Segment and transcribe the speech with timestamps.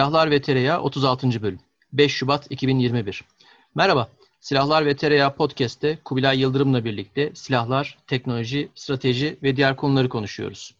[0.00, 1.42] Silahlar ve Tereyağı 36.
[1.42, 1.60] Bölüm
[1.92, 3.24] 5 Şubat 2021
[3.74, 4.08] Merhaba,
[4.40, 10.74] Silahlar ve Tereyağı Podcast'te Kubilay Yıldırım'la birlikte silahlar, teknoloji, strateji ve diğer konuları konuşuyoruz.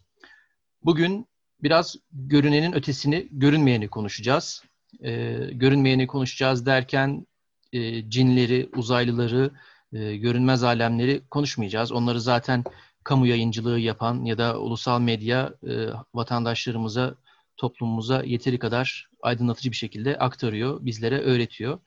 [0.84, 1.26] Bugün
[1.62, 4.64] biraz görünenin ötesini, görünmeyeni konuşacağız.
[5.04, 7.26] Ee, görünmeyeni konuşacağız derken
[7.72, 9.50] e, cinleri, uzaylıları,
[9.92, 11.92] e, görünmez alemleri konuşmayacağız.
[11.92, 12.64] Onları zaten
[13.04, 17.14] kamu yayıncılığı yapan ya da ulusal medya e, vatandaşlarımıza
[17.60, 21.80] toplumumuza yeteri kadar aydınlatıcı bir şekilde aktarıyor, bizlere öğretiyor.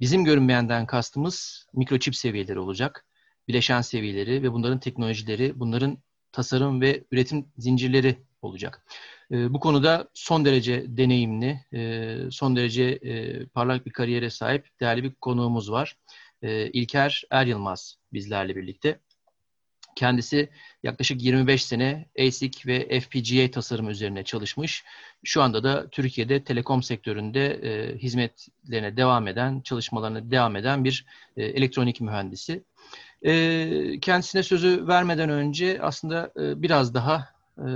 [0.00, 3.06] Bizim görünmeyenden kastımız mikroçip seviyeleri olacak.
[3.48, 5.98] Bileşen seviyeleri ve bunların teknolojileri, bunların
[6.32, 8.86] tasarım ve üretim zincirleri olacak.
[9.32, 15.04] E, bu konuda son derece deneyimli, e, son derece e, parlak bir kariyere sahip değerli
[15.04, 15.96] bir konuğumuz var.
[16.42, 19.00] E, İlker Er Yılmaz bizlerle birlikte.
[19.96, 20.48] Kendisi
[20.82, 24.84] yaklaşık 25 sene ASIC ve FPGA tasarım üzerine çalışmış.
[25.24, 31.44] Şu anda da Türkiye'de telekom sektöründe e, hizmetlerine devam eden, çalışmalarına devam eden bir e,
[31.44, 32.62] elektronik mühendisi.
[33.22, 37.70] E, kendisine sözü vermeden önce aslında e, biraz daha e,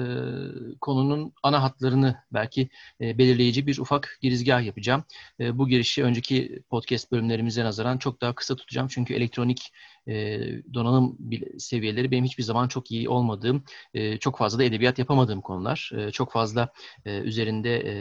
[0.81, 2.69] konunun ana hatlarını belki
[3.01, 5.05] e, belirleyici bir ufak girizgah yapacağım.
[5.41, 8.89] E, bu girişi önceki podcast bölümlerimize nazaran çok daha kısa tutacağım.
[8.89, 9.73] Çünkü elektronik
[10.09, 10.41] e,
[10.75, 11.19] donanım
[11.59, 15.91] seviyeleri benim hiçbir zaman çok iyi olmadığım, e, çok fazla da edebiyat yapamadığım konular.
[15.97, 16.69] E, çok fazla
[17.05, 17.93] e, üzerinde e,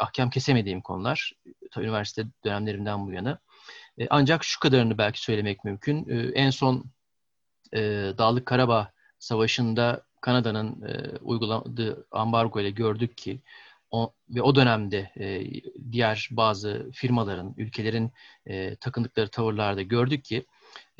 [0.00, 1.32] ahkam kesemediğim konular.
[1.78, 3.38] Üniversite dönemlerimden bu yana.
[3.98, 6.08] E, ancak şu kadarını belki söylemek mümkün.
[6.08, 6.84] E, en son
[7.72, 7.80] e,
[8.18, 13.40] Dağlık Karabağ Savaşı'nda Kanada'nın e, uyguladığı ambargo ile gördük ki
[13.90, 15.44] o, ve o dönemde e,
[15.92, 18.12] diğer bazı firmaların, ülkelerin
[18.46, 20.46] e, takındıkları tavırlarda gördük ki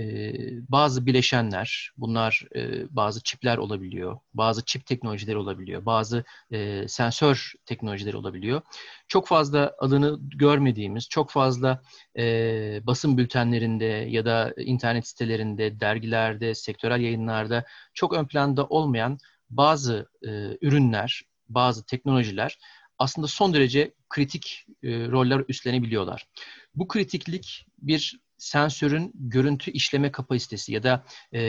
[0.01, 0.33] e,
[0.69, 8.17] bazı bileşenler, bunlar e, bazı çipler olabiliyor, bazı çip teknolojileri olabiliyor, bazı e, sensör teknolojileri
[8.17, 8.63] olabiliyor.
[9.09, 11.83] Çok fazla adını görmediğimiz, çok fazla
[12.19, 17.65] e, basın bültenlerinde ya da internet sitelerinde, dergilerde, sektörel yayınlarda
[17.95, 19.19] çok ön planda olmayan
[19.51, 20.29] bazı e,
[20.61, 22.59] ürünler, bazı teknolojiler
[22.99, 26.29] aslında son derece kritik e, roller üstlenebiliyorlar.
[26.75, 31.41] Bu kritiklik bir sensörün görüntü işleme kapasitesi ya da e,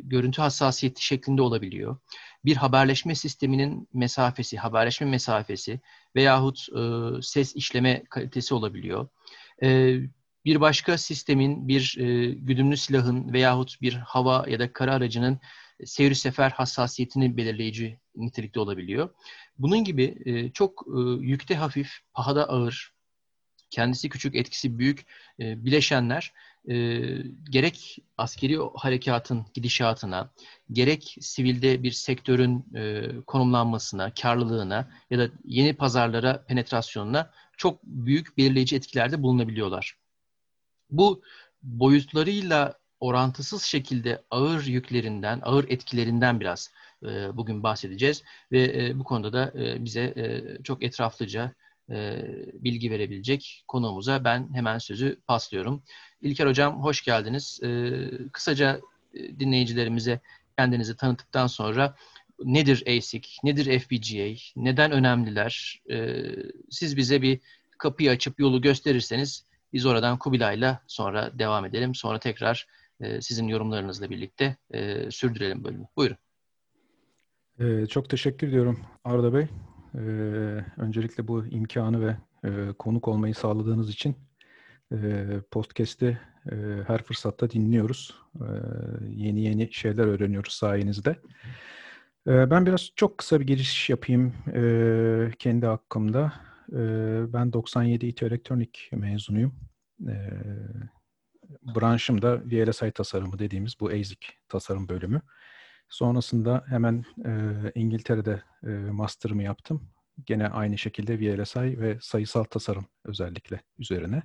[0.00, 1.96] görüntü hassasiyeti şeklinde olabiliyor.
[2.44, 5.80] Bir haberleşme sisteminin mesafesi, haberleşme mesafesi
[6.16, 6.82] veyahut e,
[7.22, 9.08] ses işleme kalitesi olabiliyor.
[9.62, 9.98] E,
[10.44, 15.40] bir başka sistemin, bir e, güdümlü silahın veyahut bir hava ya da kara aracının
[15.84, 19.14] seyir sefer hassasiyetini belirleyici nitelikte olabiliyor.
[19.58, 22.91] Bunun gibi e, çok e, yükte hafif, pahada ağır,
[23.72, 25.06] kendisi küçük, etkisi büyük
[25.40, 26.32] e, bileşenler
[26.68, 26.74] e,
[27.50, 30.30] gerek askeri harekatın gidişatına,
[30.72, 38.76] gerek sivilde bir sektörün e, konumlanmasına, karlılığına ya da yeni pazarlara penetrasyonuna çok büyük belirleyici
[38.76, 39.98] etkilerde bulunabiliyorlar.
[40.90, 41.22] Bu
[41.62, 46.70] boyutlarıyla orantısız şekilde ağır yüklerinden, ağır etkilerinden biraz
[47.02, 48.22] e, bugün bahsedeceğiz
[48.52, 50.14] ve e, bu konuda da e, bize
[50.64, 51.54] çok etraflıca
[51.90, 55.82] e, bilgi verebilecek konuğumuza ben hemen sözü paslıyorum.
[56.20, 57.60] İlker Hocam hoş geldiniz.
[57.62, 58.00] E,
[58.32, 58.80] kısaca
[59.14, 60.20] e, dinleyicilerimize
[60.58, 61.96] kendinizi tanıttıktan sonra
[62.44, 65.82] nedir ASIC, nedir FPGA, neden önemliler?
[66.70, 67.40] Siz bize bir
[67.78, 71.94] kapıyı açıp yolu gösterirseniz biz oradan Kubilay'la sonra devam edelim.
[71.94, 72.66] Sonra tekrar
[73.20, 74.56] sizin yorumlarınızla birlikte
[75.10, 75.86] sürdürelim bölümü.
[75.96, 76.16] Buyurun.
[77.86, 79.46] Çok teşekkür ediyorum Arda Bey.
[79.94, 80.00] Ee,
[80.76, 84.16] öncelikle bu imkanı ve e, konuk olmayı sağladığınız için
[84.92, 86.18] e, podcast'i
[86.52, 88.14] e, her fırsatta dinliyoruz.
[88.34, 88.46] E,
[89.08, 91.16] yeni yeni şeyler öğreniyoruz sayenizde.
[92.26, 96.32] E, ben biraz çok kısa bir giriş yapayım e, kendi hakkımda.
[96.72, 96.78] E,
[97.32, 99.54] ben 97 İTÜ Elektronik mezunuyum.
[100.08, 100.16] E,
[101.62, 105.22] branşım da VLSI tasarımı dediğimiz bu ASIC tasarım bölümü.
[105.88, 107.32] Sonrasında hemen e,
[107.74, 109.91] İngiltere'de e, master'ımı yaptım.
[110.24, 114.22] Gene aynı şekilde VLSI ve sayısal tasarım özellikle üzerine.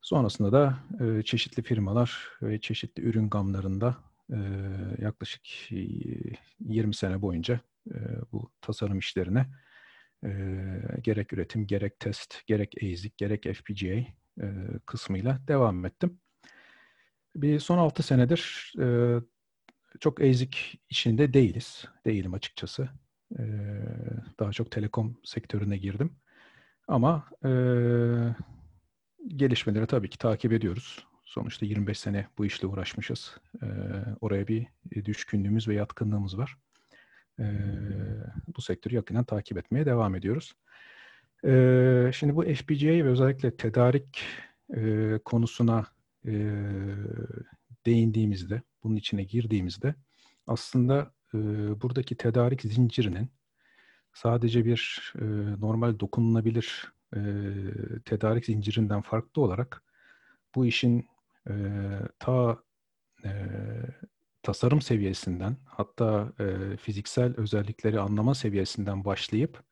[0.00, 3.96] Sonrasında da e, çeşitli firmalar ve çeşitli ürün gamlarında
[4.32, 4.38] e,
[4.98, 5.42] yaklaşık
[6.60, 7.60] 20 sene boyunca
[7.90, 7.96] e,
[8.32, 9.46] bu tasarım işlerine
[10.24, 10.30] e,
[11.02, 13.94] gerek üretim, gerek test, gerek ASIC, gerek FPGA
[14.42, 14.46] e,
[14.86, 16.20] kısmıyla devam ettim.
[17.36, 19.18] Bir son 6 senedir e,
[20.00, 21.84] çok ezik içinde değiliz.
[22.06, 22.88] Değilim açıkçası.
[23.38, 23.42] Ee,
[24.40, 26.16] daha çok telekom sektörüne girdim.
[26.88, 27.50] Ama e,
[29.26, 31.06] gelişmeleri tabii ki takip ediyoruz.
[31.24, 33.36] Sonuçta 25 sene bu işle uğraşmışız.
[33.62, 33.66] Ee,
[34.20, 34.66] oraya bir
[35.04, 36.56] düşkünlüğümüz ve yatkınlığımız var.
[38.56, 40.54] bu sektörü yakından takip etmeye devam ediyoruz.
[41.44, 44.22] E, şimdi bu FPGA ve özellikle tedarik
[44.76, 45.86] e, konusuna
[46.26, 46.32] e,
[47.86, 49.94] değindiğimizde, bunun içine girdiğimizde
[50.46, 51.38] aslında e,
[51.82, 53.30] buradaki tedarik zincirinin
[54.12, 55.24] sadece bir e,
[55.60, 57.20] normal dokunulabilir e,
[58.04, 59.82] tedarik zincirinden farklı olarak
[60.54, 61.06] bu işin
[61.48, 61.54] e,
[62.18, 62.62] ta
[63.24, 63.30] e,
[64.42, 69.62] tasarım seviyesinden hatta e, fiziksel özellikleri anlama seviyesinden başlayıp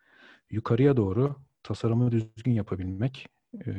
[0.51, 3.27] yukarıya doğru tasarımı düzgün yapabilmek,
[3.67, 3.71] e,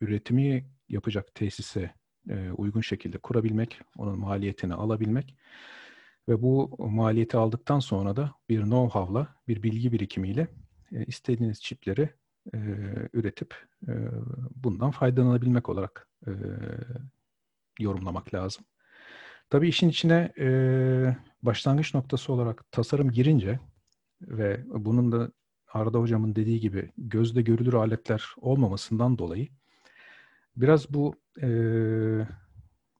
[0.00, 1.94] üretimi yapacak tesise
[2.30, 5.34] e, uygun şekilde kurabilmek, onun maliyetini alabilmek
[6.28, 10.48] ve bu maliyeti aldıktan sonra da bir know-how'la, bir bilgi birikimiyle
[10.92, 12.10] e, istediğiniz çipleri
[12.54, 12.58] e,
[13.12, 13.54] üretip
[13.88, 13.92] e,
[14.56, 16.30] bundan faydalanabilmek olarak e,
[17.78, 18.64] yorumlamak lazım.
[19.50, 23.60] Tabii işin içine e, başlangıç noktası olarak tasarım girince
[24.22, 25.32] ve bunun da
[25.72, 29.48] Arda Hocam'ın dediği gibi gözle görülür aletler olmamasından dolayı
[30.56, 31.48] biraz bu e,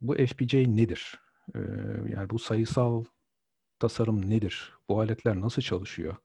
[0.00, 1.19] bu FPGA nedir?
[1.54, 1.58] E,
[2.14, 3.04] yani bu sayısal
[3.78, 4.72] tasarım nedir?
[4.88, 6.16] Bu aletler nasıl çalışıyor?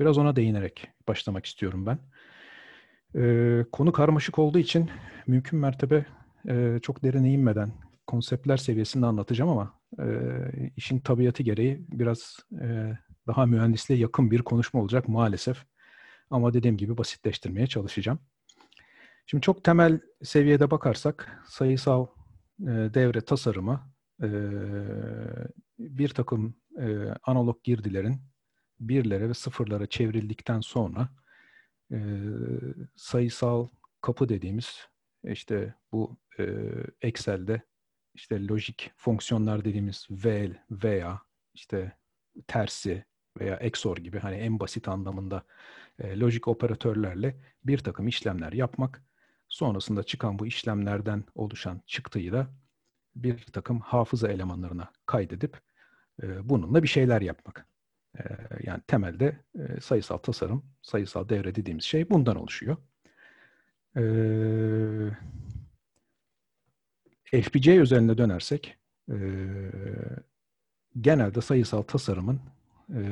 [0.00, 1.98] Biraz ona değinerek başlamak istiyorum ben.
[3.20, 4.90] E, konu karmaşık olduğu için
[5.26, 6.06] mümkün mertebe
[6.48, 7.72] e, çok derine inmeden
[8.06, 10.06] konseptler seviyesinde anlatacağım ama e,
[10.76, 15.64] işin tabiatı gereği biraz e, daha mühendisliğe yakın bir konuşma olacak maalesef.
[16.30, 18.18] Ama dediğim gibi basitleştirmeye çalışacağım.
[19.26, 22.06] Şimdi çok temel seviyede bakarsak sayısal
[22.60, 24.28] e, devre tasarımı e,
[25.78, 28.20] bir takım e, analog girdilerin
[28.80, 31.08] birlere ve sıfırlara çevrildikten sonra
[31.92, 31.98] e,
[32.96, 33.68] sayısal
[34.00, 34.88] kapı dediğimiz
[35.24, 36.44] işte bu e,
[37.00, 37.62] Excel'de
[38.14, 41.20] işte lojik fonksiyonlar dediğimiz vel veya
[41.54, 41.92] işte
[42.46, 43.04] tersi
[43.40, 45.44] veya XOR gibi hani en basit anlamında
[45.98, 49.04] e, lojik operatörlerle bir takım işlemler yapmak.
[49.48, 52.50] Sonrasında çıkan bu işlemlerden oluşan çıktıyı da
[53.16, 55.60] bir takım hafıza elemanlarına kaydedip
[56.22, 57.66] e, bununla bir şeyler yapmak.
[58.18, 58.22] E,
[58.62, 62.76] yani temelde e, sayısal tasarım, sayısal devre dediğimiz şey bundan oluşuyor.
[63.96, 64.02] E,
[67.42, 68.76] FPGA özelinde dönersek
[69.10, 69.16] e,
[71.00, 72.40] genelde sayısal tasarımın
[72.94, 73.02] e,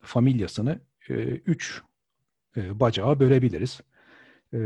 [0.00, 1.82] familyasını e, üç
[2.56, 3.80] e, bacağa bölebiliriz.
[4.54, 4.58] E,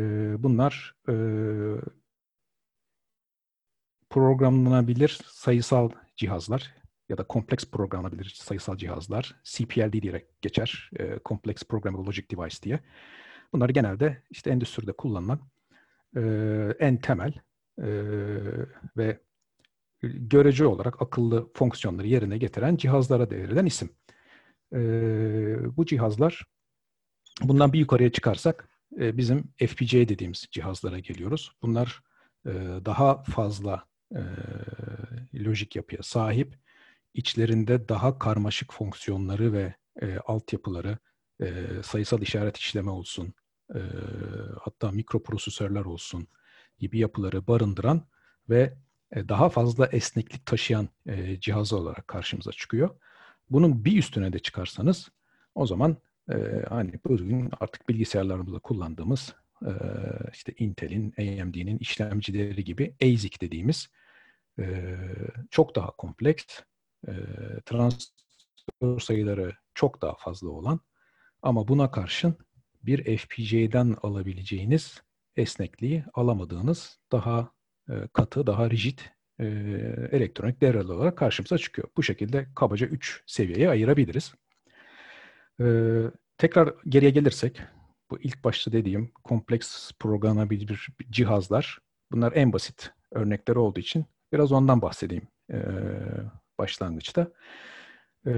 [0.42, 1.14] bunlar e,
[4.16, 6.74] programlanabilir sayısal cihazlar
[7.08, 9.34] ya da kompleks programlanabilir sayısal cihazlar.
[9.44, 10.90] CPLD diyerek geçer.
[10.98, 12.80] E, Complex Programmable Logic Device diye.
[13.52, 15.40] Bunlar genelde işte endüstride kullanılan
[16.16, 16.20] e,
[16.78, 17.32] en temel
[17.78, 17.88] e,
[18.96, 19.20] ve
[20.02, 23.90] görece olarak akıllı fonksiyonları yerine getiren cihazlara devrilen isim.
[24.72, 24.78] E,
[25.76, 26.44] bu cihazlar
[27.42, 28.68] bundan bir yukarıya çıkarsak
[29.00, 31.52] e, bizim FPGA dediğimiz cihazlara geliyoruz.
[31.62, 32.02] Bunlar
[32.46, 32.50] e,
[32.84, 34.20] daha fazla e,
[35.44, 36.58] lojik yapıya sahip,
[37.14, 40.98] içlerinde daha karmaşık fonksiyonları ve e, altyapıları,
[41.40, 43.34] e, sayısal işaret işleme olsun,
[43.74, 43.80] e,
[44.60, 46.28] hatta mikroprosesörler olsun
[46.78, 48.06] gibi yapıları barındıran
[48.48, 48.78] ve
[49.12, 52.90] e, daha fazla esneklik taşıyan e, cihaz olarak karşımıza çıkıyor.
[53.50, 55.08] Bunun bir üstüne de çıkarsanız
[55.54, 55.96] o zaman
[56.32, 59.70] e, hani bugün artık bilgisayarlarımızda kullandığımız e,
[60.32, 63.88] işte Intel'in, AMD'nin işlemcileri gibi ASIC dediğimiz
[65.50, 66.44] çok daha kompleks,
[67.08, 67.12] e,
[67.66, 70.80] transistör sayıları çok daha fazla olan
[71.42, 72.36] ama buna karşın
[72.82, 75.02] bir FPGA'den alabileceğiniz
[75.36, 77.52] esnekliği alamadığınız daha
[78.12, 78.98] katı, daha rigid
[80.12, 81.88] elektronik devreler olarak karşımıza çıkıyor.
[81.96, 84.34] Bu şekilde kabaca 3 seviyeye ayırabiliriz.
[86.38, 87.62] Tekrar geriye gelirsek,
[88.10, 91.78] bu ilk başta dediğim kompleks programlanabilir cihazlar,
[92.12, 95.58] bunlar en basit örnekleri olduğu için biraz ondan bahsedeyim e,
[96.58, 97.32] başlangıçta.
[98.26, 98.32] E,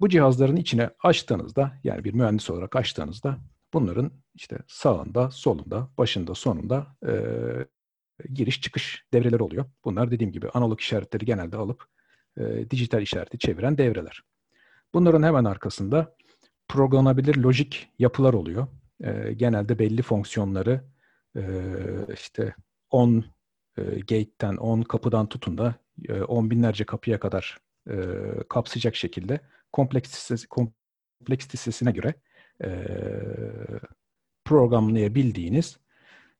[0.00, 3.38] bu cihazların içine açtığınızda, yani bir mühendis olarak açtığınızda
[3.72, 7.12] bunların işte sağında, solunda, başında, sonunda e,
[8.34, 9.64] giriş çıkış devreleri oluyor.
[9.84, 11.84] Bunlar dediğim gibi analog işaretleri genelde alıp
[12.38, 14.22] e, dijital işareti çeviren devreler.
[14.94, 16.16] Bunların hemen arkasında
[16.70, 18.66] programlanabilir lojik yapılar oluyor.
[19.04, 20.84] E, genelde belli fonksiyonları
[21.36, 21.42] e,
[22.14, 22.54] işte
[22.90, 23.24] on
[23.78, 25.74] e, gate'ten, on kapıdan tutun da
[26.08, 27.58] e, binlerce kapıya kadar
[27.90, 27.96] e,
[28.48, 29.40] kapsayacak şekilde
[29.72, 32.14] kompleksitesi, kompleksitesine göre
[32.64, 32.86] e,
[34.44, 35.78] programlayabildiğiniz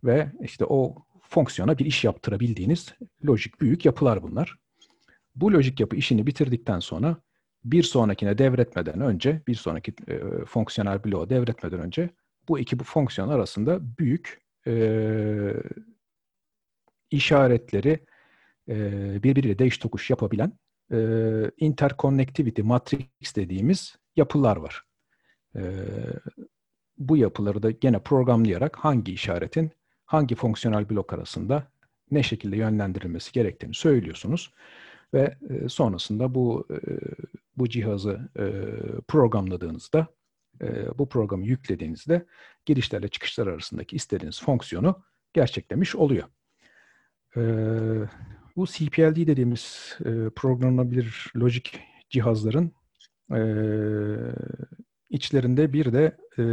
[0.04, 2.94] ve işte o fonksiyona bir iş yaptırabildiğiniz
[3.26, 4.58] lojik büyük yapılar bunlar.
[5.34, 7.16] Bu lojik yapı işini bitirdikten sonra
[7.64, 12.10] bir sonrakine devretmeden önce, bir sonraki e, fonksiyonel bloğu devretmeden önce
[12.48, 15.54] bu iki bu fonksiyon arasında büyük e,
[17.10, 18.06] işaretleri
[18.68, 20.52] e, birbiriyle değiş tokuş yapabilen
[20.92, 20.98] e,
[21.58, 24.84] interconnectivity matrix dediğimiz yapılar var.
[25.56, 25.62] E,
[26.98, 29.70] bu yapıları da gene programlayarak hangi işaretin
[30.04, 31.72] hangi fonksiyonel blok arasında
[32.10, 34.52] ne şekilde yönlendirilmesi gerektiğini söylüyorsunuz
[35.14, 36.76] ve e, sonrasında bu e,
[37.60, 38.44] bu cihazı e,
[39.08, 40.06] programladığınızda
[40.62, 42.26] e, bu programı yüklediğinizde
[42.66, 45.02] girişlerle çıkışlar arasındaki istediğiniz fonksiyonu
[45.32, 46.28] gerçeklemiş oluyor.
[47.36, 47.42] E,
[48.56, 52.72] bu CPLD dediğimiz e, programlanabilir lojik cihazların
[53.34, 53.40] e,
[55.10, 56.44] içlerinde bir de e,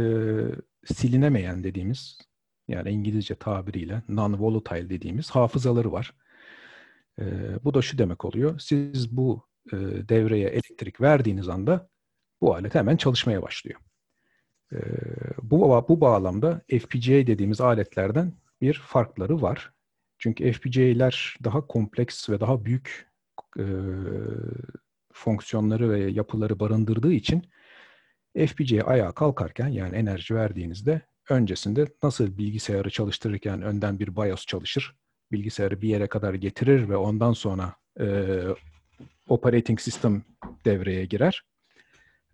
[0.94, 2.18] silinemeyen dediğimiz
[2.68, 6.14] yani İngilizce tabiriyle non-volatile dediğimiz hafızaları var.
[7.20, 7.24] E,
[7.64, 8.58] bu da şu demek oluyor.
[8.58, 11.88] Siz bu e, devreye elektrik verdiğiniz anda
[12.40, 13.80] bu alet hemen çalışmaya başlıyor.
[14.72, 14.76] E,
[15.42, 19.72] bu, bu bağlamda FPGA dediğimiz aletlerden bir farkları var.
[20.18, 23.08] Çünkü FPGA'ler daha kompleks ve daha büyük
[23.58, 23.64] e,
[25.12, 27.42] fonksiyonları ve yapıları barındırdığı için
[28.46, 34.96] FPGA ayağa kalkarken yani enerji verdiğinizde öncesinde nasıl bilgisayarı çalıştırırken önden bir BIOS çalışır,
[35.32, 38.06] bilgisayarı bir yere kadar getirir ve ondan sonra e,
[39.28, 40.22] operating system
[40.64, 41.42] devreye girer.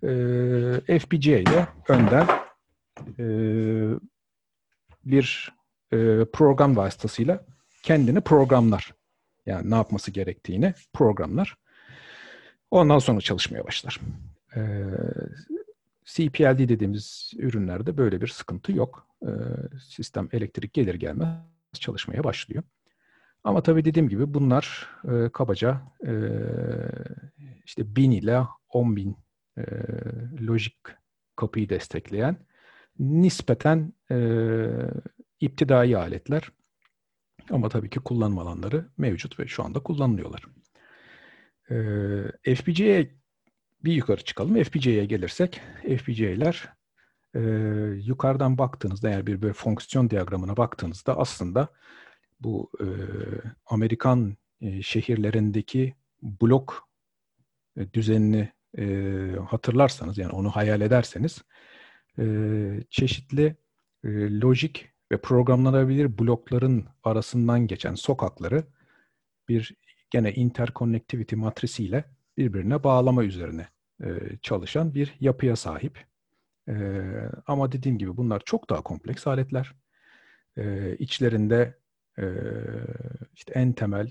[0.03, 2.27] E, FPGA ile önden
[3.19, 3.25] e,
[5.05, 5.53] bir
[5.93, 5.97] e,
[6.33, 7.45] program vasıtasıyla
[7.83, 8.95] kendini programlar.
[9.47, 11.57] Yani ne yapması gerektiğini programlar.
[12.71, 14.01] Ondan sonra çalışmaya başlar.
[14.57, 14.85] Ee,
[16.05, 19.07] CPLD dediğimiz ürünlerde böyle bir sıkıntı yok.
[19.23, 19.29] Ee,
[19.89, 21.39] sistem elektrik gelir gelmez
[21.73, 22.63] çalışmaya başlıyor.
[23.45, 26.13] Ama tabii dediğim gibi bunlar e, kabaca e,
[27.65, 29.17] işte 1000 ile 10 bin
[29.59, 29.63] e,
[30.47, 30.77] lojik
[31.37, 32.37] kapıyı destekleyen
[32.99, 34.17] nispeten e,
[35.41, 36.51] iptidai aletler.
[37.51, 40.43] Ama tabii ki kullanım alanları mevcut ve şu anda kullanılıyorlar.
[41.71, 43.15] Ee, FPGA'ye
[43.85, 44.63] bir yukarı çıkalım.
[44.63, 46.69] FPGA'ye gelirsek, FPGA'ler
[47.35, 47.41] e,
[48.05, 51.69] yukarıdan baktığınızda eğer bir böyle fonksiyon diyagramına baktığınızda aslında
[52.45, 52.87] bu e,
[53.67, 56.89] Amerikan e, şehirlerindeki blok
[57.77, 58.85] e, düzenini e,
[59.49, 61.43] hatırlarsanız yani onu hayal ederseniz
[62.19, 62.25] e,
[62.91, 63.57] çeşitli
[64.05, 68.65] e, lojik ve programlanabilir blokların arasından geçen sokakları
[69.49, 69.75] bir
[70.11, 72.05] gene interconnectivity matrisiyle
[72.37, 73.69] birbirine bağlama üzerine
[74.05, 74.07] e,
[74.43, 76.07] çalışan bir yapıya sahip.
[76.69, 76.75] E,
[77.47, 79.73] ama dediğim gibi bunlar çok daha kompleks aletler.
[80.57, 81.79] E, içlerinde
[82.19, 82.27] e,
[83.35, 84.11] işte en temel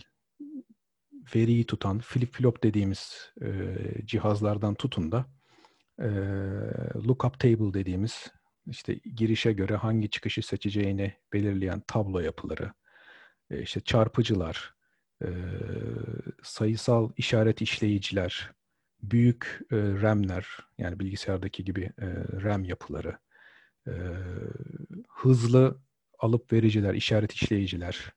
[1.36, 5.26] veriyi tutan flip-flop dediğimiz e, cihazlardan tutun da
[6.00, 6.08] e,
[7.08, 8.32] lookup table dediğimiz
[8.68, 12.74] işte girişe göre hangi çıkışı seçeceğini belirleyen tablo yapıları,
[13.50, 14.74] e, işte çarpıcılar,
[16.44, 18.52] sayısal işaret işleyiciler,
[19.02, 21.92] büyük RAM'ler yani bilgisayardaki gibi
[22.44, 23.18] RAM yapıları,
[25.10, 25.82] hızlı
[26.24, 28.14] alıp vericiler, işaret işleyiciler,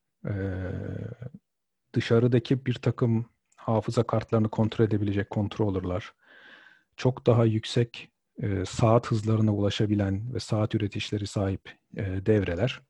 [1.95, 6.15] dışarıdaki bir takım hafıza kartlarını kontrol edebilecek controller'lar,
[6.97, 8.11] çok daha yüksek
[8.67, 12.83] saat hızlarına ulaşabilen ve saat üretişleri sahip devreler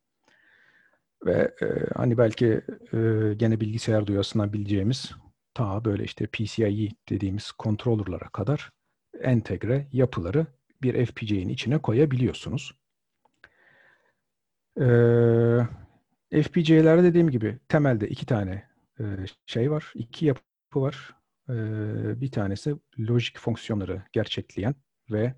[1.26, 1.54] ve
[1.94, 2.60] hani belki
[3.36, 5.12] gene bilgisayar duyasından bileceğimiz
[5.54, 8.72] ta böyle işte PCIe dediğimiz controller'lara kadar
[9.20, 10.46] entegre yapıları
[10.82, 12.72] bir FPGA'nin içine koyabiliyorsunuz.
[14.80, 18.68] Ee, FPGA'lerde dediğim gibi temelde iki tane
[19.00, 19.04] e,
[19.46, 20.40] şey var, iki yapı
[20.74, 21.14] var.
[21.50, 24.74] Ee, bir tanesi lojik fonksiyonları gerçekleyen
[25.10, 25.34] ve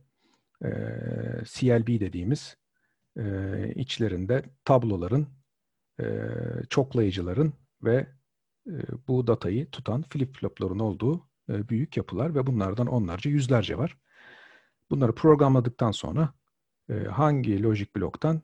[0.64, 0.68] e,
[1.45, 2.57] CLB dediğimiz
[3.18, 3.25] e,
[3.75, 5.28] içlerinde tabloların,
[6.00, 6.04] e,
[6.71, 7.52] çoklayıcıların
[7.83, 8.07] ve
[8.66, 8.75] e,
[9.09, 13.99] bu datayı tutan flip-flopların olduğu e, büyük yapılar ve bunlardan onlarca, yüzlerce var.
[14.90, 16.35] Bunları programladıktan sonra
[16.90, 18.42] e, hangi lojik bloktan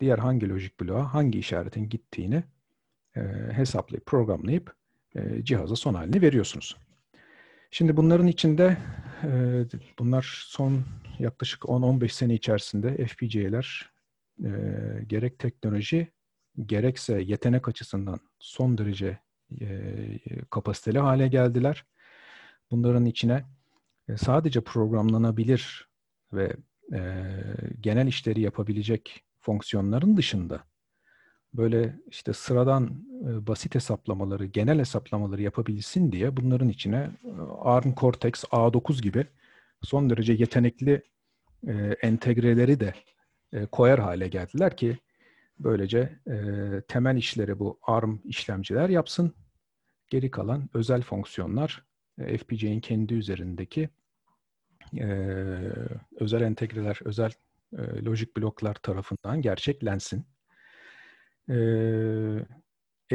[0.00, 2.44] diğer hangi lojik bloğa hangi işaretin gittiğini
[3.16, 3.20] e,
[3.52, 4.74] hesaplayıp programlayıp
[5.14, 6.76] e, cihaza son halini veriyorsunuz.
[7.70, 8.76] Şimdi bunların içinde
[9.24, 9.30] e,
[9.98, 10.84] bunlar son
[11.18, 13.90] yaklaşık 10-15 sene içerisinde FPGA'ler
[14.44, 14.50] e,
[15.06, 16.08] gerek teknoloji
[16.66, 19.18] gerekse yetenek açısından son derece
[19.60, 20.18] e,
[20.50, 21.84] kapasiteli hale geldiler.
[22.70, 23.44] Bunların içine
[24.08, 25.88] e, sadece programlanabilir
[26.32, 26.56] ve
[26.92, 27.24] e,
[27.80, 30.64] genel işleri yapabilecek fonksiyonların dışında
[31.54, 37.30] böyle işte sıradan e, basit hesaplamaları, genel hesaplamaları yapabilsin diye bunların içine e,
[37.60, 39.26] ARM Cortex A9 gibi
[39.82, 41.02] son derece yetenekli
[41.66, 42.94] e, entegreleri de
[43.52, 44.98] e, koyar hale geldiler ki
[45.58, 46.36] böylece e,
[46.88, 49.34] temel işleri bu ARM işlemciler yapsın.
[50.10, 51.84] Geri kalan özel fonksiyonlar
[52.18, 53.88] e, FPGA'nin kendi üzerindeki
[54.98, 55.06] e,
[56.20, 57.32] özel entegreler, özel
[57.72, 60.26] e, lojik bloklar tarafından gerçeklensin.
[61.50, 61.56] E,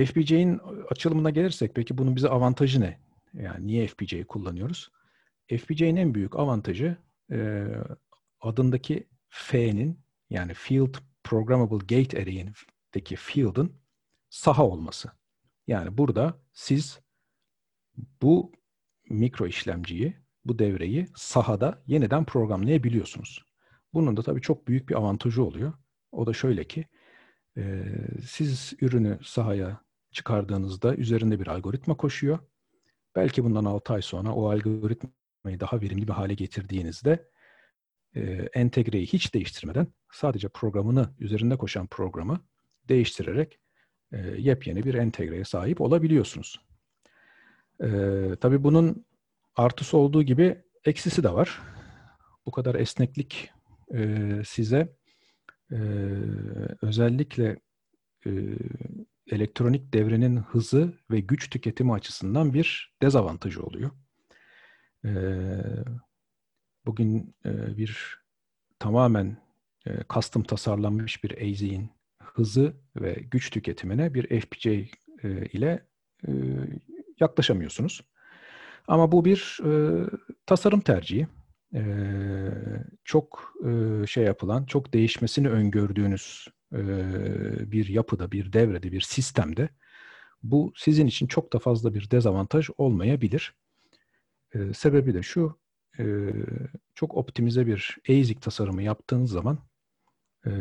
[0.05, 2.99] FPGA'nin açılımına gelirsek peki bunun bize avantajı ne?
[3.33, 4.91] Yani niye FPGA'yı kullanıyoruz?
[5.47, 6.97] FPGA'nin en büyük avantajı
[7.31, 7.67] e,
[8.41, 10.93] adındaki F'nin yani Field
[11.23, 13.75] Programmable Gate Array'indeki field'ın
[14.29, 15.11] saha olması.
[15.67, 16.99] Yani burada siz
[18.21, 18.51] bu
[19.09, 23.52] mikro işlemciyi, bu devreyi sahada yeniden programlayabiliyorsunuz.
[23.93, 25.73] Bunun da tabii çok büyük bir avantajı oluyor.
[26.11, 26.85] O da şöyle ki
[27.57, 27.83] e,
[28.27, 29.81] siz ürünü sahaya
[30.11, 32.39] çıkardığınızda üzerinde bir algoritma koşuyor.
[33.15, 37.29] Belki bundan 6 ay sonra o algoritmayı daha verimli bir hale getirdiğinizde
[38.15, 38.21] e,
[38.53, 42.39] entegreyi hiç değiştirmeden sadece programını, üzerinde koşan programı
[42.89, 43.59] değiştirerek
[44.11, 46.61] e, yepyeni bir entegreye sahip olabiliyorsunuz.
[47.83, 47.87] E,
[48.41, 49.05] tabii bunun
[49.55, 51.61] artısı olduğu gibi eksisi de var.
[52.45, 53.52] Bu kadar esneklik
[53.93, 54.95] e, size
[55.71, 55.77] e,
[56.81, 57.59] özellikle
[58.25, 58.31] e,
[59.31, 63.91] elektronik devrenin hızı ve güç tüketimi açısından bir dezavantajı oluyor.
[65.05, 65.11] E,
[66.85, 68.19] bugün e, bir
[68.79, 69.37] tamamen
[69.87, 71.89] e, custom tasarlanmış bir ASIC'in
[72.23, 74.71] hızı ve güç tüketimine bir FPGA
[75.23, 75.85] e, ile
[76.27, 76.31] e,
[77.19, 78.01] yaklaşamıyorsunuz.
[78.87, 79.71] Ama bu bir e,
[80.45, 81.27] tasarım tercihi.
[81.73, 81.83] E,
[83.03, 86.81] çok e, şey yapılan, çok değişmesini öngördüğünüz e,
[87.71, 89.69] bir yapıda, bir devrede, bir sistemde
[90.43, 93.55] bu sizin için çok da fazla bir dezavantaj olmayabilir.
[94.55, 95.59] E, sebebi de şu,
[95.99, 96.03] e,
[96.95, 99.57] çok optimize bir ASIC tasarımı yaptığınız zaman
[100.45, 100.51] e,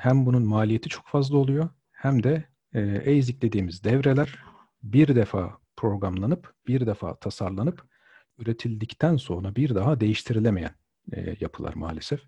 [0.00, 4.38] hem bunun maliyeti çok fazla oluyor hem de e, ASIC dediğimiz devreler
[4.82, 7.93] bir defa programlanıp, bir defa tasarlanıp
[8.38, 10.74] üretildikten sonra bir daha değiştirilemeyen
[11.12, 12.20] e, yapılar maalesef.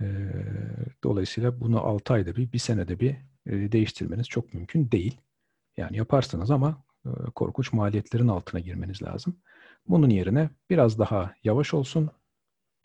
[0.00, 0.06] E,
[1.04, 5.20] dolayısıyla bunu 6 ayda bir, bir senede bir e, değiştirmeniz çok mümkün değil.
[5.76, 9.36] Yani yaparsınız ama e, korkunç maliyetlerin altına girmeniz lazım.
[9.88, 12.10] Bunun yerine biraz daha yavaş olsun,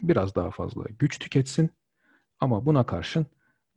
[0.01, 1.69] biraz daha fazla güç tüketsin
[2.39, 3.25] ama buna karşın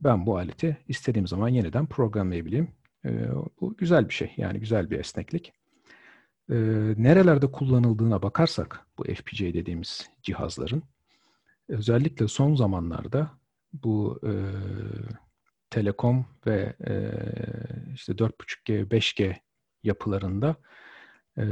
[0.00, 2.68] ben bu aleti istediğim zaman yeniden programlayabileyim.
[3.04, 3.28] E,
[3.60, 5.52] bu güzel bir şey yani güzel bir esneklik
[6.50, 6.54] e,
[6.96, 10.82] nerelerde kullanıldığına bakarsak bu FPGA dediğimiz cihazların
[11.68, 13.30] özellikle son zamanlarda
[13.72, 14.32] bu e,
[15.70, 17.12] telekom ve e,
[17.94, 19.36] işte 4.5G, 5G
[19.82, 20.56] yapılarında
[21.38, 21.44] e,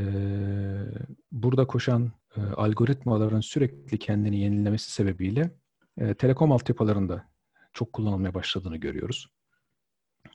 [1.33, 5.51] burada koşan e, algoritmaların sürekli kendini yenilemesi sebebiyle
[5.99, 7.25] e, telekom altyapılarında
[7.73, 9.27] çok kullanılmaya başladığını görüyoruz.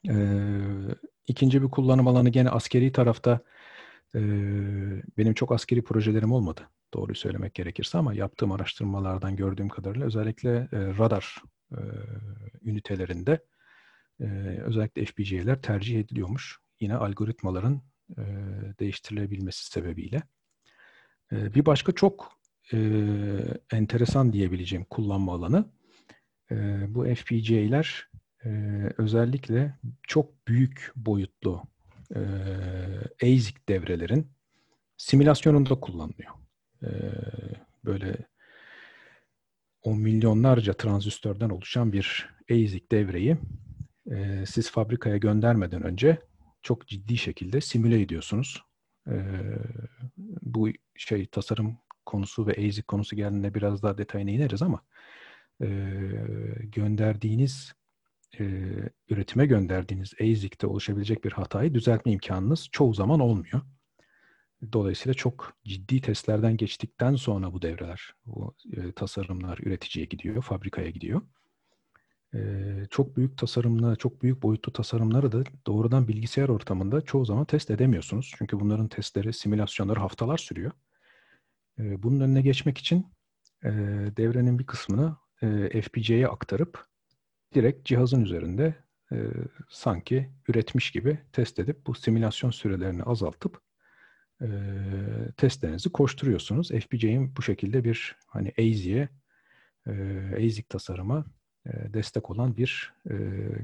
[0.10, 0.16] E,
[1.28, 3.40] ikinci bir kullanım alanı gene askeri tarafta
[5.18, 6.70] benim çok askeri projelerim olmadı.
[6.94, 11.36] Doğruyu söylemek gerekirse ama yaptığım araştırmalardan gördüğüm kadarıyla özellikle radar
[12.62, 13.46] ünitelerinde
[14.66, 16.60] özellikle FPGA'ler tercih ediliyormuş.
[16.80, 17.82] Yine algoritmaların
[18.80, 20.22] değiştirilebilmesi sebebiyle.
[21.32, 22.40] bir başka çok
[23.72, 25.66] enteresan diyebileceğim kullanma alanı
[26.88, 28.10] bu FPGA'ler
[28.98, 31.64] özellikle çok büyük boyutlu
[32.16, 32.22] e,
[33.24, 34.32] ASIC devrelerin
[34.98, 36.32] simülasyonunda kullanılıyor.
[36.84, 36.90] E,
[37.86, 38.18] böyle
[39.82, 43.38] on milyonlarca transistörden oluşan bir ASIC devreyi
[44.12, 46.18] e, siz fabrikaya göndermeden önce
[46.62, 48.64] çok ciddi şekilde simüle ediyorsunuz.
[49.08, 49.16] E,
[50.42, 54.82] bu şey tasarım konusu ve ASIC konusu geldiğinde biraz daha detayına ineriz ama
[55.62, 55.68] e,
[56.64, 57.74] gönderdiğiniz
[58.40, 58.44] e,
[59.10, 63.62] üretime gönderdiğiniz ASIC'te oluşabilecek bir hatayı düzeltme imkanınız çoğu zaman olmuyor.
[64.74, 71.22] Dolayısıyla çok ciddi testlerden geçtikten sonra bu devreler, bu e, tasarımlar üreticiye gidiyor, fabrikaya gidiyor.
[72.34, 72.40] E,
[72.90, 78.34] çok büyük tasarımlı, çok büyük boyutlu tasarımları da doğrudan bilgisayar ortamında çoğu zaman test edemiyorsunuz.
[78.38, 80.72] Çünkü bunların testleri, simülasyonları haftalar sürüyor.
[81.80, 83.06] E, bunun önüne geçmek için
[83.64, 83.70] e,
[84.18, 86.91] devrenin bir kısmını e, FPGA'ye aktarıp
[87.56, 88.76] direkt cihazın üzerinde
[89.12, 89.18] e,
[89.70, 93.62] sanki üretmiş gibi test edip bu simülasyon sürelerini azaltıp
[94.42, 94.48] e,
[95.38, 96.70] testlerinizi koşturuyorsunuz.
[96.70, 99.10] FPGA'nin bu şekilde bir hani ASIC'e
[99.88, 99.92] e,
[100.36, 101.26] ASIC tasarıma
[101.66, 103.16] e, destek olan bir e,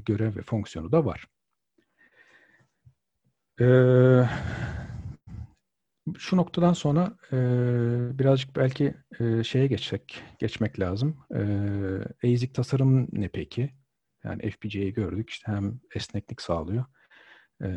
[0.06, 1.26] görev ve fonksiyonu da var.
[3.60, 4.24] Ee,
[6.18, 7.36] şu noktadan sonra e,
[8.18, 11.16] birazcık belki e, şeye geçecek, geçmek lazım.
[11.34, 11.40] E,
[12.28, 13.70] ASIC tasarım ne peki?
[14.28, 15.30] Yani FPGA'yı gördük.
[15.30, 16.84] İşte hem esneklik sağlıyor
[17.62, 17.68] e,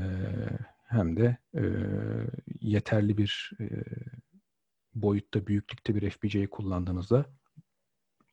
[0.87, 1.63] hem de e,
[2.61, 3.65] yeterli bir e,
[4.95, 7.25] boyutta, büyüklükte bir FPGA kullandığınızda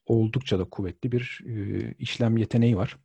[0.06, 2.96] oldukça da kuvvetli bir e, işlem yeteneği var.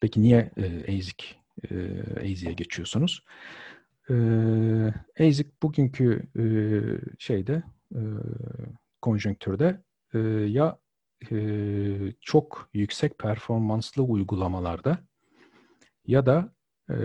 [0.00, 1.24] Peki niye e, ASIC
[1.70, 3.24] e, ASIC'e geçiyorsunuz?
[4.10, 4.14] E,
[5.20, 6.44] ASIC bugünkü e,
[7.18, 7.62] şeyde
[7.94, 8.00] e,
[9.02, 9.82] konjonktürde
[10.14, 10.78] e, ya
[12.20, 14.98] çok yüksek performanslı uygulamalarda
[16.06, 16.54] ya da
[16.90, 16.96] e,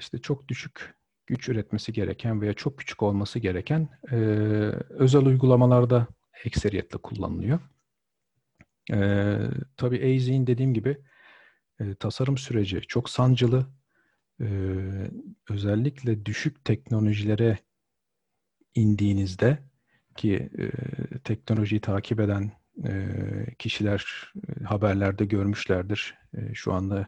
[0.00, 0.94] işte çok düşük
[1.26, 4.16] güç üretmesi gereken veya çok küçük olması gereken e,
[4.88, 6.06] özel uygulamalarda
[6.44, 7.60] ekseriyetle kullanılıyor.
[8.92, 9.38] E,
[9.76, 10.98] tabii AZ'in dediğim gibi
[11.80, 13.66] e, tasarım süreci çok sancılı.
[14.40, 14.46] E,
[15.50, 17.58] özellikle düşük teknolojilere
[18.74, 19.58] indiğinizde
[20.16, 20.70] ki e,
[21.18, 22.59] teknolojiyi takip eden
[23.58, 24.32] kişiler
[24.64, 26.18] haberlerde görmüşlerdir.
[26.54, 27.06] Şu anda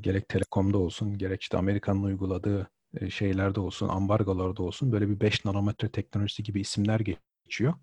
[0.00, 2.70] gerek Telekom'da olsun, gerek işte Amerika'nın uyguladığı
[3.08, 7.74] şeylerde olsun, ambargolarda olsun böyle bir 5 nanometre teknolojisi gibi isimler geçiyor.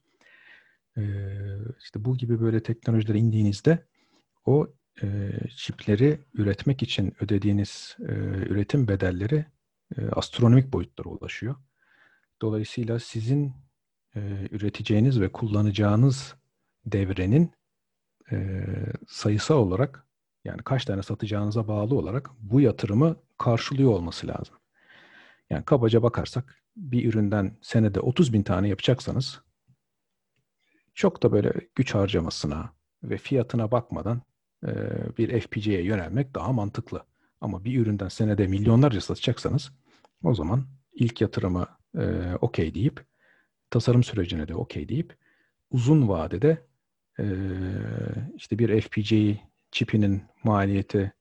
[0.98, 1.04] E,
[1.80, 3.86] işte bu gibi böyle teknolojilere indiğinizde
[4.46, 4.68] o
[5.56, 7.96] çipleri üretmek için ödediğiniz
[8.50, 9.46] üretim bedelleri
[10.12, 11.56] astronomik boyutlara ulaşıyor.
[12.41, 13.54] Dolayısıyla sizin
[14.52, 16.36] üreteceğiniz ve kullanacağınız
[16.86, 17.52] devrenin
[18.32, 18.65] e,
[19.08, 20.08] sayısal olarak
[20.43, 24.56] yani kaç tane satacağınıza bağlı olarak bu yatırımı karşılıyor olması lazım.
[25.50, 29.41] Yani kabaca bakarsak bir üründen senede 30 bin tane yapacaksanız
[30.93, 34.21] çok da böyle güç harcamasına ve fiyatına bakmadan
[34.67, 34.71] e,
[35.17, 37.04] bir FPGA'ye yönelmek daha mantıklı.
[37.41, 39.71] Ama bir üründen senede milyonlarca satacaksanız
[40.24, 41.67] o zaman ilk yatırımı
[41.98, 43.06] e, okey deyip
[43.69, 45.17] tasarım sürecine de okey deyip
[45.71, 46.67] uzun vadede
[48.36, 51.13] işte bir FPGA çipinin maliyeti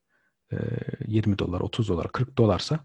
[1.07, 2.81] 20 dolar, 30 dolar, 40 dolarsa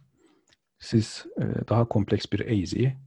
[0.80, 1.26] siz
[1.70, 2.98] daha kompleks bir AZ'yi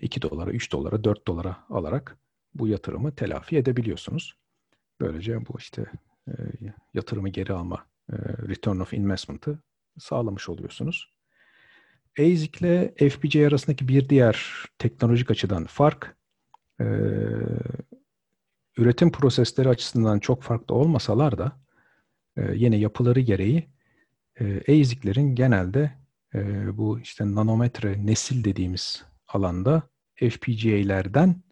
[0.00, 2.18] 2 dolara, 3 dolara, 4 dolara alarak
[2.54, 4.36] bu yatırımı telafi edebiliyorsunuz.
[5.00, 5.84] Böylece bu işte
[6.94, 7.86] yatırımı geri alma,
[8.48, 9.58] return of investment'ı
[9.98, 11.16] sağlamış oluyorsunuz.
[12.18, 16.16] ASIC ile FPGA arasındaki bir diğer teknolojik açıdan fark,
[18.76, 21.60] üretim prosesleri açısından çok farklı olmasalar da
[22.52, 23.68] yine yapıları gereği
[24.68, 25.92] ASIC'lerin genelde
[26.72, 29.82] bu işte nanometre nesil dediğimiz alanda
[30.14, 31.42] FPGA'lerden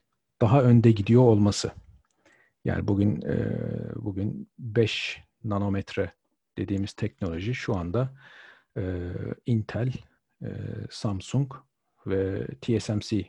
[0.40, 1.72] daha önde gidiyor olması.
[2.64, 3.22] Yani bugün
[3.96, 6.12] bugün 5 nanometre
[6.58, 8.14] dediğimiz teknoloji şu anda
[9.46, 9.92] Intel,
[10.90, 11.52] Samsung
[12.06, 13.24] ve TSMC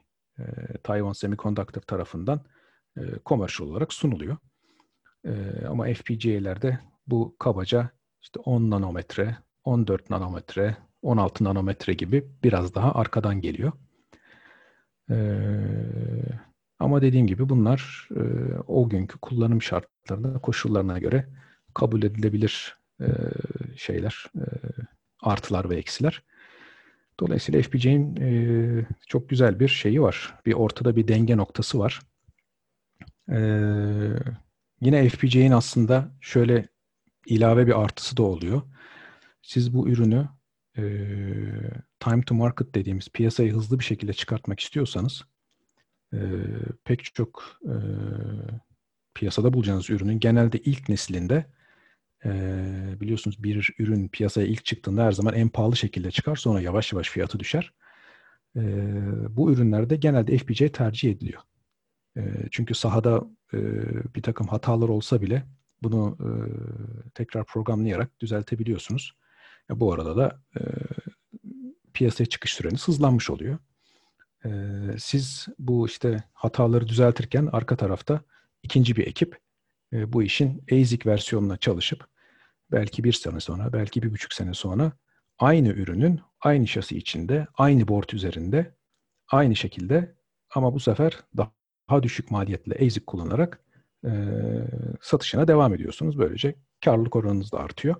[0.83, 2.45] Taiwan Semiconductor tarafından
[3.25, 4.37] commercial olarak sunuluyor.
[5.69, 7.89] Ama FPGA'lerde bu kabaca
[8.21, 13.71] işte 10 nanometre, 14 nanometre, 16 nanometre gibi biraz daha arkadan geliyor.
[16.79, 18.09] ama dediğim gibi bunlar
[18.67, 21.29] o günkü kullanım şartlarına, koşullarına göre
[21.73, 22.77] kabul edilebilir
[23.75, 24.25] şeyler,
[25.21, 26.23] artılar ve eksiler.
[27.19, 30.33] Dolayısıyla FPGA'nin e, çok güzel bir şeyi var.
[30.45, 31.99] Bir ortada bir denge noktası var.
[33.31, 33.39] E,
[34.81, 36.67] yine FPGA'nin aslında şöyle
[37.25, 38.61] ilave bir artısı da oluyor.
[39.41, 40.29] Siz bu ürünü
[40.77, 40.83] e,
[41.99, 45.23] time to market dediğimiz piyasayı hızlı bir şekilde çıkartmak istiyorsanız
[46.13, 46.19] e,
[46.83, 47.75] pek çok e,
[49.15, 51.45] piyasada bulacağınız ürünün genelde ilk neslinde
[52.25, 52.31] e,
[53.01, 57.09] biliyorsunuz bir ürün piyasaya ilk çıktığında her zaman en pahalı şekilde çıkar sonra yavaş yavaş
[57.09, 57.73] fiyatı düşer.
[58.55, 58.61] E,
[59.29, 61.41] bu ürünlerde genelde FPGA tercih ediliyor.
[62.17, 63.59] E, çünkü sahada e,
[64.15, 65.43] bir takım hatalar olsa bile
[65.83, 66.29] bunu e,
[67.09, 69.15] tekrar programlayarak düzeltebiliyorsunuz.
[69.69, 70.39] E, bu arada da
[71.93, 73.57] piyasaya çıkış süreniz hızlanmış oluyor.
[74.97, 78.21] Siz bu işte hataları düzeltirken arka tarafta
[78.63, 79.39] ikinci bir ekip
[79.93, 82.07] bu işin ASIC versiyonuna çalışıp
[82.71, 84.91] belki bir sene sonra, belki bir buçuk sene sonra
[85.39, 88.75] aynı ürünün aynı şasi içinde, aynı board üzerinde,
[89.27, 90.15] aynı şekilde
[90.55, 91.51] ama bu sefer daha
[92.03, 93.59] düşük maliyetle ASIC kullanarak
[94.05, 94.11] e,
[95.01, 96.19] satışına devam ediyorsunuz.
[96.19, 97.95] Böylece karlılık oranınız da artıyor.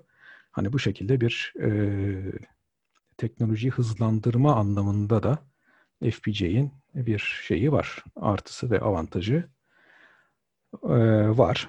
[0.50, 1.70] Hani bu şekilde bir e,
[3.16, 5.38] teknolojiyi hızlandırma anlamında da
[6.10, 8.04] FPGA'in bir şeyi var.
[8.16, 9.48] Artısı ve avantajı
[10.82, 10.98] e,
[11.38, 11.68] var.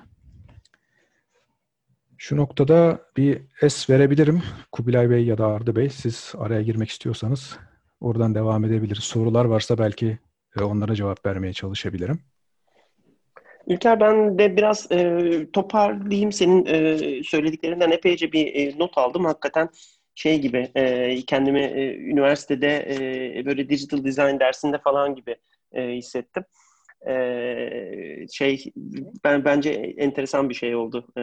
[2.17, 4.43] Şu noktada bir es verebilirim.
[4.71, 7.57] Kubilay Bey ya da Arda Bey siz araya girmek istiyorsanız
[8.01, 9.03] oradan devam edebiliriz.
[9.03, 10.19] Sorular varsa belki
[10.59, 12.19] e, onlara cevap vermeye çalışabilirim.
[13.67, 19.25] İlker ben de biraz e, toparlayayım senin e, söylediklerinden epeyce bir e, not aldım.
[19.25, 19.69] Hakikaten
[20.15, 22.87] şey gibi e, kendimi e, üniversitede
[23.39, 25.35] e, böyle digital design dersinde falan gibi
[25.73, 26.43] e, hissettim.
[27.07, 27.15] E,
[28.31, 28.73] şey
[29.23, 31.07] ben bence enteresan bir şey oldu.
[31.17, 31.21] E,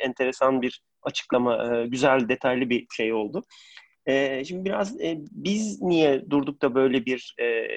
[0.00, 3.44] enteresan bir açıklama, e, güzel detaylı bir şey oldu.
[4.06, 7.68] E, şimdi biraz e, biz niye durduk da böyle bir e,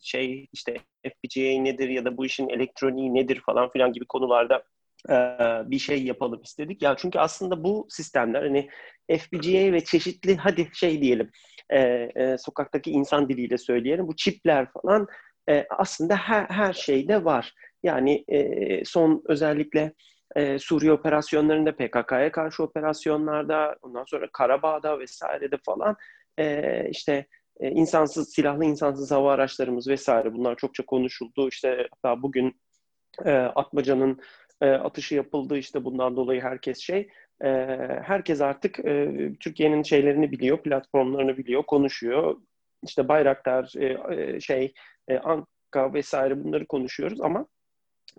[0.00, 4.62] şey işte FPGA nedir ya da bu işin elektroniği nedir falan filan gibi konularda
[5.10, 5.14] e,
[5.70, 6.82] bir şey yapalım istedik.
[6.82, 8.68] Ya çünkü aslında bu sistemler hani
[9.18, 11.30] FPGA ve çeşitli hadi şey diyelim
[11.70, 11.78] e,
[12.16, 15.06] e, sokaktaki insan diliyle söyleyelim bu çipler falan
[15.48, 17.54] e, aslında her, her şeyde var.
[17.82, 19.92] Yani e, son özellikle
[20.36, 25.96] e, Suriye operasyonlarında, PKK'ya karşı operasyonlarda, ondan sonra Karabağ'da vesairede falan
[26.38, 27.26] e, işte
[27.60, 31.48] e, insansız, silahlı insansız hava araçlarımız vesaire bunlar çokça konuşuldu.
[31.48, 32.60] İşte hatta bugün
[33.24, 34.20] e, Atmaca'nın
[34.60, 37.08] e, atışı yapıldı işte bundan dolayı herkes şey
[37.44, 37.48] e,
[38.04, 42.36] herkes artık e, Türkiye'nin şeylerini biliyor, platformlarını biliyor, konuşuyor.
[42.82, 44.74] İşte Bayraktar, e, e, şey,
[45.08, 47.46] e, Anka vesaire bunları konuşuyoruz ama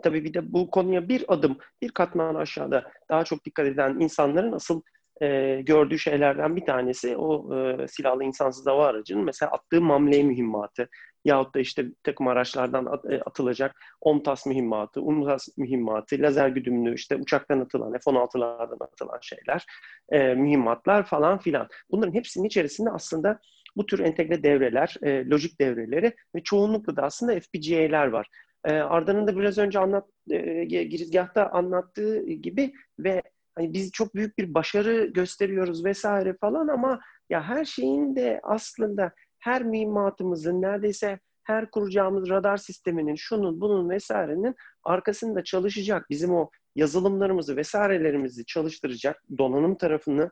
[0.04, 4.52] tabii bir de bu konuya bir adım, bir katman aşağıda daha çok dikkat eden insanların
[4.52, 4.82] asıl
[5.22, 10.90] e, gördüğü şeylerden bir tanesi o e, silahlı insansız hava aracının mesela attığı mamle mühimmatı
[11.26, 16.96] yahut da işte bir takım araçlardan at, e, atılacak OMTAS mühimmatı, UMTAS mühimmatı, lazer güdümlü
[16.96, 19.66] işte uçaktan atılan, F-16'lardan atılan şeyler,
[20.12, 21.68] e, mühimmatlar falan filan.
[21.92, 23.40] Bunların hepsinin içerisinde aslında
[23.76, 28.28] bu tür entegre devreler, e, lojik devreleri ve çoğunlukla da aslında FPGA'ler var.
[28.66, 33.22] E, Arda'nın da biraz önce anlat, e, girizgahta anlattığı gibi ve
[33.56, 37.00] hani biz çok büyük bir başarı gösteriyoruz vesaire falan ama
[37.30, 44.56] ya her şeyin de aslında her mimatımızın neredeyse her kuracağımız radar sisteminin şunun bunun vesairenin
[44.84, 50.32] arkasında çalışacak bizim o yazılımlarımızı vesairelerimizi çalıştıracak donanım tarafını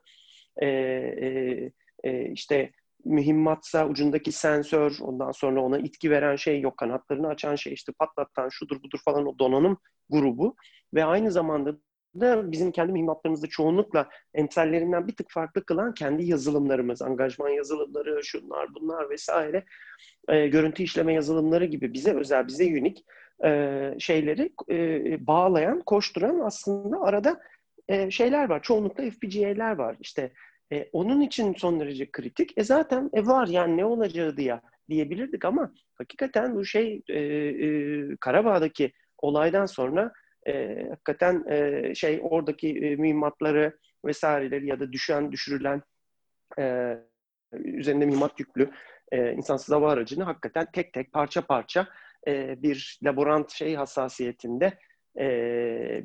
[0.56, 1.70] e, e,
[2.04, 2.72] e, işte
[3.12, 8.48] mühimmatsa ucundaki sensör, ondan sonra ona itki veren şey yok, kanatlarını açan şey işte patlatan
[8.48, 9.78] şudur budur falan o donanım
[10.10, 10.56] grubu
[10.94, 11.76] ve aynı zamanda
[12.20, 18.74] da bizim kendi mühimmatlarımızda çoğunlukla emsallerinden bir tık farklı kılan kendi yazılımlarımız, angajman yazılımları, şunlar
[18.74, 19.64] bunlar vesaire,
[20.28, 23.04] e, görüntü işleme yazılımları gibi bize özel, bize unik
[23.44, 27.40] e, şeyleri e, bağlayan, koşturan aslında arada
[27.88, 28.62] e, şeyler var.
[28.62, 29.96] Çoğunlukla FPGA'ler var.
[30.00, 30.32] İşte
[30.72, 32.58] e, onun için son derece kritik.
[32.58, 38.16] E zaten e var yani ne olacağı diye diyebilirdik ama hakikaten bu şey e, e,
[38.20, 40.12] Karabağ'daki olaydan sonra
[40.46, 45.82] e, hakikaten e, şey oradaki e, mühimmatları vesaireleri ya da düşen düşürülen
[46.58, 46.96] e,
[47.52, 48.70] üzerinde mühimmat yüklü
[49.12, 51.88] e, insansız hava aracını hakikaten tek tek parça parça
[52.28, 54.78] e, bir laborant şey hassasiyetinde
[55.18, 55.28] e,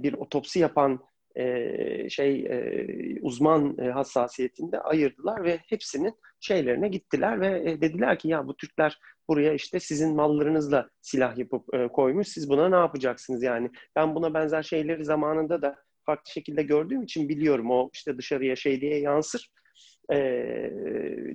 [0.03, 0.99] bir otopsi yapan
[1.37, 2.87] e, şey e,
[3.21, 9.53] uzman e, hassasiyetinde ayırdılar ve hepsinin şeylerine gittiler ve dediler ki ya bu Türkler buraya
[9.53, 12.27] işte sizin mallarınızla silah yapıp koymuş.
[12.27, 13.71] Siz buna ne yapacaksınız yani?
[13.95, 17.71] Ben buna benzer şeyleri zamanında da farklı şekilde gördüğüm için biliyorum.
[17.71, 19.49] O işte dışarıya şey diye yansır.
[20.11, 20.17] E,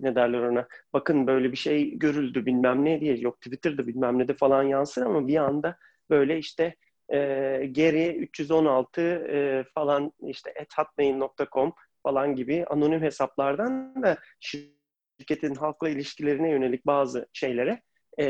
[0.01, 0.67] ne derler ona?
[0.93, 3.17] Bakın böyle bir şey görüldü bilmem ne diye.
[3.17, 5.77] Yok Twitter'da bilmem ne de falan yansır ama bir anda
[6.11, 6.75] böyle işte
[7.13, 11.73] e, geri 316 e, falan işte ethatmail.com
[12.03, 17.83] falan gibi anonim hesaplardan da şirketin halkla ilişkilerine yönelik bazı şeylere
[18.19, 18.25] e,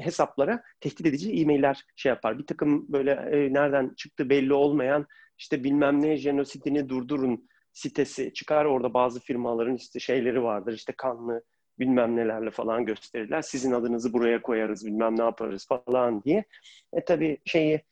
[0.00, 2.38] hesaplara tehdit edici e-mailler şey yapar.
[2.38, 5.06] Bir takım böyle e, nereden çıktı belli olmayan
[5.38, 8.64] işte bilmem ne jenosidini durdurun sitesi çıkar.
[8.64, 10.72] Orada bazı firmaların işte şeyleri vardır.
[10.72, 11.42] işte kanlı
[11.80, 13.42] bilmem nelerle falan gösterirler.
[13.42, 16.44] Sizin adınızı buraya koyarız bilmem ne yaparız falan diye.
[16.92, 17.82] E tabii şeyi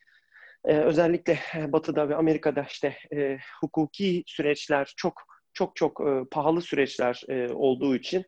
[0.65, 5.23] e, özellikle Batı'da ve Amerika'da işte e, hukuki süreçler çok
[5.53, 8.25] çok çok e, pahalı süreçler e, olduğu için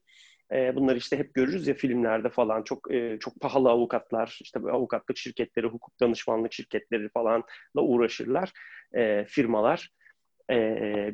[0.52, 5.18] e, bunları işte hep görürüz ya filmlerde falan çok e, çok pahalı avukatlar işte avukatlık
[5.18, 7.44] şirketleri, hukuk danışmanlık şirketleri falanla
[7.76, 8.52] uğraşırlar
[8.94, 10.01] e, firmalar e,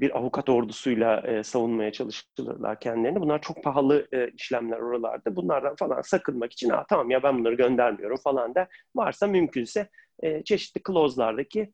[0.02, 3.20] bir avukat ordusuyla savunmaya çalışırlar kendilerini.
[3.20, 5.36] Bunlar çok pahalı işlemler oralarda.
[5.36, 9.90] Bunlardan falan sakınmak için ha tamam ya ben bunları göndermiyorum falan da varsa mümkünse
[10.46, 11.74] çeşitli klozlardaki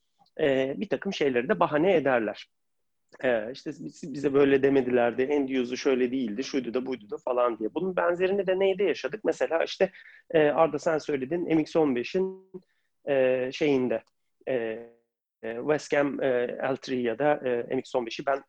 [0.77, 2.47] bir takım şeyleri de bahane ederler.
[3.51, 3.71] İşte
[4.03, 7.73] bize böyle demedilerdi, end use'u şöyle değildi, şuydu da buydu da falan diye.
[7.73, 9.21] Bunun benzerini de neyde yaşadık?
[9.23, 9.91] Mesela işte
[10.33, 12.51] Arda sen söyledin MX-15'in
[13.07, 14.03] e, şeyinde,
[15.43, 17.33] West Ham L3 ya da
[17.71, 18.43] MX-15'i ben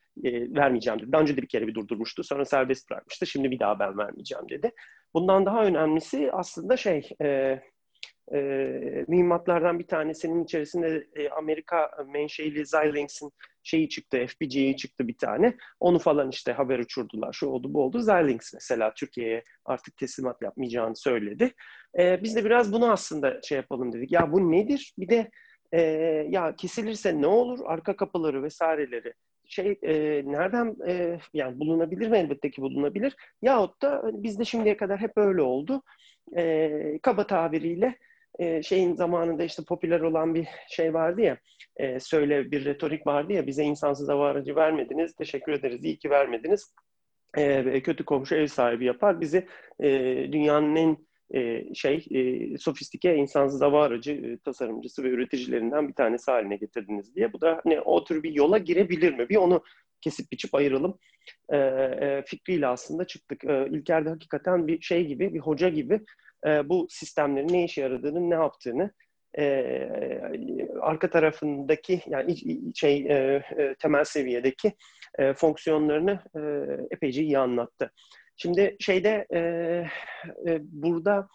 [0.56, 1.12] vermeyeceğim dedi.
[1.12, 2.24] Daha önce de bir kere bir durdurmuştu.
[2.24, 3.26] Sonra serbest bırakmıştı.
[3.26, 4.70] Şimdi bir daha ben vermeyeceğim dedi.
[5.14, 7.08] Bundan daha önemlisi aslında şey
[8.32, 15.56] e, mühimmatlardan bir tanesinin içerisinde e, Amerika menşeili Xilinx'in şeyi çıktı, FPGA'yı çıktı bir tane.
[15.80, 17.32] Onu falan işte haber uçurdular.
[17.32, 17.98] Şu oldu bu oldu.
[17.98, 21.54] Xilinx mesela Türkiye'ye artık teslimat yapmayacağını söyledi.
[21.98, 24.12] E, biz de biraz bunu aslında şey yapalım dedik.
[24.12, 24.94] Ya bu nedir?
[24.98, 25.30] Bir de
[25.74, 25.80] e,
[26.30, 27.60] ya kesilirse ne olur?
[27.66, 29.14] Arka kapıları vesaireleri
[29.46, 29.92] şey e,
[30.26, 32.16] nereden e, yani bulunabilir mi?
[32.18, 33.16] Elbette ki bulunabilir.
[33.42, 35.82] Yahut da hani bizde şimdiye kadar hep öyle oldu.
[36.36, 37.98] E, kaba tabiriyle
[38.38, 41.38] e, şeyin zamanında işte popüler olan bir şey vardı ya
[41.76, 46.10] e, söyle bir retorik vardı ya bize insansız hava aracı vermediniz teşekkür ederiz iyi ki
[46.10, 46.74] vermediniz
[47.36, 49.46] e, kötü komşu ev sahibi yapar bizi
[49.80, 49.90] e,
[50.32, 50.96] dünyanın en
[51.34, 57.14] e, şey e, sofistike insansız hava aracı e, tasarımcısı ve üreticilerinden bir tanesi haline getirdiniz
[57.14, 59.62] diye bu da hani o tür bir yola girebilir mi bir onu
[60.00, 60.98] kesip biçip ayıralım
[61.52, 63.44] e, e, fikriyle aslında çıktık.
[63.44, 66.00] E, İlker de hakikaten bir şey gibi, bir hoca gibi
[66.64, 68.90] bu sistemlerin ne işe yaradığını, ne yaptığını
[70.80, 72.36] arka tarafındaki yani
[72.74, 73.08] şey
[73.78, 74.72] temel seviyedeki
[75.36, 76.20] fonksiyonlarını
[76.90, 77.92] epeyce iyi anlattı.
[78.36, 79.38] Şimdi şeyde e,
[80.46, 81.28] e, burada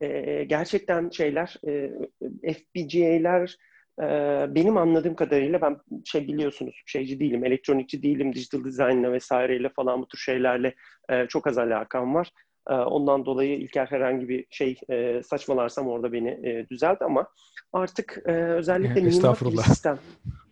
[0.00, 1.90] e, gerçekten şeyler e,
[2.52, 3.56] FPGA'ler
[4.02, 4.06] e,
[4.54, 10.08] benim anladığım kadarıyla ben şey biliyorsunuz şeyci değilim, elektronikçi değilim, digital design'la vesaireyle falan bu
[10.08, 10.74] tür şeylerle
[11.10, 12.32] e, çok az alakam var.
[12.70, 17.26] Ee, ondan dolayı İlker herhangi bir şey e, saçmalarsam orada beni e, düzelt ama
[17.72, 19.98] artık e, özellikle mühimmat gibi sistem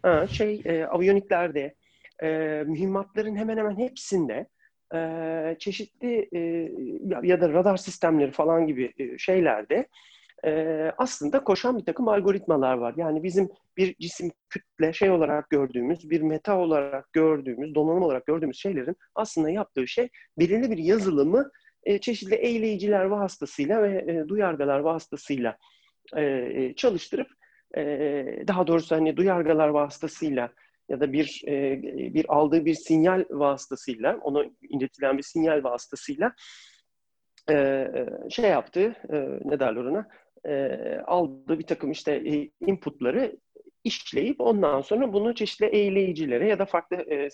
[0.03, 1.75] ha, şey aviyoniklerde
[2.67, 4.47] mühimmatların hemen hemen hepsinde
[5.59, 6.29] çeşitli
[7.23, 9.89] ya da radar sistemleri falan gibi şeylerde
[10.99, 12.95] aslında koşan bir takım algoritmalar var.
[12.97, 18.59] Yani bizim bir cisim kütle şey olarak gördüğümüz, bir meta olarak gördüğümüz, donanım olarak gördüğümüz
[18.59, 21.51] şeylerin aslında yaptığı şey belirli bir yazılımı
[21.85, 25.57] e, çeşitli eyleyiciler vasıtasıyla ve e, duyargalar vasıtasıyla
[26.17, 27.29] e, e, çalıştırıp
[27.77, 27.83] e,
[28.49, 30.51] daha doğrusu hani duyargalar vasıtasıyla
[30.89, 31.83] ya da bir e,
[32.15, 36.33] bir aldığı bir sinyal vasıtasıyla ona iletilen bir sinyal vasıtasıyla
[37.49, 40.09] e, e şey yaptığı e, ne derler ona
[40.45, 43.37] e, aldığı bir takım işte e, inputları
[43.85, 47.29] işleyip ondan sonra bunu çeşitli eyleyicilere ya da farklı e,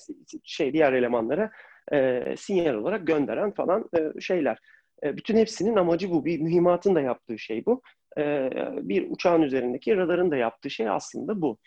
[0.44, 1.50] şey diğer elemanlara
[1.92, 4.58] e, sinyal olarak gönderen falan e, şeyler.
[5.02, 6.24] E, bütün hepsinin amacı bu.
[6.24, 7.82] Bir mühimmatın da yaptığı şey bu.
[8.18, 8.50] E,
[8.88, 11.58] bir uçağın üzerindeki radarın da yaptığı şey aslında bu.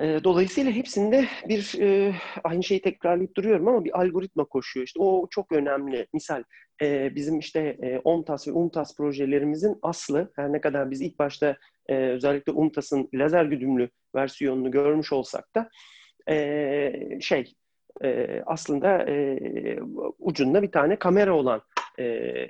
[0.00, 4.86] Dolayısıyla hepsinde bir e, aynı şeyi tekrarlayıp duruyorum ama bir algoritma koşuyor.
[4.86, 6.06] İşte o çok önemli.
[6.12, 6.42] Misal
[6.82, 11.56] e, bizim işte e, OMTAS ve UMTAS projelerimizin aslı her ne kadar biz ilk başta
[11.88, 15.68] e, özellikle UMTAS'ın lazer güdümlü versiyonunu görmüş olsak da
[16.28, 17.54] e, şey
[18.04, 19.38] e, aslında e,
[20.18, 21.62] ucunda bir tane kamera olan
[21.98, 22.46] e,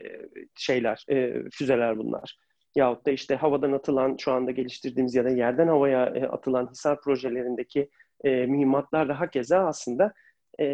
[0.55, 2.39] şeyler, e, füzeler bunlar.
[2.77, 7.01] Yahut da işte havadan atılan, şu anda geliştirdiğimiz ya da yerden havaya e, atılan Hisar
[7.01, 7.91] projelerindeki
[8.25, 10.13] e, mühimmatlar da hakeza aslında
[10.61, 10.65] e,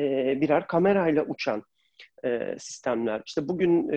[0.41, 1.63] birer kamerayla uçan
[2.25, 3.23] e, sistemler.
[3.27, 3.97] İşte bugün, e,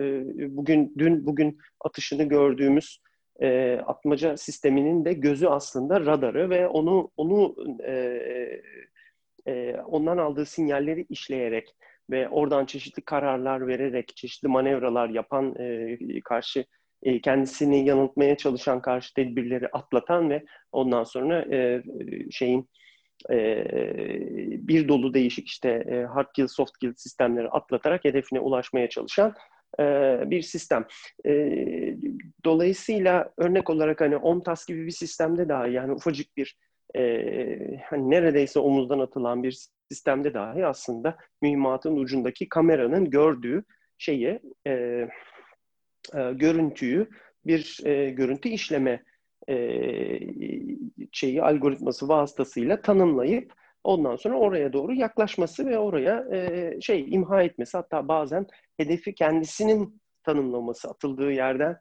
[0.00, 0.24] e,
[0.56, 3.00] bugün, dün, bugün atışını gördüğümüz
[3.40, 7.92] e, atmaca sisteminin de gözü aslında radarı ve onu onu e,
[9.46, 11.74] e, ondan aldığı sinyalleri işleyerek
[12.10, 16.64] ve oradan çeşitli kararlar vererek, çeşitli manevralar yapan, e, karşı
[17.02, 21.82] e, kendisini yanıltmaya çalışan karşı tedbirleri atlatan ve ondan sonra e,
[22.30, 22.68] şeyin
[23.30, 23.64] e,
[24.68, 29.34] bir dolu değişik işte e, hard kill, soft kill sistemleri atlatarak hedefine ulaşmaya çalışan
[29.80, 29.84] e,
[30.30, 30.84] bir sistem.
[31.26, 31.32] E,
[32.44, 36.56] dolayısıyla örnek olarak hani OMTAS gibi bir sistemde daha yani ufacık bir
[36.96, 37.00] e,
[37.84, 43.64] hani neredeyse omuzdan atılan bir sistemde dahi aslında mühimmatın ucundaki kameranın gördüğü
[43.98, 45.08] şeyi, e,
[46.14, 47.08] e, görüntüyü
[47.46, 49.02] bir e, görüntü işleme
[49.48, 49.56] e,
[51.12, 53.52] şeyi algoritması vasıtasıyla tanımlayıp
[53.84, 58.46] ondan sonra oraya doğru yaklaşması ve oraya e, şey imha etmesi hatta bazen
[58.76, 61.76] hedefi kendisinin tanımlaması atıldığı yerden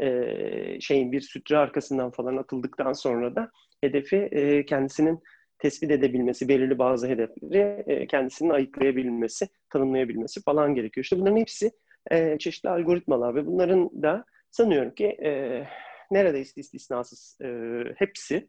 [0.00, 3.50] e, şeyin bir sütre arkasından falan atıldıktan sonra da
[3.80, 5.20] hedefi e, kendisinin
[5.58, 11.04] tespit edebilmesi, belirli bazı hedefleri e, kendisinin ayıklayabilmesi, tanımlayabilmesi falan gerekiyor.
[11.04, 11.70] İşte bunların hepsi
[12.10, 15.62] e, çeşitli algoritmalar ve bunların da sanıyorum ki e,
[16.10, 17.48] neredeyse istisnasız e,
[17.96, 18.46] hepsi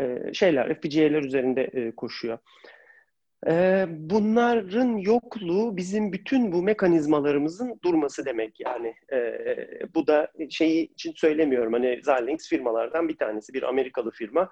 [0.00, 2.38] e, şeyler, FPGA'ler üzerinde e, koşuyor.
[3.46, 8.94] E, bunların yokluğu bizim bütün bu mekanizmalarımızın durması demek yani.
[9.12, 9.46] E,
[9.94, 11.72] bu da şeyi için söylemiyorum.
[11.72, 14.50] Hani Xilinx firmalardan bir tanesi, bir Amerikalı firma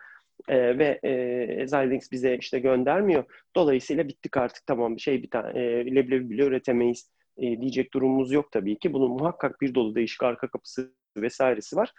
[0.49, 3.25] e, ve e, Xilinx bize işte göndermiyor.
[3.57, 7.11] Dolayısıyla bittik artık tamam şey bir tane e, leblebi bile üretemeyiz
[7.43, 8.93] e, diyecek durumumuz yok tabii ki.
[8.93, 11.93] Bunun muhakkak bir dolu değişik arka kapısı vesairesi var.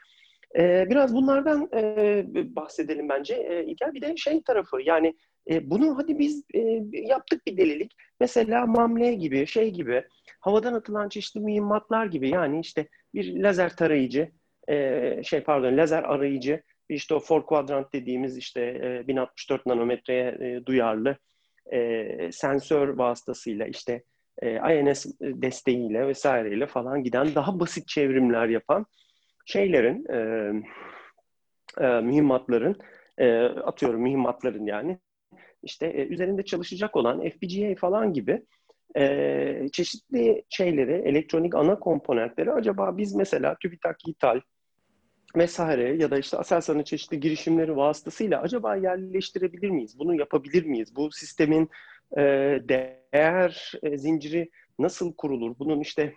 [0.59, 2.23] E, biraz bunlardan e,
[2.55, 3.35] bahsedelim bence.
[3.35, 5.13] E, İlker bir de şey tarafı yani
[5.49, 6.59] e, bunu hadi biz e,
[6.91, 7.91] yaptık bir delilik.
[8.19, 10.03] Mesela mamle gibi, şey gibi,
[10.39, 14.31] havadan atılan çeşitli mühimmatlar gibi yani işte bir lazer tarayıcı,
[14.69, 20.65] e, şey pardon lazer arayıcı, işte o four quadrant dediğimiz işte e, 1064 nanometreye e,
[20.65, 21.17] duyarlı
[21.73, 24.03] e, sensör vasıtasıyla işte
[24.41, 28.85] e, INS desteğiyle vesaireyle falan giden daha basit çevrimler yapan
[29.45, 30.17] şeylerin e,
[31.85, 32.77] e, mühimmatların
[33.17, 34.99] e, atıyorum mühimmatların yani
[35.63, 38.45] işte e, üzerinde çalışacak olan FPGA falan gibi
[38.97, 44.41] e, çeşitli şeyleri, elektronik ana komponentleri acaba biz mesela TÜBİTAK, İTAL
[45.35, 49.99] vesaire ya da işte Aselsan'ın çeşitli girişimleri vasıtasıyla acaba yerleştirebilir miyiz?
[49.99, 50.95] Bunu yapabilir miyiz?
[50.95, 51.69] Bu sistemin
[52.17, 52.21] e,
[52.69, 54.49] değer e, zinciri
[54.79, 55.55] nasıl kurulur?
[55.59, 56.13] Bunun işte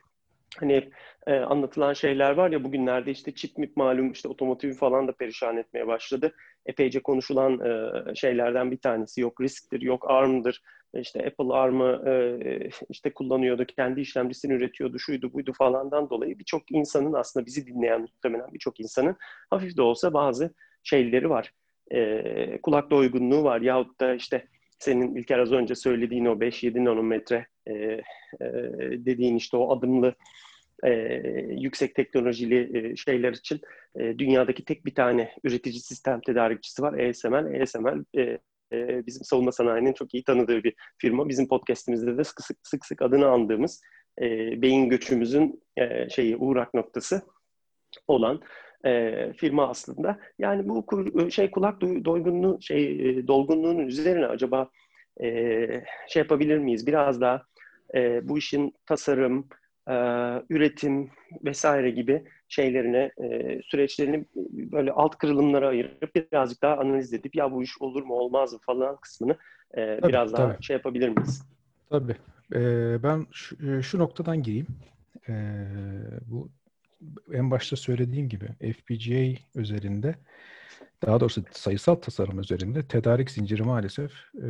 [0.56, 0.90] hani
[1.26, 5.56] e, anlatılan şeyler var ya bugünlerde işte çip mip malum işte otomotiv falan da perişan
[5.56, 6.34] etmeye başladı.
[6.66, 10.62] Epeyce konuşulan e, şeylerden bir tanesi yok risktir, yok ARM'dır.
[10.94, 17.12] İşte Apple ARM'ı e, işte kullanıyordu, kendi işlemcisini üretiyordu, şuydu buydu falandan dolayı birçok insanın
[17.12, 19.16] aslında bizi dinleyen muhtemelen birçok insanın
[19.50, 21.52] hafif de olsa bazı şeyleri var.
[21.90, 27.46] E, kulak doygunluğu var yahut da işte senin İlker az önce söylediğin o 5-7 nanometre
[27.66, 28.02] e, e,
[28.92, 30.14] dediğin işte o adımlı
[30.84, 30.90] e,
[31.50, 33.60] yüksek teknolojili e, şeyler için
[33.96, 37.62] e, dünyadaki tek bir tane üretici sistem tedarikçisi var ASML.
[37.62, 38.38] ASML e,
[38.72, 41.28] e, bizim savunma sanayinin çok iyi tanıdığı bir firma.
[41.28, 43.82] Bizim podcastimizde de sık sık sık, sık adını andığımız
[44.20, 44.24] e,
[44.62, 47.22] beyin göçümüzün e, şeyi uğrak noktası
[48.08, 48.40] olan
[48.86, 50.18] e, firma aslında.
[50.38, 50.84] Yani bu
[51.30, 54.68] şey kulak doygunluğu şey e, dolgunluğunun üzerine acaba
[55.22, 55.28] e,
[56.08, 56.86] şey yapabilir miyiz?
[56.86, 57.42] Biraz daha
[57.94, 59.46] e, bu işin tasarım,
[59.88, 59.94] e,
[60.50, 61.10] üretim
[61.44, 64.24] vesaire gibi şeylerine, e, süreçlerini
[64.72, 68.58] böyle alt kırılımlara ayırıp birazcık daha analiz edip ya bu iş olur mu olmaz mı
[68.62, 69.36] falan kısmını
[69.74, 71.42] e, tabii, biraz daha şey yapabilir miyiz?
[71.90, 72.16] Tabii.
[72.54, 74.66] Ee, ben şu, şu noktadan gireyim.
[75.28, 75.32] Ee,
[76.26, 76.48] bu
[77.32, 80.14] en başta söylediğim gibi FPGA üzerinde
[81.02, 84.48] daha doğrusu sayısal tasarım üzerinde tedarik zinciri maalesef e,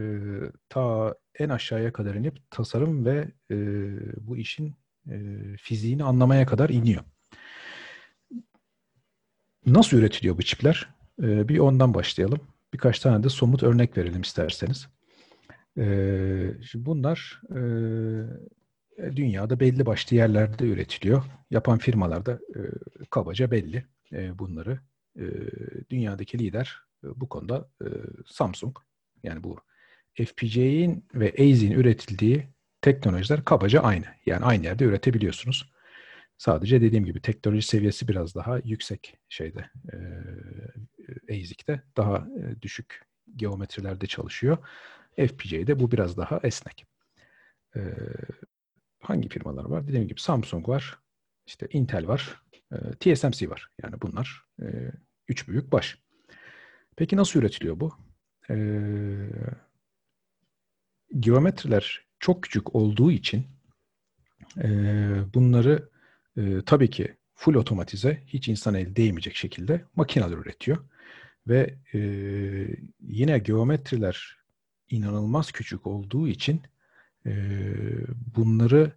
[0.69, 3.57] ta en aşağıya kadar inip tasarım ve e,
[4.27, 4.75] bu işin
[5.11, 5.17] e,
[5.59, 7.03] fiziğini anlamaya kadar iniyor.
[9.67, 10.89] Nasıl üretiliyor bu çipler?
[11.23, 12.41] E, bir ondan başlayalım.
[12.73, 14.89] Birkaç tane de somut örnek verelim isterseniz.
[15.79, 15.85] E,
[16.71, 17.61] şimdi bunlar e,
[18.99, 21.25] dünyada belli başlı yerlerde üretiliyor.
[21.51, 22.61] Yapan firmalar da e,
[23.11, 24.81] kabaca belli e, bunları.
[25.19, 25.25] E,
[25.91, 27.89] dünyadaki lider e, bu konuda e,
[28.27, 28.77] Samsung.
[29.23, 29.59] Yani bu
[30.15, 32.49] FPGA'in ve ASIC'in üretildiği
[32.81, 34.07] teknolojiler kabaca aynı.
[34.27, 35.73] Yani aynı yerde üretebiliyorsunuz.
[36.39, 39.97] Sadece dediğim gibi teknoloji seviyesi biraz daha yüksek şeyde e,
[41.35, 43.03] ASIC'te daha e, düşük
[43.37, 44.59] geometrilerde çalışıyor.
[45.17, 46.87] FPGA'de bu biraz daha esnek.
[47.77, 47.81] E,
[49.09, 49.89] hangi firmalar var?
[49.89, 50.99] Dediğim gibi Samsung var,
[51.47, 52.43] işte Intel var,
[52.73, 53.71] e, TSMC var.
[53.83, 54.67] Yani bunlar e,
[55.29, 55.99] üç büyük baş.
[56.97, 57.95] Peki nasıl üretiliyor bu?
[58.51, 58.57] E,
[61.21, 63.47] geometriler çok küçük olduğu için
[65.35, 65.89] bunları
[66.67, 70.79] tabii ki full otomatize, hiç insan el değmeyecek şekilde makineler üretiyor.
[71.49, 71.99] Ve e,
[73.01, 74.37] yine geometriler
[74.91, 76.63] inanılmaz küçük olduğu için
[78.37, 78.93] bunları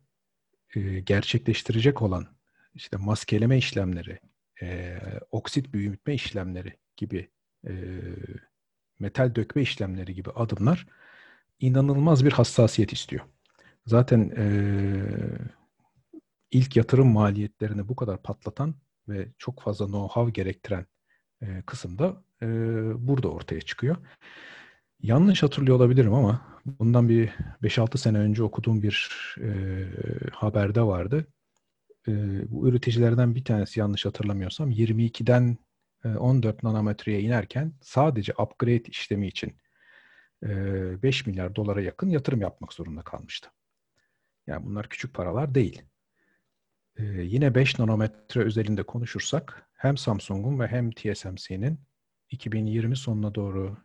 [0.76, 2.28] e, gerçekleştirecek olan
[2.74, 4.20] işte maskeleme işlemleri,
[4.62, 5.00] e,
[5.32, 7.30] oksit büyütme işlemleri gibi
[7.68, 7.74] e,
[9.00, 10.88] metal dökme işlemleri gibi adımlar
[11.60, 13.26] inanılmaz bir hassasiyet istiyor.
[13.86, 14.32] Zaten
[16.52, 18.76] ilk yatırım maliyetlerini bu kadar patlatan
[19.08, 20.86] ve çok fazla know-how gerektiren
[22.42, 22.46] e,
[23.08, 23.96] burada ortaya çıkıyor.
[25.02, 27.30] Yanlış hatırlıyor olabilirim ama bundan bir
[27.64, 29.10] 5-6 sene önce okuduğum bir
[29.42, 29.50] e,
[30.32, 31.28] haberde vardı.
[32.08, 32.12] E,
[32.52, 35.58] bu üreticilerden bir tanesi yanlış hatırlamıyorsam 22'den
[36.06, 39.54] e, 14 nanometreye inerken sadece upgrade işlemi için
[40.44, 43.50] 5 milyar dolara yakın yatırım yapmak zorunda kalmıştı.
[44.48, 45.82] Yani bunlar küçük paralar değil.
[47.00, 51.80] Yine 5 nanometre özelinde konuşursak hem Samsung'un ve hem TSMC'nin
[52.30, 53.78] 2020 sonuna doğru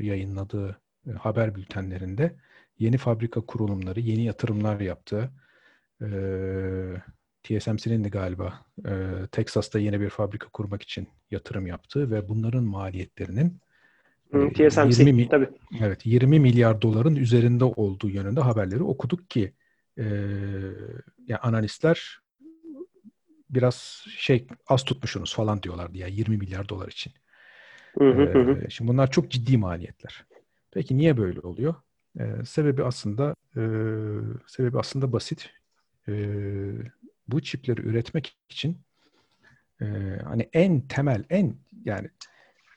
[0.00, 0.80] yayınladığı
[1.18, 2.36] haber bültenlerinde
[2.78, 5.30] yeni fabrika kurulumları, yeni yatırımlar yaptığı,
[7.42, 8.66] TSMC'nin de galiba
[9.32, 13.60] Texas'ta yeni bir fabrika kurmak için yatırım yaptığı ve bunların maliyetlerinin
[14.32, 15.48] Hı, TSMC 20 mi- tabii.
[15.80, 19.52] Evet, 20 milyar doların üzerinde olduğu yönünde haberleri okuduk ki
[19.98, 20.04] e,
[21.26, 22.20] yani analistler
[23.50, 27.12] biraz şey az tutmuşsunuz falan diyorlardı ya 20 milyar dolar için.
[27.98, 28.64] Hı hı hı hı.
[28.64, 30.24] Ee, şimdi bunlar çok ciddi maliyetler.
[30.70, 31.74] Peki niye böyle oluyor?
[32.20, 33.62] Ee, sebebi aslında e,
[34.46, 35.50] sebebi aslında basit.
[36.08, 36.72] Ee,
[37.28, 38.78] bu çipleri üretmek için
[39.80, 39.86] e,
[40.24, 42.08] hani en temel, en yani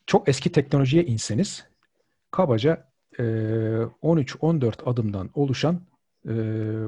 [0.06, 1.66] çok eski teknolojiye inseniz
[2.32, 2.88] kabaca
[3.20, 5.82] e, 13-14 adımdan oluşan
[6.26, 6.34] e,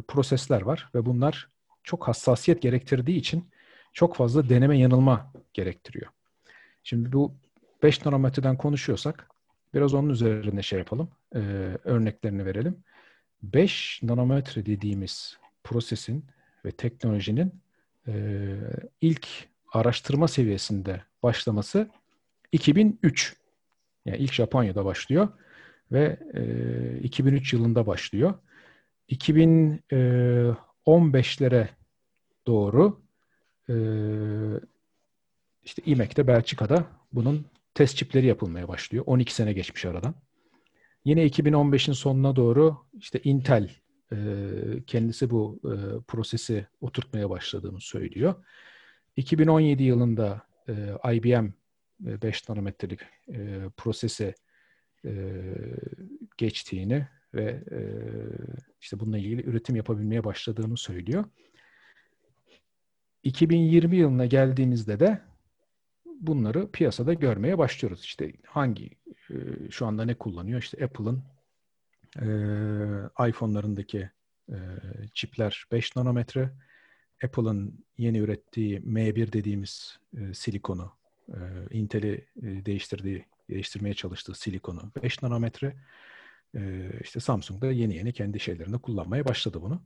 [0.08, 1.50] prosesler var ve bunlar
[1.84, 3.50] çok hassasiyet gerektirdiği için
[3.94, 6.12] çok fazla deneme yanılma gerektiriyor.
[6.84, 7.36] Şimdi bu
[7.84, 9.30] 5 nanometreden konuşuyorsak
[9.76, 11.40] biraz onun üzerine şey yapalım, e,
[11.84, 12.84] örneklerini verelim.
[13.44, 16.26] 5 nanometre dediğimiz prosesin
[16.66, 17.54] ve teknolojinin
[18.08, 18.56] e,
[19.02, 19.28] ilk
[19.74, 21.90] araştırma seviyesinde başlaması
[22.52, 23.36] 2003.
[24.06, 25.28] Yani ilk Japonya'da başlıyor
[25.92, 28.34] ve e, 2003 yılında başlıyor.
[29.10, 31.68] 2015'lere
[32.48, 33.02] doğru
[33.70, 33.76] e,
[35.64, 37.46] işte İMEK'te Belçika'da bunun
[37.76, 39.04] test çipleri yapılmaya başlıyor.
[39.08, 40.16] 12 sene geçmiş aradan.
[41.06, 43.72] Yine 2015'in sonuna doğru işte Intel
[44.12, 44.18] e,
[44.88, 45.76] kendisi bu e,
[46.08, 48.36] prosesi oturtmaya başladığını söylüyor.
[49.16, 51.48] 2017 yılında e, IBM
[52.00, 53.00] 5 nanometrelik
[53.34, 54.34] e, prosese
[55.06, 55.42] e,
[56.38, 57.80] geçtiğini ve e,
[58.82, 61.26] işte bununla ilgili üretim yapabilmeye başladığını söylüyor.
[63.24, 65.22] 2020 yılına geldiğimizde de
[66.22, 68.02] bunları piyasada görmeye başlıyoruz.
[68.04, 68.90] İşte hangi
[69.30, 69.36] e,
[69.72, 70.62] şu anda ne kullanıyor?
[70.62, 71.24] İşte Apple'ın
[72.22, 74.10] e, iPhone'larındaki
[74.50, 74.58] e,
[75.14, 76.52] çipler 5 nanometre.
[77.24, 80.00] Apple'ın yeni ürettiği M1 dediğimiz
[80.34, 80.92] silikonu,
[81.30, 81.38] e,
[81.72, 85.76] Intel'i değiştirdiği, değiştirmeye çalıştığı silikonu 5 nanometre.
[86.56, 89.82] E, işte Samsung da yeni yeni kendi şeylerinde kullanmaya başladı bunu.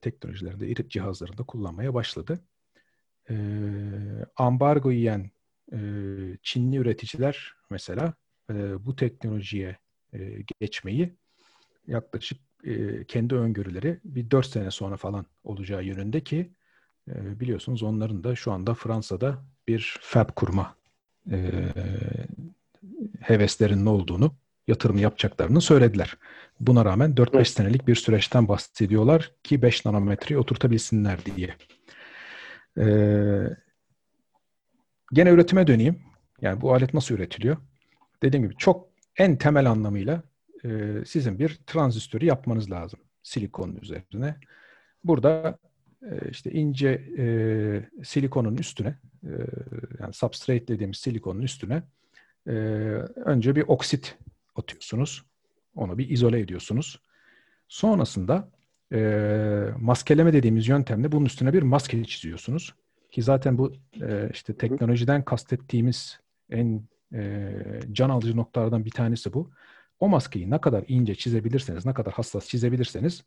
[0.00, 2.40] Teknolojilerinde, cihazlarında kullanmaya başladı.
[3.30, 3.34] E,
[4.36, 5.30] ambargo yiyen
[5.72, 5.78] e,
[6.42, 8.14] Çinli üreticiler mesela
[8.50, 9.76] e, bu teknolojiye
[10.14, 10.18] e,
[10.60, 11.14] geçmeyi
[11.86, 16.50] yaklaşık e, kendi öngörüleri bir 4 sene sonra falan olacağı yönünde ki
[17.08, 20.74] e, biliyorsunuz onların da şu anda Fransa'da bir fab kurma
[21.30, 21.52] e,
[23.20, 24.34] heveslerinin olduğunu,
[24.68, 26.16] yatırım yapacaklarını söylediler.
[26.60, 27.48] Buna rağmen 4-5 Evet.
[27.48, 31.54] senelik bir süreçten bahsediyorlar ki 5 nanometreyi oturtabilsinler diye.
[32.78, 33.56] Ee,
[35.12, 36.02] gene üretime döneyim.
[36.40, 37.56] Yani bu alet nasıl üretiliyor?
[38.22, 40.22] Dediğim gibi çok en temel anlamıyla
[40.64, 44.36] e, sizin bir transistörü yapmanız lazım silikonun üzerine.
[45.04, 45.58] Burada
[46.02, 47.24] e, işte ince e,
[48.04, 49.32] silikonun üstüne e,
[50.00, 51.82] yani substrate dediğimiz silikonun üstüne
[52.46, 52.52] e,
[53.16, 54.16] önce bir oksit
[54.56, 55.24] atıyorsunuz.
[55.74, 57.00] Onu bir izole ediyorsunuz.
[57.68, 58.50] Sonrasında
[58.92, 62.74] e, maskeleme dediğimiz yöntemle bunun üstüne bir maske çiziyorsunuz.
[63.10, 63.72] Ki zaten bu
[64.02, 66.20] e, işte teknolojiden kastettiğimiz
[66.50, 66.82] en
[67.14, 67.52] e,
[67.92, 69.50] can alıcı noktalardan bir tanesi bu.
[70.00, 73.24] O maskeyi ne kadar ince çizebilirseniz, ne kadar hassas çizebilirseniz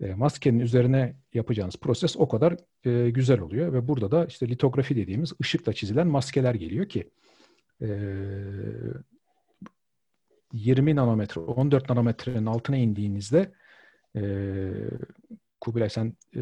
[0.00, 3.72] e, maskenin üzerine yapacağınız proses o kadar e, güzel oluyor.
[3.72, 7.10] Ve burada da işte litografi dediğimiz ışıkla çizilen maskeler geliyor ki
[7.82, 7.88] e,
[10.52, 13.52] 20 nanometre, 14 nanometrenin altına indiğinizde
[14.16, 14.20] e,
[15.60, 16.40] Kubilay sen e,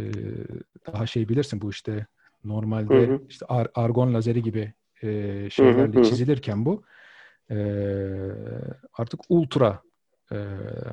[0.87, 2.07] daha şey bilirsin bu işte
[2.45, 3.21] normalde Hı hı.
[3.29, 4.73] işte ar- argon lazeri gibi
[5.03, 6.03] e, Hı hı, şeylerle hı hı.
[6.03, 6.83] çizilirken bu
[7.51, 7.57] e,
[8.95, 9.83] artık ultra
[10.33, 10.37] e,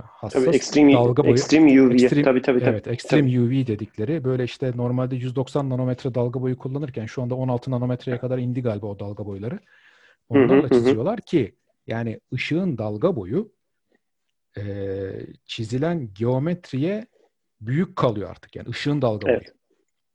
[0.08, 1.92] hassas Tabii extreme, dalga boyu extreme UV.
[1.96, 2.74] Extreme- tabii tabii tabii.
[2.74, 7.72] Evet, extreme UV dedikleri böyle işte normalde 190 nanometre dalga boyu kullanırken şu anda 16
[7.72, 9.60] nanometreye kadar indi galiba o dalga boyları.
[10.34, 10.80] Hı hı, Onlarla hı hı.
[10.80, 11.56] çiziyorlar ki
[11.88, 13.52] yani ışığın dalga boyu
[14.58, 14.64] e,
[15.46, 17.08] çizilen geometriye
[17.62, 18.56] büyük kalıyor artık.
[18.56, 19.38] Yani ışığın dalga boyu.
[19.38, 19.54] Evet.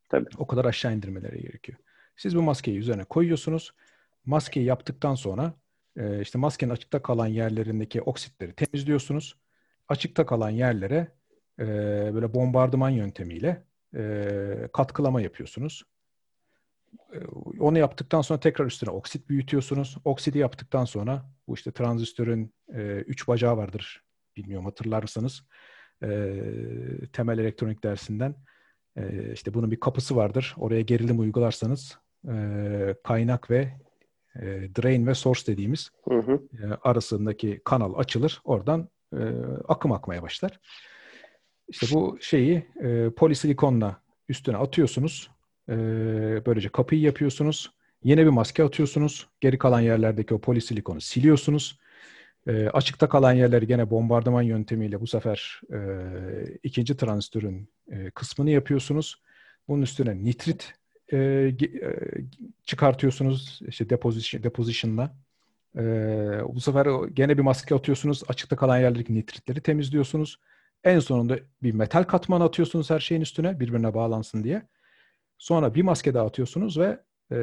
[0.08, 0.28] Tabii.
[0.38, 1.78] O kadar aşağı indirmeleri gerekiyor.
[2.16, 3.72] Siz bu maskeyi üzerine koyuyorsunuz.
[4.24, 5.54] Maskeyi yaptıktan sonra
[5.96, 9.36] e, işte maskenin açıkta kalan yerlerindeki oksitleri temizliyorsunuz.
[9.88, 11.08] Açıkta kalan yerlere
[11.58, 11.66] e,
[12.14, 13.64] böyle bombardıman yöntemiyle
[13.96, 15.82] e, katkılama yapıyorsunuz.
[17.12, 17.18] E,
[17.60, 19.96] Onu yaptıktan sonra tekrar üstüne oksit büyütüyorsunuz.
[20.04, 24.05] Oksidi yaptıktan sonra bu işte transistörün e, üç bacağı vardır.
[24.36, 25.42] Bilmiyorum hatırlar mısınız?
[26.02, 26.08] E,
[27.12, 28.34] temel elektronik dersinden.
[28.96, 30.54] E, işte bunun bir kapısı vardır.
[30.58, 33.72] Oraya gerilim uygularsanız e, kaynak ve
[34.36, 34.44] e,
[34.82, 36.42] drain ve source dediğimiz Hı hı.
[36.52, 38.40] e, arasındaki kanal açılır.
[38.44, 39.22] Oradan e,
[39.68, 40.60] akım akmaya başlar.
[41.68, 45.30] İşte bu şeyi e, polisilikonla üstüne atıyorsunuz.
[45.68, 45.76] E,
[46.46, 47.72] böylece kapıyı yapıyorsunuz.
[48.04, 49.28] Yine bir maske atıyorsunuz.
[49.40, 51.78] Geri kalan yerlerdeki o polisilikonu siliyorsunuz.
[52.46, 55.78] E, açıkta kalan yerleri gene bombardıman yöntemiyle bu sefer e,
[56.62, 59.22] ikinci transistörün e, kısmını yapıyorsunuz.
[59.68, 60.74] Bunun üstüne nitrit
[61.12, 61.54] e, e,
[62.64, 65.16] çıkartıyorsunuz işte deposition, deposition'la.
[65.76, 65.82] E,
[66.48, 68.22] bu sefer gene bir maske atıyorsunuz.
[68.28, 70.40] Açıkta kalan yerlerdeki nitritleri temizliyorsunuz.
[70.84, 74.62] En sonunda bir metal katman atıyorsunuz her şeyin üstüne birbirine bağlansın diye.
[75.38, 77.00] Sonra bir maske daha atıyorsunuz ve
[77.32, 77.36] e,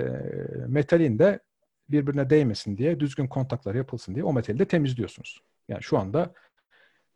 [0.67, 1.39] metalin de
[1.93, 5.41] birbirine değmesin diye, düzgün kontaklar yapılsın diye o metali de temizliyorsunuz.
[5.67, 6.33] Yani şu anda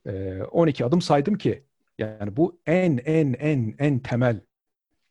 [0.05, 1.63] e, 12 adım saydım ki
[1.97, 4.41] yani bu en en en en temel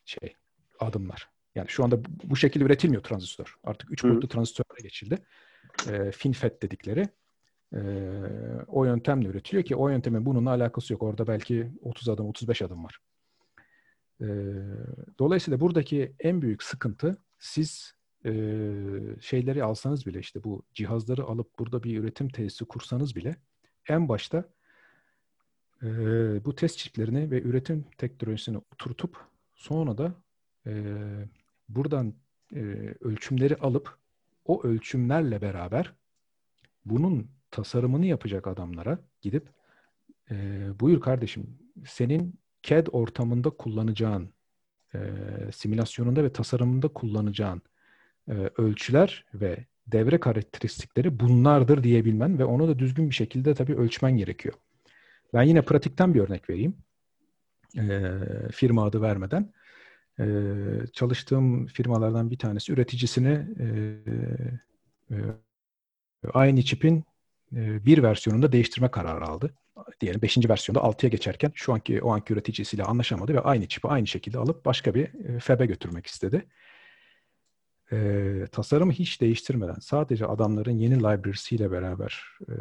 [0.05, 0.35] şey
[0.81, 1.31] adımlar.
[1.55, 3.55] Yani şu anda bu şekilde üretilmiyor transistör.
[3.65, 5.19] Artık 3 boyutlu transistörlere geçildi.
[5.91, 7.09] E, FinFET dedikleri.
[7.73, 7.81] E,
[8.67, 11.03] o yöntemle üretiliyor ki o yöntemin bununla alakası yok.
[11.03, 12.99] Orada belki 30 adım, 35 adım var.
[14.21, 14.27] E,
[15.19, 17.96] dolayısıyla buradaki en büyük sıkıntı siz
[18.27, 18.33] e,
[19.21, 23.37] şeyleri alsanız bile işte bu cihazları alıp burada bir üretim tesisi kursanız bile
[23.89, 24.45] en başta
[25.83, 25.87] e,
[26.45, 29.17] bu test çiplerini ve üretim teknolojisini oturtup
[29.55, 30.15] sonra da
[30.67, 30.95] e,
[31.69, 32.15] buradan
[32.55, 32.61] e,
[33.01, 33.99] ölçümleri alıp
[34.45, 35.93] o ölçümlerle beraber
[36.85, 39.49] bunun tasarımını yapacak adamlara gidip
[40.31, 44.31] e, buyur kardeşim senin CAD ortamında kullanacağın
[44.95, 44.99] e,
[45.53, 47.63] simülasyonunda ve tasarımında kullanacağın
[48.29, 54.17] e, ölçüler ve devre karakteristikleri bunlardır diyebilmen ve onu da düzgün bir şekilde tabii ölçmen
[54.17, 54.55] gerekiyor.
[55.35, 56.77] Ben yine pratikten bir örnek vereyim.
[57.77, 58.11] E,
[58.53, 59.53] firma adı vermeden.
[60.21, 60.25] E,
[60.93, 63.67] çalıştığım firmalardan bir tanesi üreticisini e,
[65.11, 65.17] e,
[66.33, 67.05] aynı çipin
[67.53, 69.55] e, bir versiyonunda değiştirme kararı aldı.
[70.01, 70.49] Diyelim 5.
[70.49, 74.65] versiyonda 6'ya geçerken şu anki o anki üreticisiyle anlaşamadı ve aynı çipi aynı şekilde alıp
[74.65, 76.47] başka bir e, FEB'e götürmek istedi
[77.93, 82.55] e, tasarımı hiç değiştirmeden sadece adamların yeni library'siyle beraber e,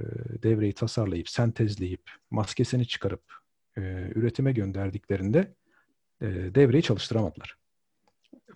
[0.44, 3.24] devreyi tasarlayıp, sentezleyip, maskesini çıkarıp
[3.78, 3.82] e,
[4.16, 5.56] üretime gönderdiklerinde
[6.22, 7.58] e, devreyi çalıştıramadılar.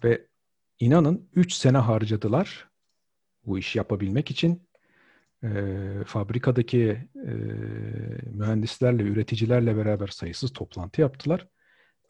[0.03, 0.27] Ve
[0.79, 2.69] inanın 3 sene harcadılar
[3.45, 4.69] bu işi yapabilmek için.
[5.43, 5.49] E,
[6.05, 7.31] fabrikadaki e,
[8.31, 11.47] mühendislerle, üreticilerle beraber sayısız toplantı yaptılar.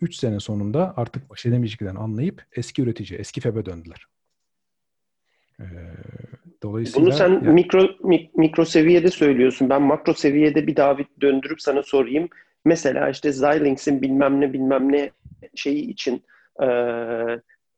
[0.01, 4.05] 3 sene sonunda artık baş edemeyeceklerini anlayıp eski üretici, eski FEB'e döndüler.
[5.60, 5.64] Ee,
[6.64, 9.70] dolayısıyla Bunu sen yani, mikro mik, mikro seviyede söylüyorsun.
[9.70, 12.30] Ben makro seviyede bir daha döndürüp sana sorayım.
[12.66, 15.12] Mesela işte Xilinx'in bilmem ne bilmem ne
[15.55, 16.24] şeyi için
[16.62, 16.68] e,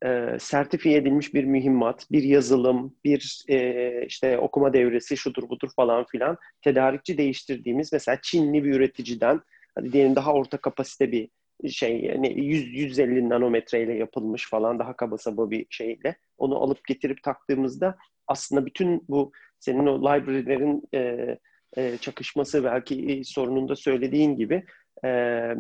[0.06, 6.06] e, sertifiye edilmiş bir mühimmat, bir yazılım, bir e, işte okuma devresi şudur budur falan
[6.06, 9.42] filan tedarikçi değiştirdiğimiz mesela Çinli bir üreticiden
[9.76, 11.30] hadi diyelim daha orta kapasite bir
[11.70, 17.24] şey yani 100 150 nanometreyle yapılmış falan daha kaba saba bir şeyle onu alıp getirip
[17.24, 17.97] taktığımızda
[18.28, 21.38] aslında bütün bu senin o library'lerin e,
[21.78, 24.66] e, çakışması belki sorununda söylediğin gibi
[25.05, 25.09] e,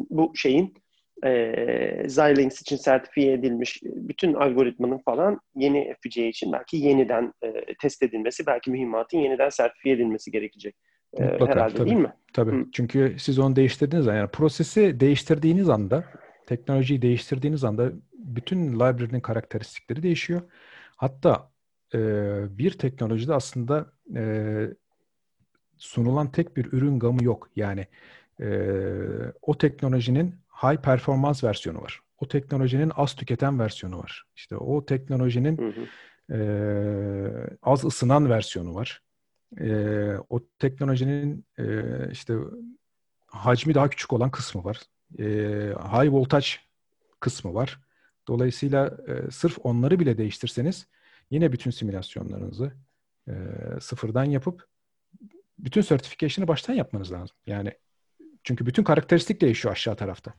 [0.09, 0.73] bu şeyin
[1.25, 8.03] e, Xilinx için sertifiye edilmiş bütün algoritmanın falan yeni FPGA için belki yeniden e, test
[8.03, 10.75] edilmesi, belki mühimmatın yeniden sertifiye edilmesi gerekecek.
[11.13, 12.13] E, Mutlaka, herhalde tabii, değil mi?
[12.33, 12.51] Tabii.
[12.51, 12.65] Hı.
[12.71, 16.05] Çünkü siz onu değiştirdiğiniz anda, yani prosesi değiştirdiğiniz anda,
[16.45, 20.41] teknolojiyi değiştirdiğiniz anda bütün library'nin karakteristikleri değişiyor.
[20.95, 21.49] Hatta
[21.93, 21.99] e,
[22.57, 24.67] bir teknolojide aslında e,
[25.77, 27.49] sunulan tek bir ürün gamı yok.
[27.55, 27.87] Yani
[28.41, 28.67] e,
[29.41, 31.99] o teknolojinin high performans versiyonu var.
[32.19, 34.23] O teknolojinin az tüketen versiyonu var.
[34.35, 35.87] İşte o teknolojinin hı hı.
[36.35, 39.01] E, az ısınan versiyonu var.
[39.59, 39.73] E,
[40.29, 41.65] o teknolojinin e,
[42.11, 42.35] işte
[43.27, 44.81] hacmi daha küçük olan kısmı var.
[45.19, 45.23] E,
[45.91, 46.47] high voltage
[47.19, 47.79] kısmı var.
[48.27, 50.87] Dolayısıyla e, sırf onları bile değiştirseniz
[51.29, 52.71] yine bütün simülasyonlarınızı
[53.27, 53.33] e,
[53.81, 54.67] sıfırdan yapıp
[55.59, 57.35] bütün certification'ı baştan yapmanız lazım.
[57.45, 57.73] Yani
[58.43, 60.33] çünkü bütün karakteristik değişiyor aşağı tarafta.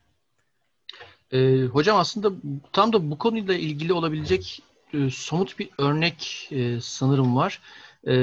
[1.31, 2.31] E, hocam aslında
[2.71, 7.61] tam da bu konuyla ilgili olabilecek e, somut bir örnek e, sanırım var.
[8.07, 8.13] E,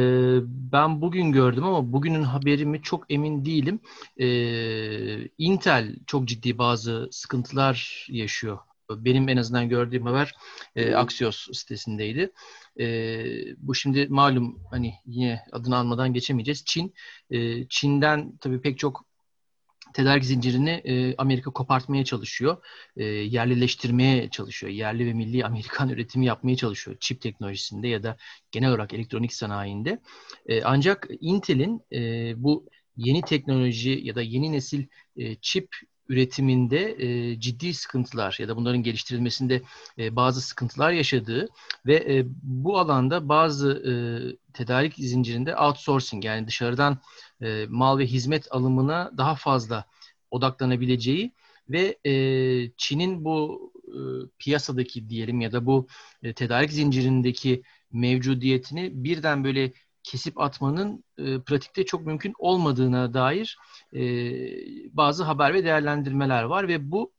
[0.72, 3.81] ben bugün gördüm ama bugünün haberimi çok emin değilim.
[4.20, 4.26] E,
[5.39, 8.59] Intel çok ciddi bazı sıkıntılar yaşıyor
[8.97, 10.35] benim en azından gördüğüm haber
[10.76, 12.33] e, Axios sitesindeydi.
[12.81, 12.87] E,
[13.59, 16.64] bu şimdi malum hani yine adını almadan geçemeyeceğiz.
[16.64, 16.95] Çin,
[17.31, 19.05] e, Çin'den tabii pek çok
[19.95, 22.57] tedarik zincirini e, Amerika kopartmaya çalışıyor.
[22.97, 24.72] E, yerlileştirmeye çalışıyor.
[24.72, 26.97] Yerli ve milli Amerikan üretimi yapmaya çalışıyor.
[27.01, 28.16] Çip teknolojisinde ya da
[28.53, 30.01] genel olarak elektronik sanayinde.
[30.47, 32.66] E, ancak Intel'in e, bu
[32.97, 34.86] yeni teknoloji ya da yeni nesil
[35.16, 35.68] e, çip
[36.11, 39.63] üretiminde e, ciddi sıkıntılar ya da bunların geliştirilmesinde
[39.99, 41.49] e, bazı sıkıntılar yaşadığı
[41.87, 43.93] ve e, bu alanda bazı e,
[44.53, 46.99] tedarik zincirinde outsourcing yani dışarıdan
[47.43, 49.85] e, mal ve hizmet alımına daha fazla
[50.31, 51.33] odaklanabileceği
[51.69, 52.13] ve e,
[52.77, 53.99] Çin'in bu e,
[54.39, 55.87] piyasadaki diyelim ya da bu
[56.23, 63.59] e, tedarik zincirindeki mevcudiyetini birden böyle kesip atmanın e, pratikte çok mümkün olmadığına dair
[63.94, 64.01] e,
[64.96, 67.12] bazı haber ve değerlendirmeler var ve bu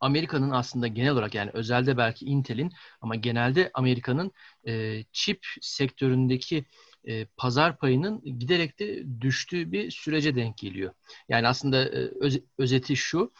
[0.00, 4.32] Amerika'nın aslında genel olarak yani özelde belki Intel'in ama genelde Amerika'nın
[4.66, 6.64] e, çip sektöründeki
[7.04, 10.92] e, pazar payının giderek de düştüğü bir sürece denk geliyor.
[11.28, 13.32] Yani aslında e, öz, özeti şu,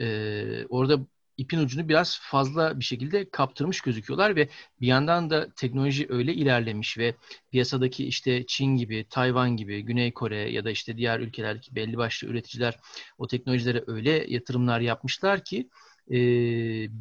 [0.00, 1.06] e, orada
[1.38, 4.48] ipin ucunu biraz fazla bir şekilde kaptırmış gözüküyorlar ve
[4.80, 7.14] bir yandan da teknoloji öyle ilerlemiş ve
[7.50, 12.28] piyasadaki işte Çin gibi, Tayvan gibi, Güney Kore ya da işte diğer ülkelerdeki belli başlı
[12.28, 12.78] üreticiler
[13.18, 15.68] o teknolojilere öyle yatırımlar yapmışlar ki
[16.10, 16.16] e,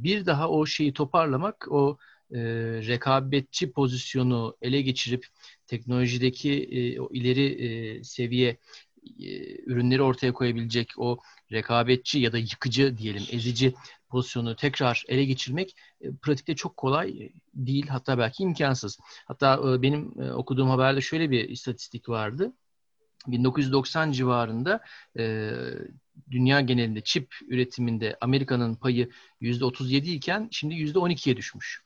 [0.03, 1.97] bir daha o şeyi toparlamak, o
[2.31, 2.39] e,
[2.87, 5.25] rekabetçi pozisyonu ele geçirip
[5.67, 8.57] teknolojideki e, o ileri e, seviye
[9.65, 11.19] ürünleri ortaya koyabilecek o
[11.51, 13.73] rekabetçi ya da yıkıcı diyelim ezici
[14.09, 18.99] pozisyonu tekrar ele geçirmek e, pratikte çok kolay değil hatta belki imkansız.
[19.25, 22.53] Hatta e, benim e, okuduğum haberde şöyle bir istatistik vardı.
[23.27, 24.79] 1990 civarında
[25.17, 25.51] e,
[26.31, 29.09] dünya genelinde çip üretiminde Amerika'nın payı
[29.41, 31.84] %37 iken şimdi %12'ye düşmüş.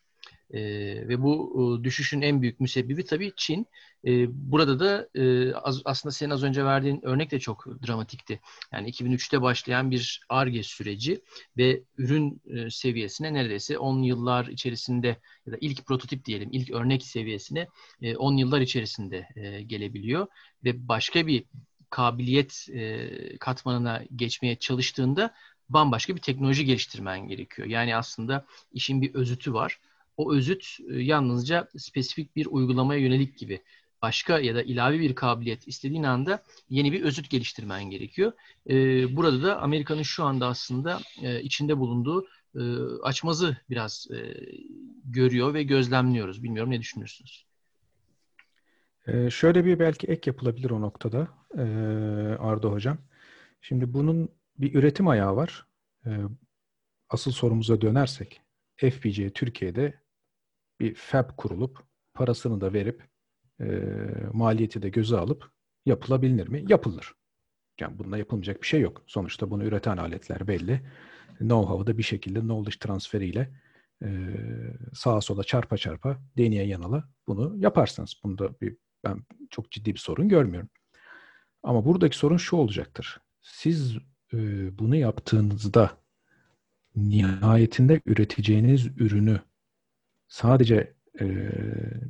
[0.54, 0.62] E,
[1.08, 1.34] ve bu
[1.80, 3.68] e, düşüşün en büyük müsebbibi tabii Çin.
[4.06, 8.40] E, burada da e, az, aslında senin az önce verdiğin örnek de çok dramatikti.
[8.72, 11.22] Yani 2003'te başlayan bir ARGE süreci
[11.58, 15.08] ve ürün e, seviyesine neredeyse 10 yıllar içerisinde
[15.46, 17.68] ya da ilk prototip diyelim, ilk örnek seviyesine
[18.02, 20.28] e, 10 yıllar içerisinde e, gelebiliyor.
[20.64, 21.44] Ve başka bir
[21.90, 25.34] kabiliyet e, katmanına geçmeye çalıştığında
[25.70, 27.68] bambaşka bir teknoloji geliştirmen gerekiyor.
[27.68, 29.80] Yani aslında işin bir özütü var
[30.20, 33.62] o özüt e, yalnızca spesifik bir uygulamaya yönelik gibi
[34.02, 38.32] başka ya da ilave bir kabiliyet istediğin anda yeni bir özüt geliştirmen gerekiyor.
[38.70, 38.76] E,
[39.16, 42.28] burada da Amerika'nın şu anda aslında e, içinde bulunduğu
[43.04, 44.08] açmazı biraz
[45.06, 46.44] görüyor ve gözlemliyoruz.
[46.44, 47.46] Bilmiyorum ne düşünürsünüz?
[49.30, 51.28] şöyle bir belki ek yapılabilir o noktada
[52.40, 52.98] Arda Hocam.
[53.62, 55.66] Şimdi bunun bir üretim ayağı var.
[57.10, 58.42] asıl sorumuza dönersek
[58.76, 59.94] FPGA Türkiye'de
[60.80, 63.04] bir fab kurulup parasını da verip
[63.62, 63.66] e,
[64.34, 65.52] maliyeti de göze alıp
[65.86, 66.66] yapılabilir mi?
[66.68, 67.14] Yapılır.
[67.80, 69.04] Yani bununla yapılmayacak bir şey yok.
[69.08, 70.82] Sonuçta bunu üreten aletler belli.
[71.40, 73.54] Know-how'ı da bir şekilde knowledge transferiyle
[74.04, 74.10] e,
[74.94, 78.16] sağa sola çarpa çarpa deneye yanala bunu yaparsınız.
[78.24, 80.70] Bunda bir, ben çok ciddi bir sorun görmüyorum.
[81.64, 83.22] Ama buradaki sorun şu olacaktır.
[83.42, 83.98] Siz
[84.34, 84.38] e,
[84.80, 85.98] bunu yaptığınızda
[86.96, 89.40] nihayetinde üreteceğiniz ürünü
[90.30, 91.26] sadece e,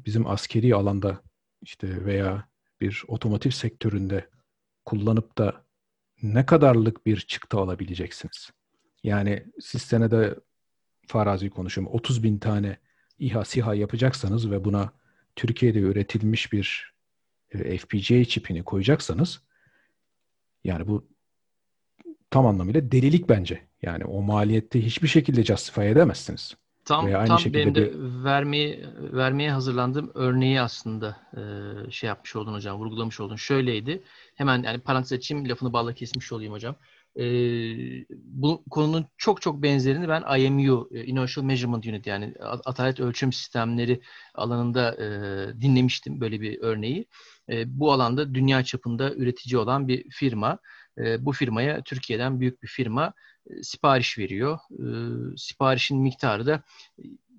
[0.05, 1.21] bizim askeri alanda
[1.61, 2.49] işte veya
[2.81, 4.29] bir otomotiv sektöründe
[4.85, 5.65] kullanıp da
[6.21, 8.49] ne kadarlık bir çıktı alabileceksiniz?
[9.03, 10.35] Yani siz senede
[11.07, 12.77] farazi konuşuyorum 30 bin tane
[13.19, 14.93] İHA SİHA yapacaksanız ve buna
[15.35, 16.93] Türkiye'de üretilmiş bir
[17.51, 19.41] e, FPGA çipini koyacaksanız
[20.63, 21.07] yani bu
[22.29, 23.67] tam anlamıyla delilik bence.
[23.81, 26.55] Yani o maliyette hiçbir şekilde justify edemezsiniz.
[26.85, 28.23] Tam Veya tam şekilde benim de bir...
[28.23, 31.41] vermeye vermeye hazırlandığım örneği aslında e,
[31.91, 33.35] şey yapmış oldun hocam, vurgulamış oldun.
[33.35, 34.03] Şöyleydi.
[34.35, 36.75] Hemen yani parantez açayım, lafını balla kesmiş olayım hocam.
[37.15, 37.23] E,
[38.11, 44.01] bu konunun çok çok benzerini ben IMU, e, Inertial Measurement Unit yani atalet ölçüm sistemleri
[44.35, 45.07] alanında e,
[45.61, 47.07] dinlemiştim böyle bir örneği.
[47.49, 50.59] E, bu alanda dünya çapında üretici olan bir firma.
[50.97, 53.13] E, bu firmaya Türkiye'den büyük bir firma
[53.61, 54.59] sipariş veriyor.
[54.71, 54.83] E,
[55.37, 56.63] siparişin miktarı da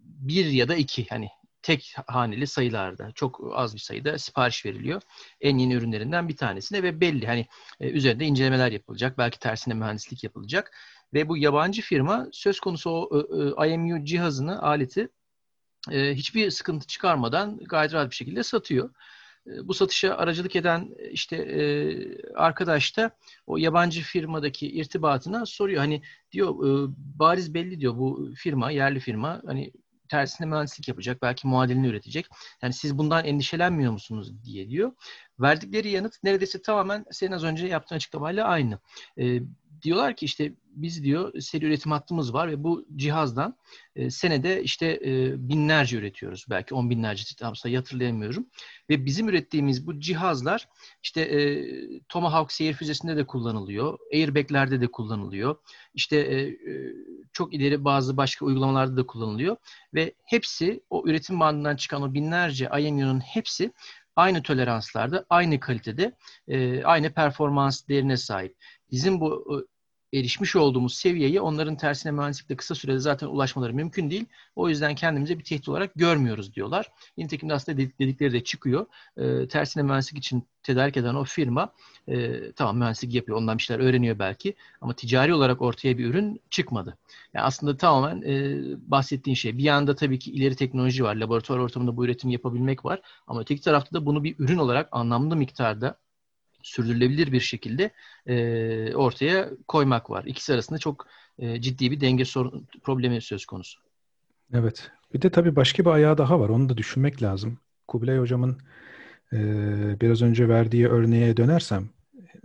[0.03, 1.29] bir ya da iki hani
[1.63, 5.03] tek haneli sayılarda çok az bir sayıda sipariş veriliyor.
[5.41, 7.47] En yeni ürünlerinden bir tanesine ve belli hani
[7.81, 9.19] e, üzerinde incelemeler yapılacak.
[9.19, 10.77] Belki tersine mühendislik yapılacak.
[11.15, 15.09] Ve bu yabancı firma söz konusu o IMU cihazını, aleti
[15.91, 18.91] hiçbir sıkıntı çıkarmadan gayet rahat bir şekilde satıyor.
[19.47, 21.63] Ee, bu satışa aracılık eden e, işte e,
[22.35, 23.11] arkadaş da
[23.47, 25.79] o yabancı firmadaki irtibatına soruyor.
[25.79, 29.73] Hani diyor e, bariz belli diyor bu firma, yerli firma hani
[30.09, 32.27] tersine mühendislik yapacak, belki muadilini üretecek.
[32.63, 34.93] Yani siz bundan endişelenmiyor musunuz diye diyor.
[35.41, 38.79] Verdikleri yanıt neredeyse tamamen senin az önce yaptığın açıklamayla aynı.
[39.19, 39.41] E,
[39.83, 43.57] diyorlar ki işte biz diyor seri üretim hattımız var ve bu cihazdan
[43.97, 46.47] e, senede işte e, binlerce üretiyoruz.
[46.51, 48.47] Belki on binlerce tam sayı hatırlayamıyorum.
[48.91, 50.69] Ve bizim ürettiğimiz bu cihazlar
[51.03, 51.41] işte e,
[52.09, 53.99] Tomahawk seyir füzesinde de kullanılıyor.
[54.13, 55.57] Airbag'lerde de kullanılıyor.
[55.95, 56.95] İşte e, e,
[57.33, 59.57] çok ileri bazı başka uygulamalarda da kullanılıyor.
[59.95, 63.73] Ve hepsi o üretim bandından çıkan o binlerce IMU'nun hepsi
[64.17, 66.13] aynı toleranslarda, aynı kalitede,
[66.49, 68.57] e, aynı performans değerine sahip.
[68.91, 69.80] Bizim bu e,
[70.13, 74.25] erişmiş olduğumuz seviyeyi onların tersine mühendislikte kısa sürede zaten ulaşmaları mümkün değil.
[74.57, 76.87] O yüzden kendimize bir tehdit olarak görmüyoruz diyorlar.
[77.19, 78.87] Nitekim de aslında dedikleri de çıkıyor.
[79.17, 81.73] E, tersine mühendislik için tedarik eden o firma
[82.09, 86.41] e, tamam mühendislik yapıyor, ondan bir şeyler öğreniyor belki ama ticari olarak ortaya bir ürün
[86.51, 86.99] çıkmadı.
[87.35, 89.59] Yani aslında tamamen e, bahsettiğin şey.
[89.59, 93.61] Bir yanda tabii ki ileri teknoloji var, laboratuvar ortamında bu üretimi yapabilmek var ama öteki
[93.63, 95.97] tarafta da bunu bir ürün olarak anlamlı miktarda
[96.63, 97.91] sürdürülebilir bir şekilde
[98.27, 100.25] e, ortaya koymak var.
[100.25, 101.07] İkisi arasında çok
[101.39, 103.81] e, ciddi bir denge sorun, problemi söz konusu.
[104.53, 104.91] Evet.
[105.15, 106.49] Bir de tabii başka bir ayağı daha var.
[106.49, 107.59] Onu da düşünmek lazım.
[107.89, 108.59] Kubilay Hocam'ın
[109.33, 109.39] e,
[110.01, 111.91] biraz önce verdiği örneğe dönersem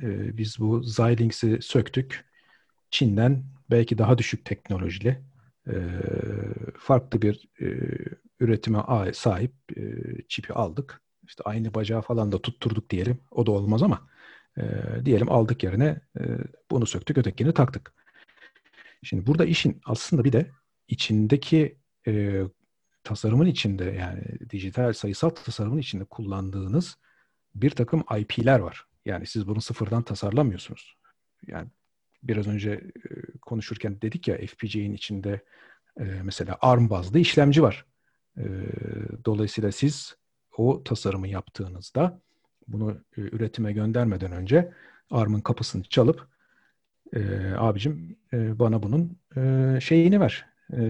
[0.01, 2.25] e, biz bu Xilinx'i söktük.
[2.91, 5.21] Çin'den belki daha düşük teknolojili
[5.67, 5.73] e,
[6.79, 7.67] farklı bir e,
[8.39, 8.79] üretime
[9.13, 9.81] sahip e,
[10.29, 11.01] çipi aldık.
[11.27, 13.19] İşte aynı bacağı falan da tutturduk diyelim.
[13.31, 14.07] O da olmaz ama
[14.57, 14.63] e,
[15.05, 16.23] diyelim aldık yerine e,
[16.71, 17.93] bunu söktük ötekini taktık.
[19.03, 20.51] Şimdi burada işin aslında bir de
[20.87, 22.41] içindeki e,
[23.03, 26.97] tasarımın içinde yani dijital sayısal tasarımın içinde kullandığınız
[27.55, 28.85] bir takım IP'ler var.
[29.05, 30.97] Yani siz bunu sıfırdan tasarlamıyorsunuz.
[31.47, 31.67] Yani
[32.23, 35.43] biraz önce e, konuşurken dedik ya FPGA'nin içinde
[35.99, 37.85] e, mesela ARM bazlı işlemci var.
[38.37, 38.43] E,
[39.25, 40.15] dolayısıyla siz
[40.57, 42.21] o tasarımı yaptığınızda
[42.67, 44.73] bunu e, üretime göndermeden önce
[45.11, 46.27] ARM'ın kapısını çalıp
[47.15, 50.81] e, abicim e, bana bunun e, şeyini ver, e,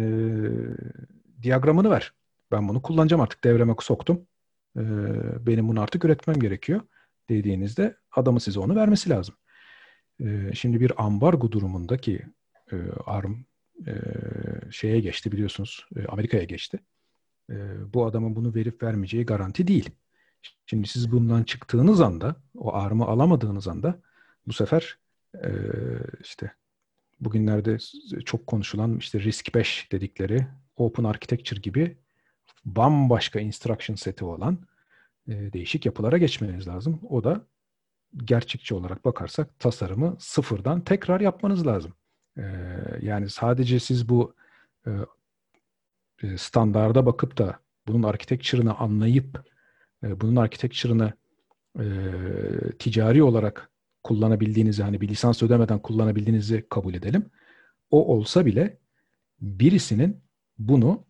[1.42, 2.14] diyagramını ver.
[2.52, 4.28] Ben bunu kullanacağım artık devreme soktum.
[4.78, 4.82] E,
[5.48, 6.82] benim bunu artık üretmem gerekiyor
[7.30, 9.36] dediğinizde adamı size onu vermesi lazım.
[10.20, 12.22] E, şimdi bir ambargo durumundaki
[12.72, 13.34] e, ARM
[13.88, 13.94] e,
[14.72, 16.80] şeye geçti biliyorsunuz e, Amerika'ya geçti
[17.50, 17.56] e,
[17.94, 19.90] bu adamın bunu verip vermeyeceği garanti değil.
[20.66, 24.00] Şimdi siz bundan çıktığınız anda, o armı alamadığınız anda
[24.48, 24.98] bu sefer
[25.44, 25.50] e,
[26.22, 26.52] işte
[27.20, 27.78] bugünlerde
[28.26, 31.98] çok konuşulan işte Risk 5 dedikleri Open Architecture gibi
[32.66, 34.58] bambaşka instruction seti olan
[35.28, 37.00] e, değişik yapılara geçmeniz lazım.
[37.10, 37.46] O da
[38.18, 41.94] gerçekçi olarak bakarsak tasarımı sıfırdan tekrar yapmanız lazım.
[42.38, 42.44] E,
[43.02, 44.36] yani sadece siz bu
[44.88, 44.92] e,
[46.24, 49.52] e, standarda bakıp da bunun architecture'ını anlayıp
[50.04, 51.14] e, bunun architecture'ını
[51.80, 51.86] e,
[52.80, 53.72] ticari olarak
[54.04, 57.26] kullanabildiğinizi hani bir lisans ödemeden kullanabildiğinizi kabul edelim.
[57.92, 58.78] O olsa bile
[59.42, 60.24] birisinin
[60.58, 61.06] bunu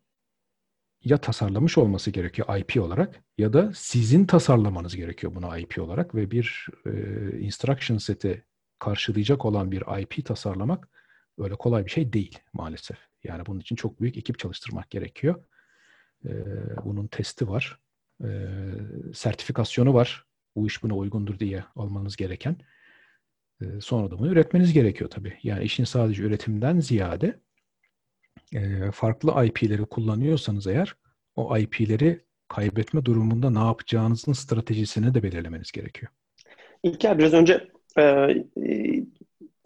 [1.04, 6.32] ya tasarlamış olması gerekiyor IP olarak ya da sizin tasarlamanız gerekiyor bunu IP olarak ve
[6.32, 6.92] bir e,
[7.40, 8.46] instruction seti
[8.80, 10.90] karşılayacak olan bir IP tasarlamak
[11.38, 12.98] öyle kolay bir şey değil maalesef.
[13.26, 15.44] Yani bunun için çok büyük ekip çalıştırmak gerekiyor.
[16.26, 16.30] Ee,
[16.86, 17.80] bunun testi var.
[18.24, 18.28] Ee,
[19.14, 20.26] sertifikasyonu var.
[20.56, 22.58] Bu iş buna uygundur diye almanız gereken.
[23.62, 25.40] Ee, sonra da bunu üretmeniz gerekiyor tabii.
[25.44, 27.40] Yani işin sadece üretimden ziyade
[28.54, 30.96] e, farklı IP'leri kullanıyorsanız eğer
[31.36, 36.12] o IP'leri kaybetme durumunda ne yapacağınızın stratejisini de belirlemeniz gerekiyor.
[36.84, 37.68] İlker biraz önce
[37.98, 38.36] e, e,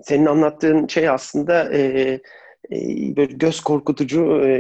[0.01, 2.21] senin anlattığın şey aslında e,
[3.15, 4.53] böyle göz korkutucu, e,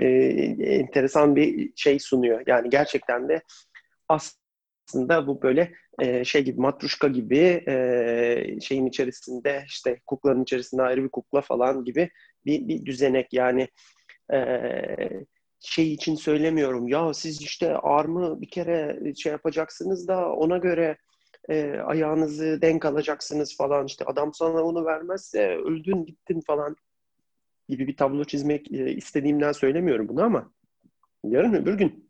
[0.59, 2.43] enteresan bir şey sunuyor.
[2.47, 3.41] Yani gerçekten de
[4.07, 7.63] aslında bu böyle e, şey gibi matruşka gibi
[8.61, 12.09] şeyin içerisinde işte kuklanın içerisinde ayrı bir kukla falan gibi
[12.45, 13.33] bir, bir düzenek.
[13.33, 13.67] Yani
[15.59, 16.87] şey için söylemiyorum.
[16.87, 20.97] Ya siz işte armı bir kere şey yapacaksınız da ona göre
[21.49, 23.85] e, ayağınızı denk alacaksınız falan.
[23.85, 26.75] İşte adam sana onu vermezse öldün gittin falan
[27.69, 30.51] gibi bir tablo çizmek e, istediğimden söylemiyorum bunu ama
[31.23, 32.09] yarın öbür gün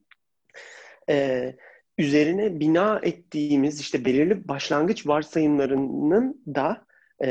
[1.10, 1.56] e,
[1.98, 6.86] üzerine bina ettiğimiz işte belirli başlangıç varsayımlarının da
[7.24, 7.30] e,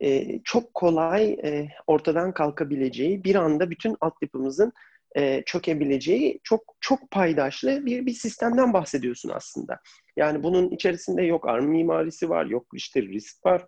[0.00, 4.72] e, çok kolay e, ortadan kalkabileceği, bir anda bütün altyapımızın
[5.16, 9.80] e, çökebileceği çok çok paydaşlı bir bir sistemden bahsediyorsun aslında.
[10.16, 13.66] Yani bunun içerisinde yok ARM mimarisi var, yok işte risk var.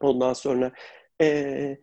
[0.00, 0.72] Ondan sonra
[1.20, 1.78] e,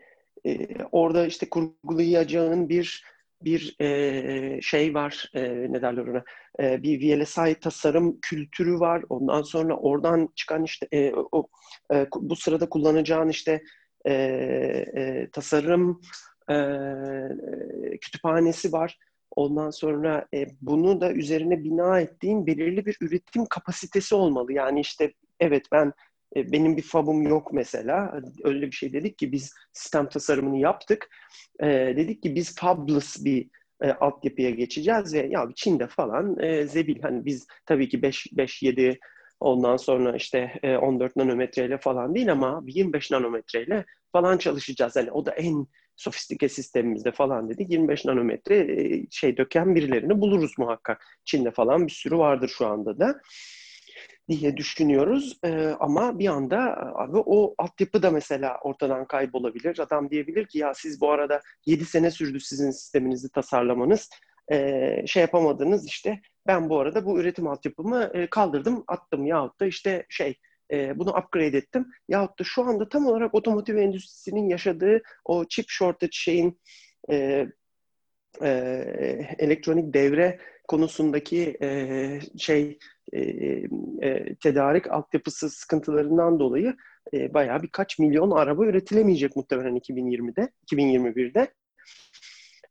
[0.45, 3.03] e, orada işte kurgulayacağın bir
[3.41, 6.23] bir e, şey var, e, ne derler ona,
[6.59, 9.03] e, bir VLSI tasarım kültürü var.
[9.09, 11.47] Ondan sonra oradan çıkan işte e, o
[11.93, 13.63] e, bu sırada kullanacağın işte
[14.05, 16.01] e, e, tasarım
[16.51, 16.57] e,
[18.01, 18.97] kütüphanesi var.
[19.35, 24.53] Ondan sonra e, bunu da üzerine bina ettiğin belirli bir üretim kapasitesi olmalı.
[24.53, 25.93] Yani işte evet ben
[26.35, 28.21] benim bir fabım yok mesela.
[28.43, 31.09] Öyle bir şey dedik ki biz sistem tasarımını yaptık.
[31.59, 33.49] E, dedik ki biz fabless bir
[33.81, 38.63] e, altyapıya geçeceğiz ve ya Çin'de falan e, zebil hani biz tabii ki 5 5
[38.63, 38.99] 7
[39.39, 44.95] ondan sonra işte e, 14 nanometreyle falan değil ama 25 nanometreyle falan çalışacağız.
[44.95, 50.53] Hani o da en sofistike sistemimizde falan dedik 25 nanometre e, şey döken birilerini buluruz
[50.57, 51.05] muhakkak.
[51.25, 53.21] Çin'de falan bir sürü vardır şu anda da
[54.29, 55.39] diye düşünüyoruz.
[55.43, 59.79] E, ama bir anda abi o altyapı da mesela ortadan kaybolabilir.
[59.79, 64.09] Adam diyebilir ki ya siz bu arada 7 sene sürdü sizin sisteminizi tasarlamanız.
[64.51, 69.65] E, şey yapamadınız işte ben bu arada bu üretim altyapımı e, kaldırdım attım yahut da
[69.65, 70.37] işte şey
[70.71, 71.87] e, bunu upgrade ettim.
[72.07, 76.59] Yahut da şu anda tam olarak otomotiv endüstrisinin yaşadığı o chip shortage şeyin
[77.11, 77.47] e,
[78.41, 78.49] e,
[79.39, 80.39] elektronik devre
[80.69, 82.79] konusundaki e, şey
[83.13, 83.19] e,
[84.01, 86.75] e, tedarik altyapısı sıkıntılarından dolayı
[87.13, 91.53] e, bayağı birkaç milyon araba üretilemeyecek muhtemelen 2020'de, 2021'de.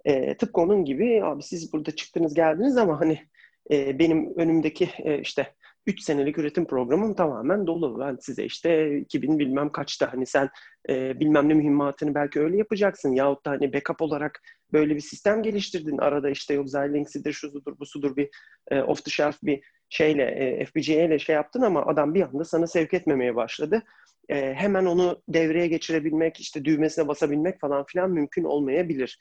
[0.04, 3.20] E, tıpkı onun gibi abi siz burada çıktınız geldiniz ama hani
[3.70, 5.54] e, benim önümdeki e, işte
[5.86, 8.00] 3 senelik üretim programım tamamen dolu.
[8.00, 10.48] Ben size işte 2000 bilmem kaçta hani sen
[10.88, 13.12] e, bilmem ne mühimmatını belki öyle yapacaksın.
[13.12, 15.98] Yahut da hani backup olarak böyle bir sistem geliştirdin.
[15.98, 18.28] Arada işte yok Xilinx'idir, şusudur, busudur bir
[18.70, 22.44] e, off the shelf bir şeyle e, FPGA ile şey yaptın ama adam bir anda
[22.44, 23.82] sana sevk etmemeye başladı.
[24.28, 29.18] E, hemen onu devreye geçirebilmek, işte düğmesine basabilmek falan filan mümkün olmayabilir.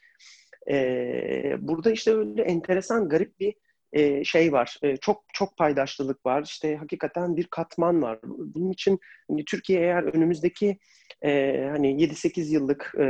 [0.69, 3.53] E, burada işte öyle enteresan, garip bir
[3.93, 4.77] e, şey var.
[4.83, 6.43] E, çok çok paydaşlılık var.
[6.43, 8.19] İşte hakikaten bir katman var.
[8.23, 10.77] Bunun için hani Türkiye eğer önümüzdeki
[11.21, 13.03] e, hani 7-8 yıllık, e,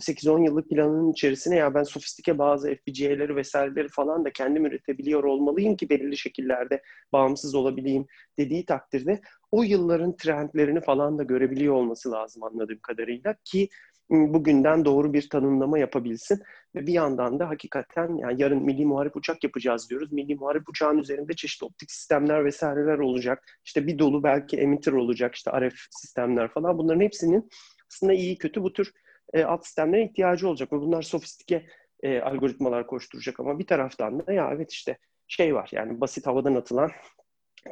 [0.00, 5.76] 8-10 yıllık planının içerisine ya ben sofistike bazı FPGA'leri vesaireleri falan da kendim üretebiliyor olmalıyım
[5.76, 8.06] ki belirli şekillerde bağımsız olabileyim
[8.38, 9.20] dediği takdirde
[9.50, 13.68] o yılların trendlerini falan da görebiliyor olması lazım anladığım kadarıyla ki
[14.10, 16.42] bugünden doğru bir tanımlama yapabilsin.
[16.74, 20.12] Ve bir yandan da hakikaten yani yarın milli muharip uçak yapacağız diyoruz.
[20.12, 23.58] Milli muharip uçağın üzerinde çeşitli optik sistemler vesaireler olacak.
[23.64, 26.78] İşte bir dolu belki emitter olacak işte RF sistemler falan.
[26.78, 27.48] Bunların hepsinin
[27.92, 28.92] aslında iyi kötü bu tür
[29.32, 30.72] e, alt sistemlere ihtiyacı olacak.
[30.72, 31.66] Ve bunlar sofistike
[32.02, 34.98] e, algoritmalar koşturacak ama bir taraftan da ya evet işte
[35.28, 36.90] şey var yani basit havadan atılan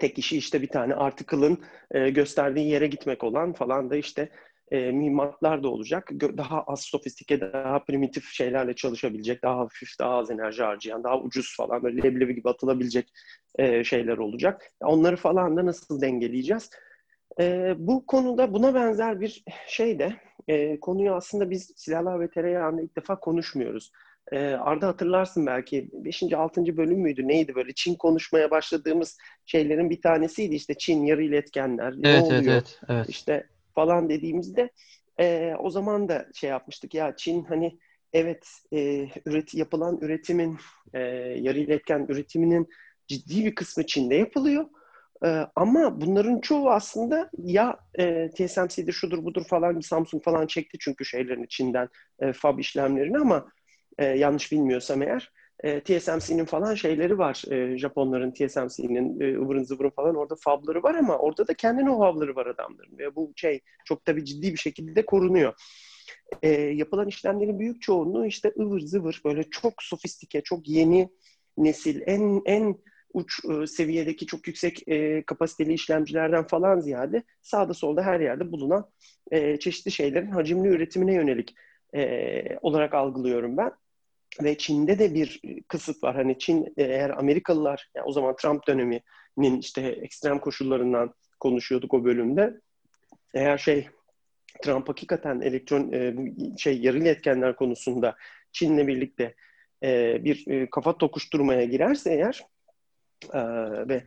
[0.01, 4.28] tek işi işte bir tane article'ın e, gösterdiği yere gitmek olan falan da işte
[4.70, 6.10] e, mühimmatlar da olacak.
[6.20, 11.56] Daha az sofistike, daha primitif şeylerle çalışabilecek, daha hafif, daha az enerji harcayan, daha ucuz
[11.56, 13.12] falan böyle leblebi gibi atılabilecek
[13.58, 14.70] e, şeyler olacak.
[14.80, 16.70] Onları falan da nasıl dengeleyeceğiz?
[17.40, 20.12] E, bu konuda buna benzer bir şey de
[20.48, 23.92] e, konuyu aslında biz silahlar ve tereyağında ilk defa konuşmuyoruz.
[24.32, 26.22] E, Arda hatırlarsın belki 5.
[26.32, 26.76] 6.
[26.76, 32.04] bölüm müydü neydi böyle Çin konuşmaya başladığımız şeylerin bir tanesiydi işte Çin yarı iletkenler evet,
[32.04, 32.42] ne oluyor?
[32.42, 33.08] Evet, evet, evet.
[33.08, 33.46] İşte
[33.81, 34.70] falan dediğimizde
[35.20, 37.78] e, o zaman da şey yapmıştık ya Çin hani
[38.12, 40.59] evet e, üreti, yapılan üretimin
[40.95, 41.01] e,
[41.41, 42.68] yarı iletken üretiminin
[43.09, 44.66] ciddi bir kısmı Çin'de yapılıyor.
[45.24, 51.05] E, ama bunların çoğu aslında ya e, TSMC'dir şudur budur falan Samsung falan çekti çünkü
[51.05, 51.89] şeylerini Çin'den
[52.20, 53.53] e, fab işlemlerini ama
[53.99, 57.42] e, yanlış bilmiyorsam eğer e, TSMC'nin falan şeyleri var.
[57.50, 62.36] E, Japonların TSMC'nin e, ıvırın zıvırın falan orada fabları var ama orada da kendi know-how'ları
[62.36, 62.98] var adamların.
[62.98, 65.54] Ve bu şey çok tabii ciddi bir şekilde korunuyor.
[66.42, 71.08] E, yapılan işlemlerin büyük çoğunluğu işte ıvır zıvır böyle çok sofistike, çok yeni
[71.58, 72.76] nesil, en en
[73.12, 78.90] uç e, seviyedeki çok yüksek e, kapasiteli işlemcilerden falan ziyade sağda solda her yerde bulunan
[79.30, 81.54] e, çeşitli şeylerin hacimli üretimine yönelik
[81.94, 83.72] e, olarak algılıyorum ben.
[84.43, 86.16] Ve Çin'de de bir kısıt var.
[86.16, 92.05] Hani Çin e, eğer Amerikalılar, yani o zaman Trump döneminin işte ekstrem koşullarından konuşuyorduk o
[92.05, 92.61] bölümde.
[93.35, 93.89] Eğer şey
[94.62, 96.14] Trump hakikaten elektron e,
[96.59, 98.16] şey yarı iletkenler konusunda
[98.53, 99.35] Çin'le birlikte
[99.83, 102.47] e, bir kafa tokuşturmaya girerse eğer
[103.89, 104.05] ve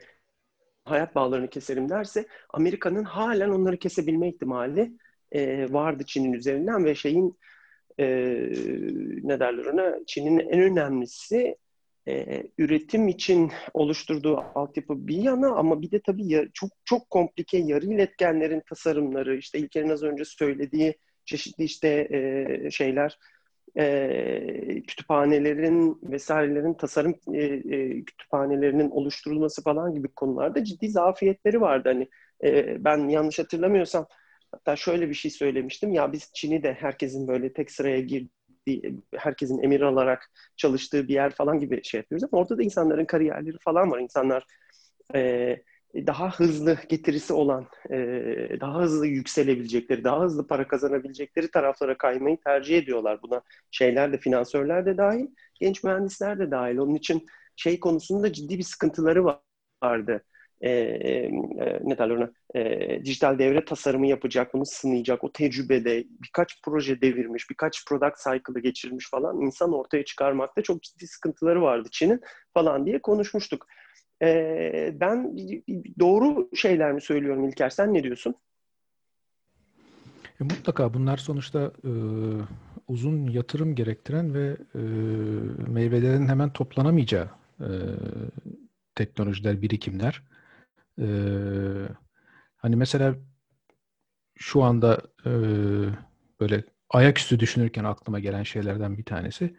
[0.85, 4.91] hayat bağlarını keserim derse Amerika'nın halen onları kesebilme ihtimali
[5.73, 7.37] vardı Çin'in üzerinden ve şeyin
[7.99, 8.05] e,
[9.23, 11.57] ne derler ona Çin'in en önemlisi
[12.07, 17.57] e, üretim için oluşturduğu altyapı bir yana ama bir de tabii ya, çok çok komplike
[17.57, 23.17] yarı iletkenlerin tasarımları işte İlker'in az önce söylediği çeşitli işte e, şeyler
[23.77, 31.89] e, kütüphanelerin vesairelerin tasarım e, e, kütüphanelerinin oluşturulması falan gibi konularda ciddi zafiyetleri vardı.
[31.89, 32.07] Hani
[32.43, 34.07] e, ben yanlış hatırlamıyorsam
[34.53, 35.93] Hatta şöyle bir şey söylemiştim.
[35.93, 41.35] Ya biz Çin'i de herkesin böyle tek sıraya girdiği, herkesin emir alarak çalıştığı bir yer
[41.35, 42.29] falan gibi şey yapıyoruz.
[42.31, 43.99] Ama orada da insanların kariyerleri falan var.
[43.99, 44.45] İnsanlar
[45.15, 45.57] e,
[45.95, 47.97] daha hızlı getirisi olan, e,
[48.61, 53.19] daha hızlı yükselebilecekleri, daha hızlı para kazanabilecekleri taraflara kaymayı tercih ediyorlar.
[53.23, 53.41] Buna
[53.71, 55.27] şeyler de, finansörler de dahil,
[55.59, 56.77] genç mühendisler de dahil.
[56.77, 57.25] Onun için
[57.55, 59.25] şey konusunda ciddi bir sıkıntıları
[59.83, 60.23] vardı.
[60.61, 61.31] E, e,
[61.83, 62.31] ne derler ona?
[62.55, 65.23] E, dijital devre tasarımı yapacak, bunu sınayacak.
[65.23, 71.07] O tecrübede birkaç proje devirmiş, birkaç product cycle'ı geçirmiş falan insan ortaya çıkarmakta çok ciddi
[71.07, 72.21] sıkıntıları vardı Çin'in
[72.53, 73.67] falan diye konuşmuştuk.
[74.21, 75.37] E, ben
[75.99, 77.69] doğru şeyler mi söylüyorum İlker?
[77.69, 78.35] Sen ne diyorsun?
[80.41, 81.91] E, mutlaka bunlar sonuçta e,
[82.87, 84.81] uzun yatırım gerektiren ve e,
[85.71, 87.29] meyvelerin hemen toplanamayacağı
[87.59, 87.69] e,
[88.95, 90.23] teknolojiler, birikimler.
[90.99, 91.07] E,
[92.63, 93.15] hani mesela
[94.35, 95.31] şu anda e,
[96.39, 99.57] böyle ayaküstü düşünürken aklıma gelen şeylerden bir tanesi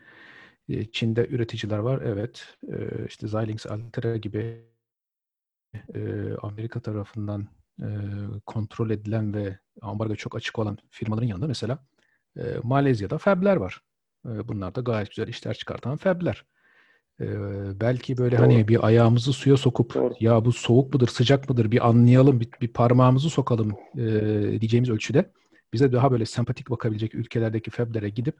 [0.68, 2.02] e, Çin'de üreticiler var.
[2.02, 2.56] Evet.
[2.68, 4.64] E, işte Xilinx, Altera gibi
[5.94, 6.00] e,
[6.42, 7.48] Amerika tarafından
[8.46, 11.86] kontrol edilen ve ambargo çok açık olan firmaların yanında mesela
[12.62, 13.80] Malezya'da fabler var.
[14.24, 16.44] bunlar da gayet güzel işler çıkartan fabler.
[17.80, 18.54] Belki böyle hani Doğru.
[18.54, 20.14] hani bir ayağımızı suya sokup Doğru.
[20.20, 23.72] ya bu soğuk mıdır sıcak mıdır bir anlayalım bir, bir parmağımızı sokalım
[24.60, 25.30] diyeceğimiz ölçüde
[25.72, 28.36] bize daha böyle sempatik bakabilecek ülkelerdeki fablere gidip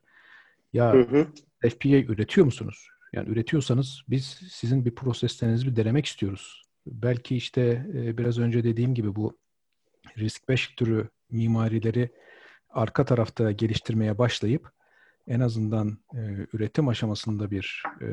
[0.72, 1.26] ya hı hı.
[1.70, 2.88] FPA üretiyor musunuz?
[3.12, 6.62] Yani üretiyorsanız biz sizin bir proseslerinizi bir denemek istiyoruz.
[6.86, 9.38] Belki işte e, biraz önce dediğim gibi bu
[10.18, 12.10] risk 5 türü mimarileri
[12.70, 14.70] arka tarafta geliştirmeye başlayıp
[15.28, 18.06] en azından e, üretim aşamasında bir e,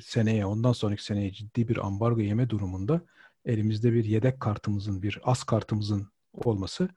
[0.00, 3.00] seneye, ondan sonraki seneye ciddi bir ambargo yeme durumunda
[3.44, 6.88] elimizde bir yedek kartımızın, bir as kartımızın olması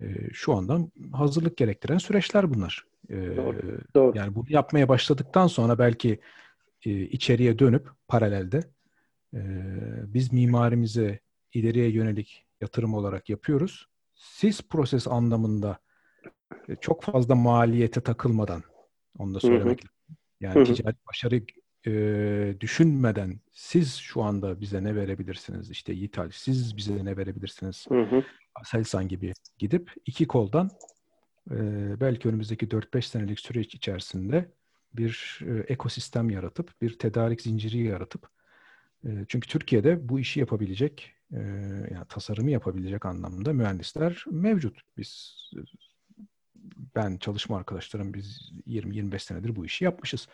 [0.00, 2.84] e, şu andan hazırlık gerektiren süreçler bunlar.
[3.08, 4.18] E, doğru, doğru.
[4.18, 6.20] Yani bunu yapmaya başladıktan sonra belki
[6.86, 8.64] e, içeriye dönüp paralelde
[9.34, 9.40] e,
[10.06, 11.20] biz mimarimize
[11.54, 13.88] ileriye yönelik yatırım olarak yapıyoruz.
[14.14, 15.78] Siz proses anlamında
[16.68, 18.62] e, çok fazla maliyete takılmadan
[19.18, 20.16] onu da söylemek lazım.
[20.40, 20.64] Yani hı hı.
[20.64, 21.42] ticari başarı
[21.86, 25.70] e, düşünmeden siz şu anda bize ne verebilirsiniz?
[25.70, 27.86] İşte ithal, siz bize ne verebilirsiniz?
[27.88, 28.24] Hı hı.
[28.54, 30.70] Aselsan gibi gidip iki koldan
[31.50, 31.56] e,
[32.00, 34.50] belki önümüzdeki 4-5 senelik süreç içerisinde
[34.94, 38.28] bir e, ekosistem yaratıp, bir tedarik zinciri yaratıp
[39.04, 41.38] e, çünkü Türkiye'de bu işi yapabilecek, e,
[41.90, 44.80] yani tasarımı yapabilecek anlamda mühendisler mevcut.
[44.96, 45.36] Biz
[46.96, 50.28] ben çalışma arkadaşlarım biz 20-25 senedir bu işi yapmışız.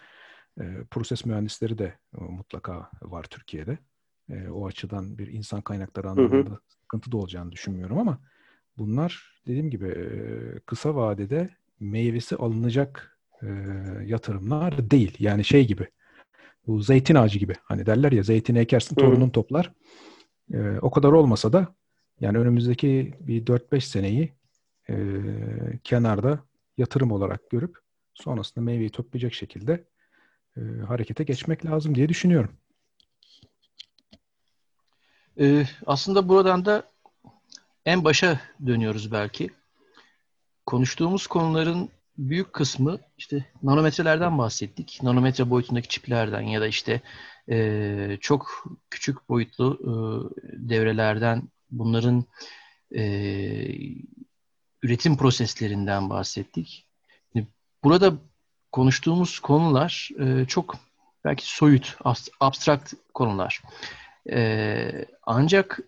[0.60, 3.78] E, proses mühendisleri de e, mutlaka var Türkiye'de.
[4.30, 6.60] E, o açıdan bir insan kaynakları anlamında hı hı.
[6.68, 8.18] sıkıntı da olacağını düşünmüyorum ama
[8.78, 10.08] bunlar dediğim gibi e,
[10.66, 11.48] kısa vadede
[11.80, 13.46] meyvesi alınacak e,
[14.04, 15.16] yatırımlar değil.
[15.18, 15.86] Yani şey gibi
[16.66, 17.54] bu zeytin ağacı gibi.
[17.64, 19.72] Hani derler ya zeytini ekersin torunun toplar.
[20.52, 21.74] E, o kadar olmasa da
[22.20, 24.32] yani önümüzdeki bir 4-5 seneyi
[24.90, 24.96] e,
[25.84, 26.38] kenarda
[26.78, 27.78] yatırım olarak görüp
[28.14, 29.84] sonrasında meyveyi toplayacak şekilde
[30.56, 32.50] e, harekete geçmek lazım diye düşünüyorum.
[35.40, 36.90] Ee, aslında buradan da
[37.84, 39.50] en başa dönüyoruz belki.
[40.66, 44.98] Konuştuğumuz konuların büyük kısmı işte nanometrelerden bahsettik.
[45.02, 47.00] Nanometre boyutundaki çiplerden ya da işte
[47.50, 49.90] e, çok küçük boyutlu e,
[50.68, 52.24] devrelerden bunların
[52.96, 53.02] e,
[54.86, 56.86] üretim proseslerinden bahsettik.
[57.84, 58.14] Burada
[58.72, 60.76] konuştuğumuz konular e, çok
[61.24, 61.96] belki soyut,
[62.40, 63.62] abstrakt konular.
[64.30, 65.80] E, ancak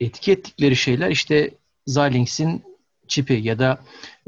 [0.00, 1.50] etki ettikleri şeyler işte
[1.86, 2.64] Xilinx'in
[3.08, 3.80] çipi ya da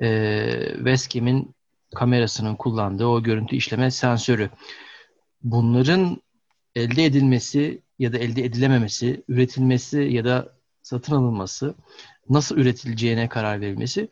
[0.03, 1.55] e, Westcam'in
[1.95, 4.51] kamerasının kullandığı o görüntü işleme sensörü.
[5.43, 6.23] Bunların
[6.75, 10.53] elde edilmesi ya da elde edilememesi, üretilmesi ya da
[10.83, 11.75] satın alınması,
[12.31, 14.09] nasıl üretileceğine karar verilmesi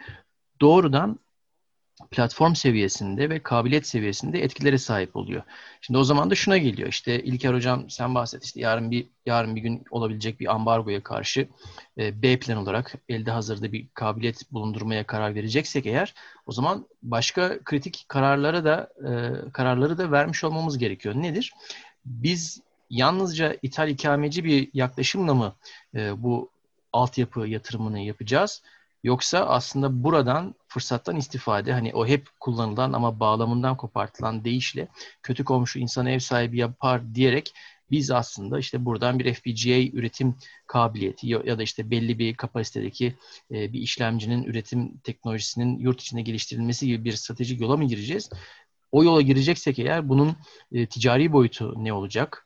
[0.61, 1.19] doğrudan
[2.11, 5.43] platform seviyesinde ve kabiliyet seviyesinde etkilere sahip oluyor.
[5.81, 6.89] Şimdi o zaman da şuna geliyor.
[6.89, 11.49] İşte İlker hocam sen bahset işte yarın bir yarın bir gün olabilecek bir ambargoya karşı
[11.99, 16.15] e, B plan olarak elde hazırda bir kabiliyet bulundurmaya karar vereceksek eğer
[16.47, 19.11] o zaman başka kritik kararlara da e,
[19.51, 21.15] kararları da vermiş olmamız gerekiyor.
[21.15, 21.53] Nedir?
[22.05, 22.61] Biz
[22.91, 25.57] yalnızca ithal ikameci bir yaklaşımla mı
[25.95, 26.51] e, bu
[26.93, 28.63] altyapı yatırımını yapacağız?
[29.05, 34.89] Yoksa aslında buradan fırsattan istifade hani o hep kullanılan ama bağlamından kopartılan deyişle
[35.23, 37.53] kötü komşu insan ev sahibi yapar diyerek
[37.91, 40.37] Biz aslında işte buradan bir FPGA üretim
[40.67, 43.15] kabiliyeti ya da işte belli bir kapasitedeki
[43.51, 48.31] e, bir işlemcinin üretim teknolojisinin yurt içinde geliştirilmesi gibi bir stratejik yola mı gireceğiz?
[48.93, 50.37] O yola gireceksek eğer bunun
[50.73, 52.46] e, ticari boyutu ne olacak?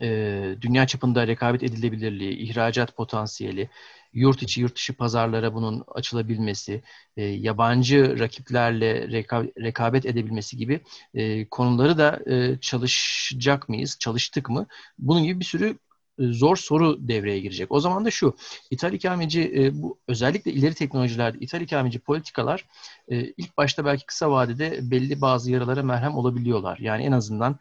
[0.00, 3.68] E, dünya çapında rekabet edilebilirliği, ihracat potansiyeli,
[4.12, 6.82] yurt içi yurt dışı pazarlara bunun açılabilmesi,
[7.16, 10.80] e, yabancı rakiplerle reka, rekabet edebilmesi gibi
[11.14, 14.66] e, konuları da e, çalışacak mıyız, çalıştık mı?
[14.98, 15.78] Bunun gibi bir sürü
[16.18, 17.72] zor soru devreye girecek.
[17.72, 18.36] O zaman da şu,
[18.70, 22.64] ithal ikameci e, bu özellikle ileri teknolojilerde ithal ikameci politikalar
[23.08, 26.78] e, ilk başta belki kısa vadede belli bazı yaralara merhem olabiliyorlar.
[26.78, 27.58] Yani en azından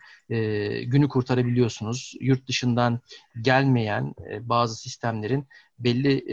[0.84, 2.14] günü kurtarabiliyorsunuz.
[2.20, 3.00] Yurt dışından
[3.42, 5.46] gelmeyen bazı sistemlerin
[5.80, 6.26] belli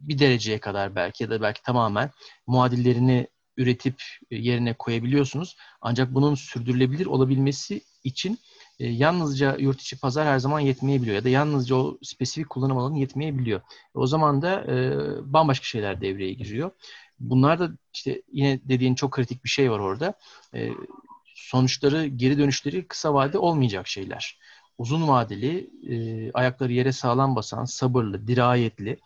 [0.00, 2.10] bir dereceye kadar belki ya da belki tamamen
[2.46, 5.56] muadillerini üretip yerine koyabiliyorsunuz.
[5.80, 8.38] Ancak bunun sürdürülebilir olabilmesi için
[8.80, 12.98] e, yalnızca yurt içi pazar her zaman yetmeyebiliyor ya da yalnızca o spesifik kullanım alanı
[12.98, 13.60] yetmeyebiliyor.
[13.60, 14.96] E, o zaman da e,
[15.32, 16.70] bambaşka şeyler devreye giriyor.
[17.20, 20.14] Bunlar da işte yine dediğin çok kritik bir şey var orada.
[20.54, 20.70] E,
[21.34, 24.38] sonuçları, geri dönüşleri kısa vadede olmayacak şeyler.
[24.78, 28.98] Uzun vadeli, e, ayakları yere sağlam basan, sabırlı, dirayetli,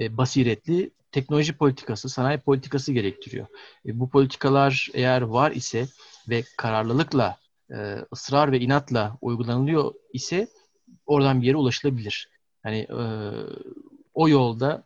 [0.00, 3.46] e, basiretli teknoloji politikası, sanayi politikası gerektiriyor.
[3.86, 5.86] E, bu politikalar eğer var ise
[6.28, 7.36] ve kararlılıkla
[7.70, 10.48] e, ısrar ve inatla uygulanılıyor ise
[11.06, 12.28] oradan bir yere ulaşılabilir.
[12.62, 13.00] Hani e,
[14.14, 14.84] o yolda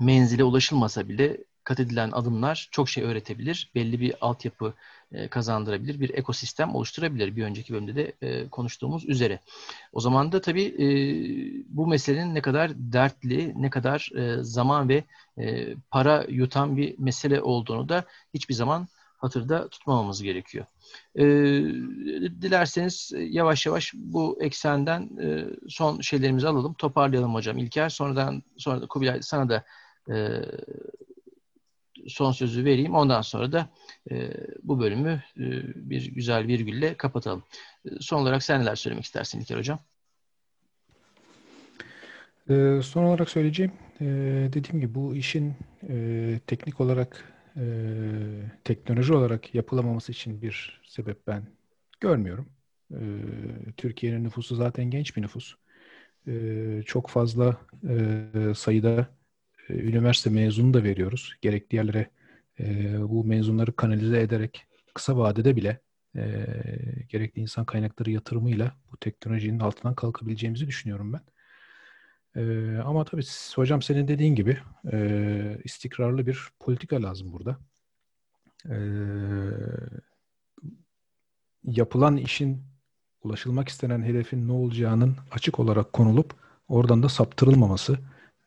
[0.00, 3.70] menzile ulaşılmasa bile kat edilen adımlar çok şey öğretebilir.
[3.74, 4.74] Belli bir altyapı
[5.12, 6.00] e, kazandırabilir.
[6.00, 7.36] Bir ekosistem oluşturabilir.
[7.36, 9.40] Bir önceki bölümde de e, konuştuğumuz üzere.
[9.92, 10.86] O zaman da tabii e,
[11.68, 15.04] bu meselenin ne kadar dertli, ne kadar e, zaman ve
[15.38, 18.04] e, para yutan bir mesele olduğunu da
[18.34, 20.66] hiçbir zaman hatırda tutmamamız gerekiyor.
[21.18, 21.24] E,
[22.42, 27.88] dilerseniz yavaş yavaş bu eksenden e, son şeylerimizi alalım, toparlayalım hocam İlker.
[27.88, 29.64] Sonradan sonra da Kubilay sana da
[30.10, 30.42] e,
[32.08, 32.94] son sözü vereyim.
[32.94, 33.68] Ondan sonra da
[34.10, 34.30] e,
[34.62, 35.44] bu bölümü e,
[35.90, 37.44] bir güzel virgülle kapatalım.
[37.84, 39.78] E, son olarak sen neler söylemek istersin İlker hocam?
[42.50, 44.04] E, son olarak söyleyeceğim, e,
[44.52, 45.54] dediğim gibi bu işin
[45.88, 47.64] e, teknik olarak e,
[48.64, 51.46] teknoloji olarak yapılamaması için bir sebep ben
[52.00, 52.48] görmüyorum.
[52.90, 53.00] E,
[53.76, 55.54] Türkiye'nin nüfusu zaten genç bir nüfus.
[56.28, 59.08] E, çok fazla e, sayıda
[59.68, 61.34] e, üniversite mezunu da veriyoruz.
[61.42, 62.10] Gerekli yerlere
[62.60, 65.80] e, bu mezunları kanalize ederek kısa vadede bile
[66.16, 66.46] e,
[67.08, 71.20] gerekli insan kaynakları yatırımıyla bu teknolojinin altından kalkabileceğimizi düşünüyorum ben.
[72.36, 73.22] Ee, ama tabii
[73.54, 74.58] hocam senin dediğin gibi
[74.92, 77.58] e, istikrarlı bir politika lazım burada.
[78.70, 78.78] Ee,
[81.64, 82.62] yapılan işin
[83.22, 86.34] ulaşılmak istenen hedefin ne olacağının açık olarak konulup
[86.68, 87.98] oradan da saptırılmaması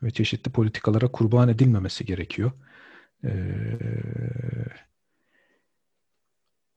[0.02, 2.52] ve çeşitli politikalara kurban edilmemesi gerekiyor.
[3.24, 3.30] Ee,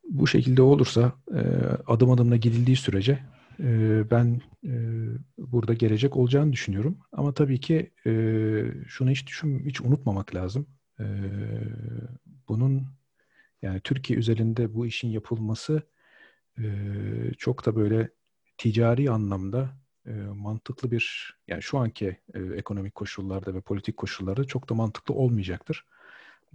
[0.10, 1.41] bu şekilde olursa e,
[1.88, 3.19] adım adımla gidildiği sürece
[3.60, 4.74] e, ben e,
[5.38, 7.00] burada gelecek olacağını düşünüyorum.
[7.12, 8.12] Ama tabii ki e,
[8.88, 10.68] şunu hiç düşün, hiç unutmamak lazım.
[11.00, 11.06] E,
[12.48, 12.88] bunun
[13.62, 15.82] yani Türkiye üzerinde bu işin yapılması
[16.58, 16.64] e,
[17.38, 18.10] çok da böyle
[18.58, 19.84] ticari anlamda
[20.36, 22.18] mantıklı bir yani şu anki
[22.56, 25.86] ekonomik koşullarda ve politik koşullarda çok da mantıklı olmayacaktır.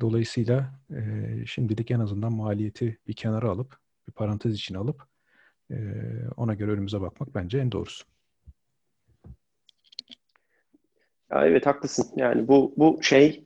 [0.01, 5.07] Dolayısıyla e, şimdilik en azından maliyeti bir kenara alıp bir parantez içine alıp
[5.71, 5.77] e,
[6.37, 8.05] ona göre önümüze bakmak bence en doğrusu.
[11.31, 12.07] Ya evet haklısın.
[12.17, 13.43] Yani bu bu şey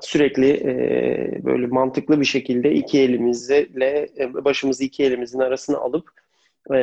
[0.00, 6.10] sürekli e, böyle mantıklı bir şekilde iki elimizle e, başımızı iki elimizin arasına alıp
[6.74, 6.76] e,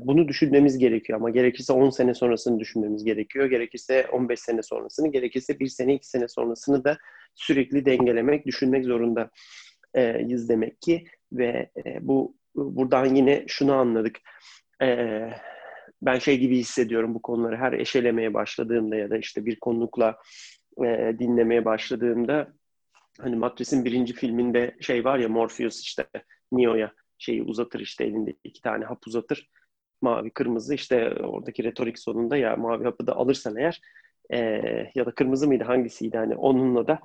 [0.00, 1.18] bunu düşünmemiz gerekiyor.
[1.18, 3.46] Ama gerekirse 10 sene sonrasını düşünmemiz gerekiyor.
[3.46, 6.98] Gerekirse 15 sene sonrasını, gerekirse bir sene iki sene sonrasını da
[7.34, 11.04] sürekli dengelemek, düşünmek zorundayız demek ki.
[11.32, 14.20] Ve e, bu buradan yine şunu anladık.
[14.82, 15.08] E,
[16.02, 20.18] ben şey gibi hissediyorum bu konuları her eşelemeye başladığımda ya da işte bir konukla
[20.84, 22.52] e, dinlemeye başladığımda
[23.20, 26.06] hani Matrix'in birinci filminde şey var ya Morpheus işte
[26.52, 29.50] Neo'ya şeyi uzatır işte elinde iki tane hap uzatır.
[30.02, 33.80] Mavi kırmızı işte oradaki retorik sonunda ya mavi hapı da alırsan eğer
[34.30, 34.38] e,
[34.94, 36.98] ya da kırmızı mıydı hangisiydi hani onunla da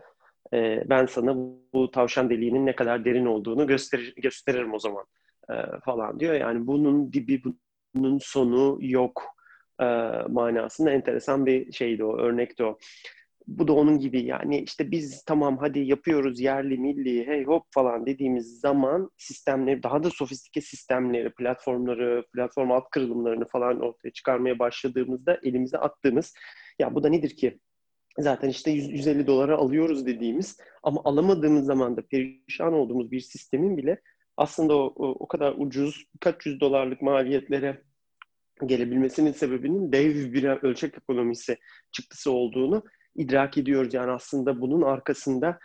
[0.53, 1.35] e, ben sana
[1.73, 5.05] bu tavşan deliğinin ne kadar derin olduğunu gösterir, gösteririm o zaman
[5.49, 6.33] e, falan diyor.
[6.33, 7.41] Yani bunun dibi
[7.95, 9.23] bunun sonu yok
[9.81, 9.85] e,
[10.29, 12.77] manasında enteresan bir şeydi o, örnekti o.
[13.47, 18.05] bu da onun gibi yani işte biz tamam hadi yapıyoruz yerli milli hey hop falan
[18.05, 25.39] dediğimiz zaman sistemleri daha da sofistike sistemleri, platformları, platform alt kırılımlarını falan ortaya çıkarmaya başladığımızda
[25.43, 26.33] elimize attığımız
[26.79, 27.59] ya bu da nedir ki?
[28.17, 33.77] Zaten işte 100, 150 dolara alıyoruz dediğimiz ama alamadığımız zaman da perişan olduğumuz bir sistemin
[33.77, 34.01] bile
[34.39, 37.81] aslında o, o, o kadar ucuz kaç yüz dolarlık maliyetlere
[38.65, 41.57] gelebilmesinin sebebinin dev bir ölçek ekonomisi
[41.91, 42.83] çıktısı olduğunu
[43.15, 43.93] idrak ediyoruz.
[43.93, 45.59] Yani aslında bunun arkasında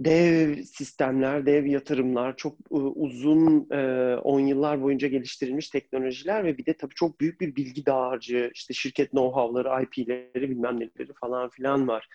[0.00, 6.66] dev sistemler, dev yatırımlar, çok e, uzun 10 e, yıllar boyunca geliştirilmiş teknolojiler ve bir
[6.66, 11.88] de tabii çok büyük bir bilgi dağarcığı, işte şirket know-how'ları, IP'leri, bilmem neleri falan filan
[11.88, 12.08] var.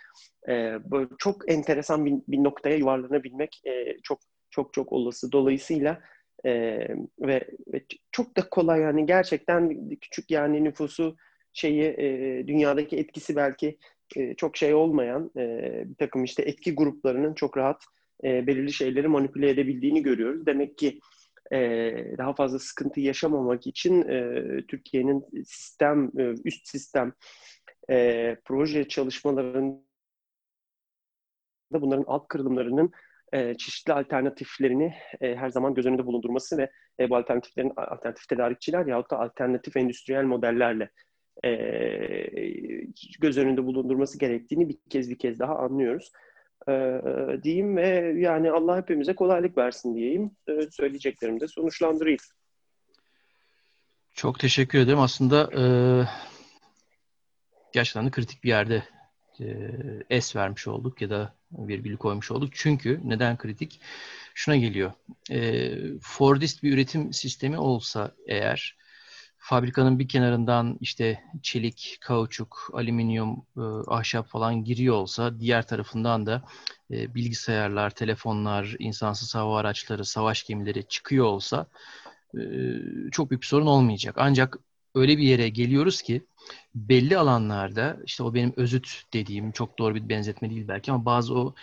[0.49, 0.53] E,
[0.91, 3.63] böyle çok enteresan bir noktaya yuvarlanabilmek
[4.03, 4.19] çok
[4.51, 5.31] çok çok olası.
[5.31, 6.01] Dolayısıyla
[7.19, 11.15] ve, ve çok da kolay yani gerçekten küçük yani nüfusu
[11.53, 11.97] şeyi
[12.47, 13.77] dünyadaki etkisi belki
[14.15, 17.83] e, çok şey olmayan e, bir takım işte etki gruplarının çok rahat
[18.23, 20.45] e, belirli şeyleri manipüle edebildiğini görüyoruz.
[20.45, 20.99] Demek ki
[21.51, 21.57] e,
[22.17, 27.13] daha fazla sıkıntı yaşamamak için e, Türkiye'nin sistem, e, üst sistem
[27.89, 29.81] e, proje çalışmalarında
[31.73, 32.91] bunların alt kırılımlarının
[33.33, 38.85] e, çeşitli alternatiflerini e, her zaman göz önünde bulundurması ve e, bu alternatiflerin alternatif tedarikçiler
[38.85, 40.89] yahut da alternatif endüstriyel modellerle
[41.45, 41.51] e,
[43.19, 46.11] göz önünde bulundurması gerektiğini bir kez bir kez daha anlıyoruz.
[46.69, 47.01] E,
[47.43, 50.31] diyeyim ve yani Allah hepimize kolaylık versin diyeyim.
[50.47, 52.19] E, söyleyeceklerimi de sonuçlandırayım.
[54.13, 54.99] Çok teşekkür ederim.
[54.99, 55.63] Aslında e,
[57.73, 58.83] gerçekten de kritik bir yerde
[59.39, 59.45] e,
[60.09, 62.49] es vermiş olduk ya da virgül koymuş olduk.
[62.53, 63.81] Çünkü neden kritik?
[64.33, 64.91] Şuna geliyor.
[65.31, 65.71] E,
[66.01, 68.77] Fordist bir üretim sistemi olsa eğer
[69.37, 76.43] fabrikanın bir kenarından işte çelik, kauçuk, alüminyum, e, ahşap falan giriyor olsa diğer tarafından da
[76.91, 81.65] e, bilgisayarlar, telefonlar, insansız hava araçları, savaş gemileri çıkıyor olsa
[82.33, 82.41] e,
[83.11, 84.15] çok büyük bir sorun olmayacak.
[84.17, 84.57] Ancak
[84.95, 86.21] öyle bir yere geliyoruz ki
[86.75, 91.39] belli alanlarda işte o benim özüt dediğim çok doğru bir benzetme değil belki ama bazı
[91.39, 91.55] o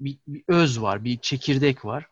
[0.00, 2.06] bir, bir öz var, bir çekirdek var.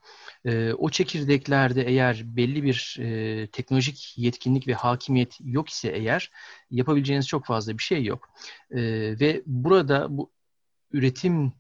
[0.45, 6.31] E, o çekirdeklerde eğer belli bir e, teknolojik yetkinlik ve hakimiyet yok ise eğer
[6.71, 8.31] yapabileceğiniz çok fazla bir şey yok.
[8.71, 8.81] E,
[9.21, 10.31] ve burada bu
[10.93, 11.53] üretim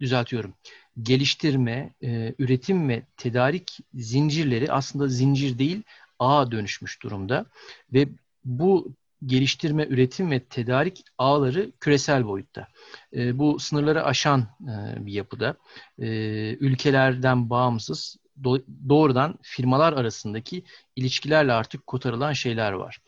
[0.00, 0.54] düzeltiyorum.
[1.02, 5.82] Geliştirme, e, üretim ve tedarik zincirleri aslında zincir değil,
[6.18, 7.46] ağa dönüşmüş durumda
[7.92, 8.08] ve
[8.44, 8.94] bu
[9.26, 12.68] geliştirme, üretim ve tedarik ağları küresel boyutta.
[13.16, 15.56] E, bu sınırları aşan e, bir yapıda.
[15.98, 16.06] E,
[16.54, 20.64] ülkelerden bağımsız do- doğrudan firmalar arasındaki
[20.96, 22.98] ilişkilerle artık kotarılan şeyler var.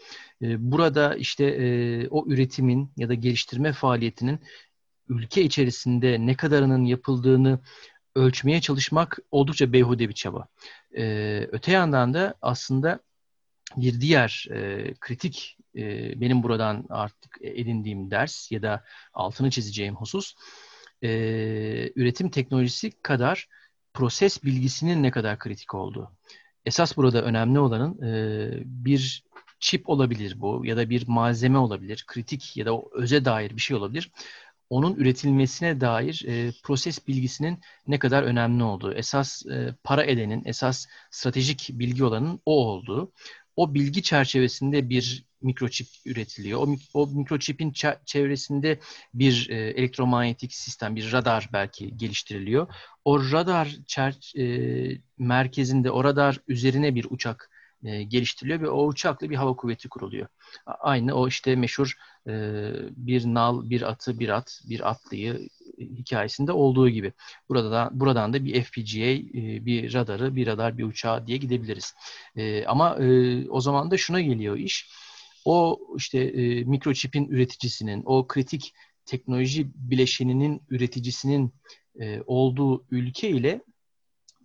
[0.42, 4.40] E, burada işte e, o üretimin ya da geliştirme faaliyetinin
[5.08, 7.60] ülke içerisinde ne kadarının yapıldığını
[8.14, 10.46] ölçmeye çalışmak oldukça beyhude bir çaba.
[10.96, 13.00] E, öte yandan da aslında
[13.76, 20.34] bir diğer e, kritik e, benim buradan artık edindiğim ders ya da altını çizeceğim husus
[21.02, 21.08] e,
[21.96, 23.48] üretim teknolojisi kadar
[23.94, 26.10] proses bilgisinin ne kadar kritik olduğu.
[26.66, 29.24] Esas burada önemli olanın e, bir
[29.60, 33.76] çip olabilir bu ya da bir malzeme olabilir, kritik ya da öze dair bir şey
[33.76, 34.10] olabilir.
[34.70, 40.86] Onun üretilmesine dair e, proses bilgisinin ne kadar önemli olduğu, esas e, para edenin, esas
[41.10, 43.12] stratejik bilgi olanın o olduğu
[43.60, 46.60] o bilgi çerçevesinde bir mikroçip üretiliyor.
[46.60, 47.72] O, o mikroçipin
[48.04, 48.78] çevresinde
[49.14, 52.74] bir e, elektromanyetik sistem, bir radar belki geliştiriliyor.
[53.04, 57.50] O radar çer- e, merkezinde, o radar üzerine bir uçak
[57.84, 60.26] e, geliştiriliyor ve o uçakla bir hava kuvveti kuruluyor.
[60.66, 61.92] Aynı o işte meşhur
[62.28, 62.32] e,
[62.96, 65.48] bir nal, bir atı, bir at, bir atlıyı
[65.78, 67.12] hikayesinde olduğu gibi.
[67.48, 71.94] Burada da, buradan da bir FPGA, e, bir radarı, bir radar, bir uçağı diye gidebiliriz.
[72.36, 74.90] E, ama e, o zaman da şuna geliyor iş.
[75.44, 78.74] O işte e, mikroçipin üreticisinin, o kritik
[79.06, 81.54] teknoloji bileşeninin üreticisinin
[82.00, 83.60] e, olduğu ülke ile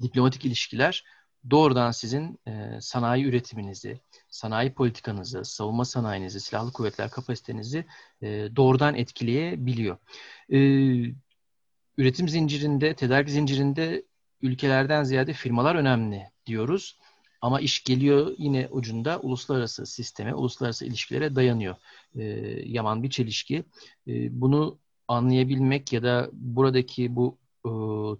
[0.01, 1.03] diplomatik ilişkiler
[1.49, 3.99] doğrudan sizin e, sanayi üretiminizi,
[4.29, 7.85] sanayi politikanızı, savunma sanayinizi, silahlı kuvvetler kapasitenizi
[8.21, 9.97] e, doğrudan etkileyebiliyor.
[10.49, 10.57] E,
[11.97, 14.05] üretim zincirinde, tedarik zincirinde
[14.41, 16.99] ülkelerden ziyade firmalar önemli diyoruz.
[17.41, 21.75] Ama iş geliyor yine ucunda uluslararası sisteme, uluslararası ilişkilere dayanıyor.
[22.15, 22.23] E,
[22.65, 23.63] yaman bir çelişki.
[24.07, 27.69] E, bunu anlayabilmek ya da buradaki bu e,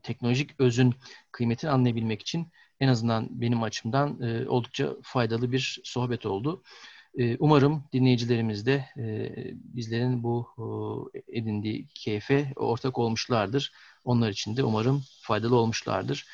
[0.02, 0.94] teknolojik özün
[1.32, 2.48] kıymetini anlayabilmek için
[2.80, 6.64] en azından benim açımdan e, oldukça faydalı bir sohbet oldu.
[7.18, 10.48] E, umarım dinleyicilerimiz de e, bizlerin bu
[11.14, 13.74] e, edindiği keyfe ortak olmuşlardır.
[14.04, 16.26] Onlar için de umarım faydalı olmuşlardır.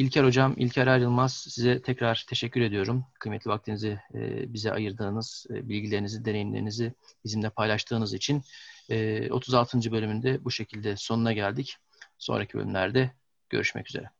[0.00, 3.04] İlker Hocam, İlker Ayrılmaz size tekrar teşekkür ediyorum.
[3.18, 6.94] Kıymetli vaktinizi e, bize ayırdığınız, e, bilgilerinizi, deneyimlerinizi
[7.24, 8.42] bizimle paylaştığınız için
[8.90, 9.92] e, 36.
[9.92, 11.76] bölümünde bu şekilde sonuna geldik.
[12.18, 13.10] Sonraki bölümlerde
[13.50, 14.19] görüşmek üzere.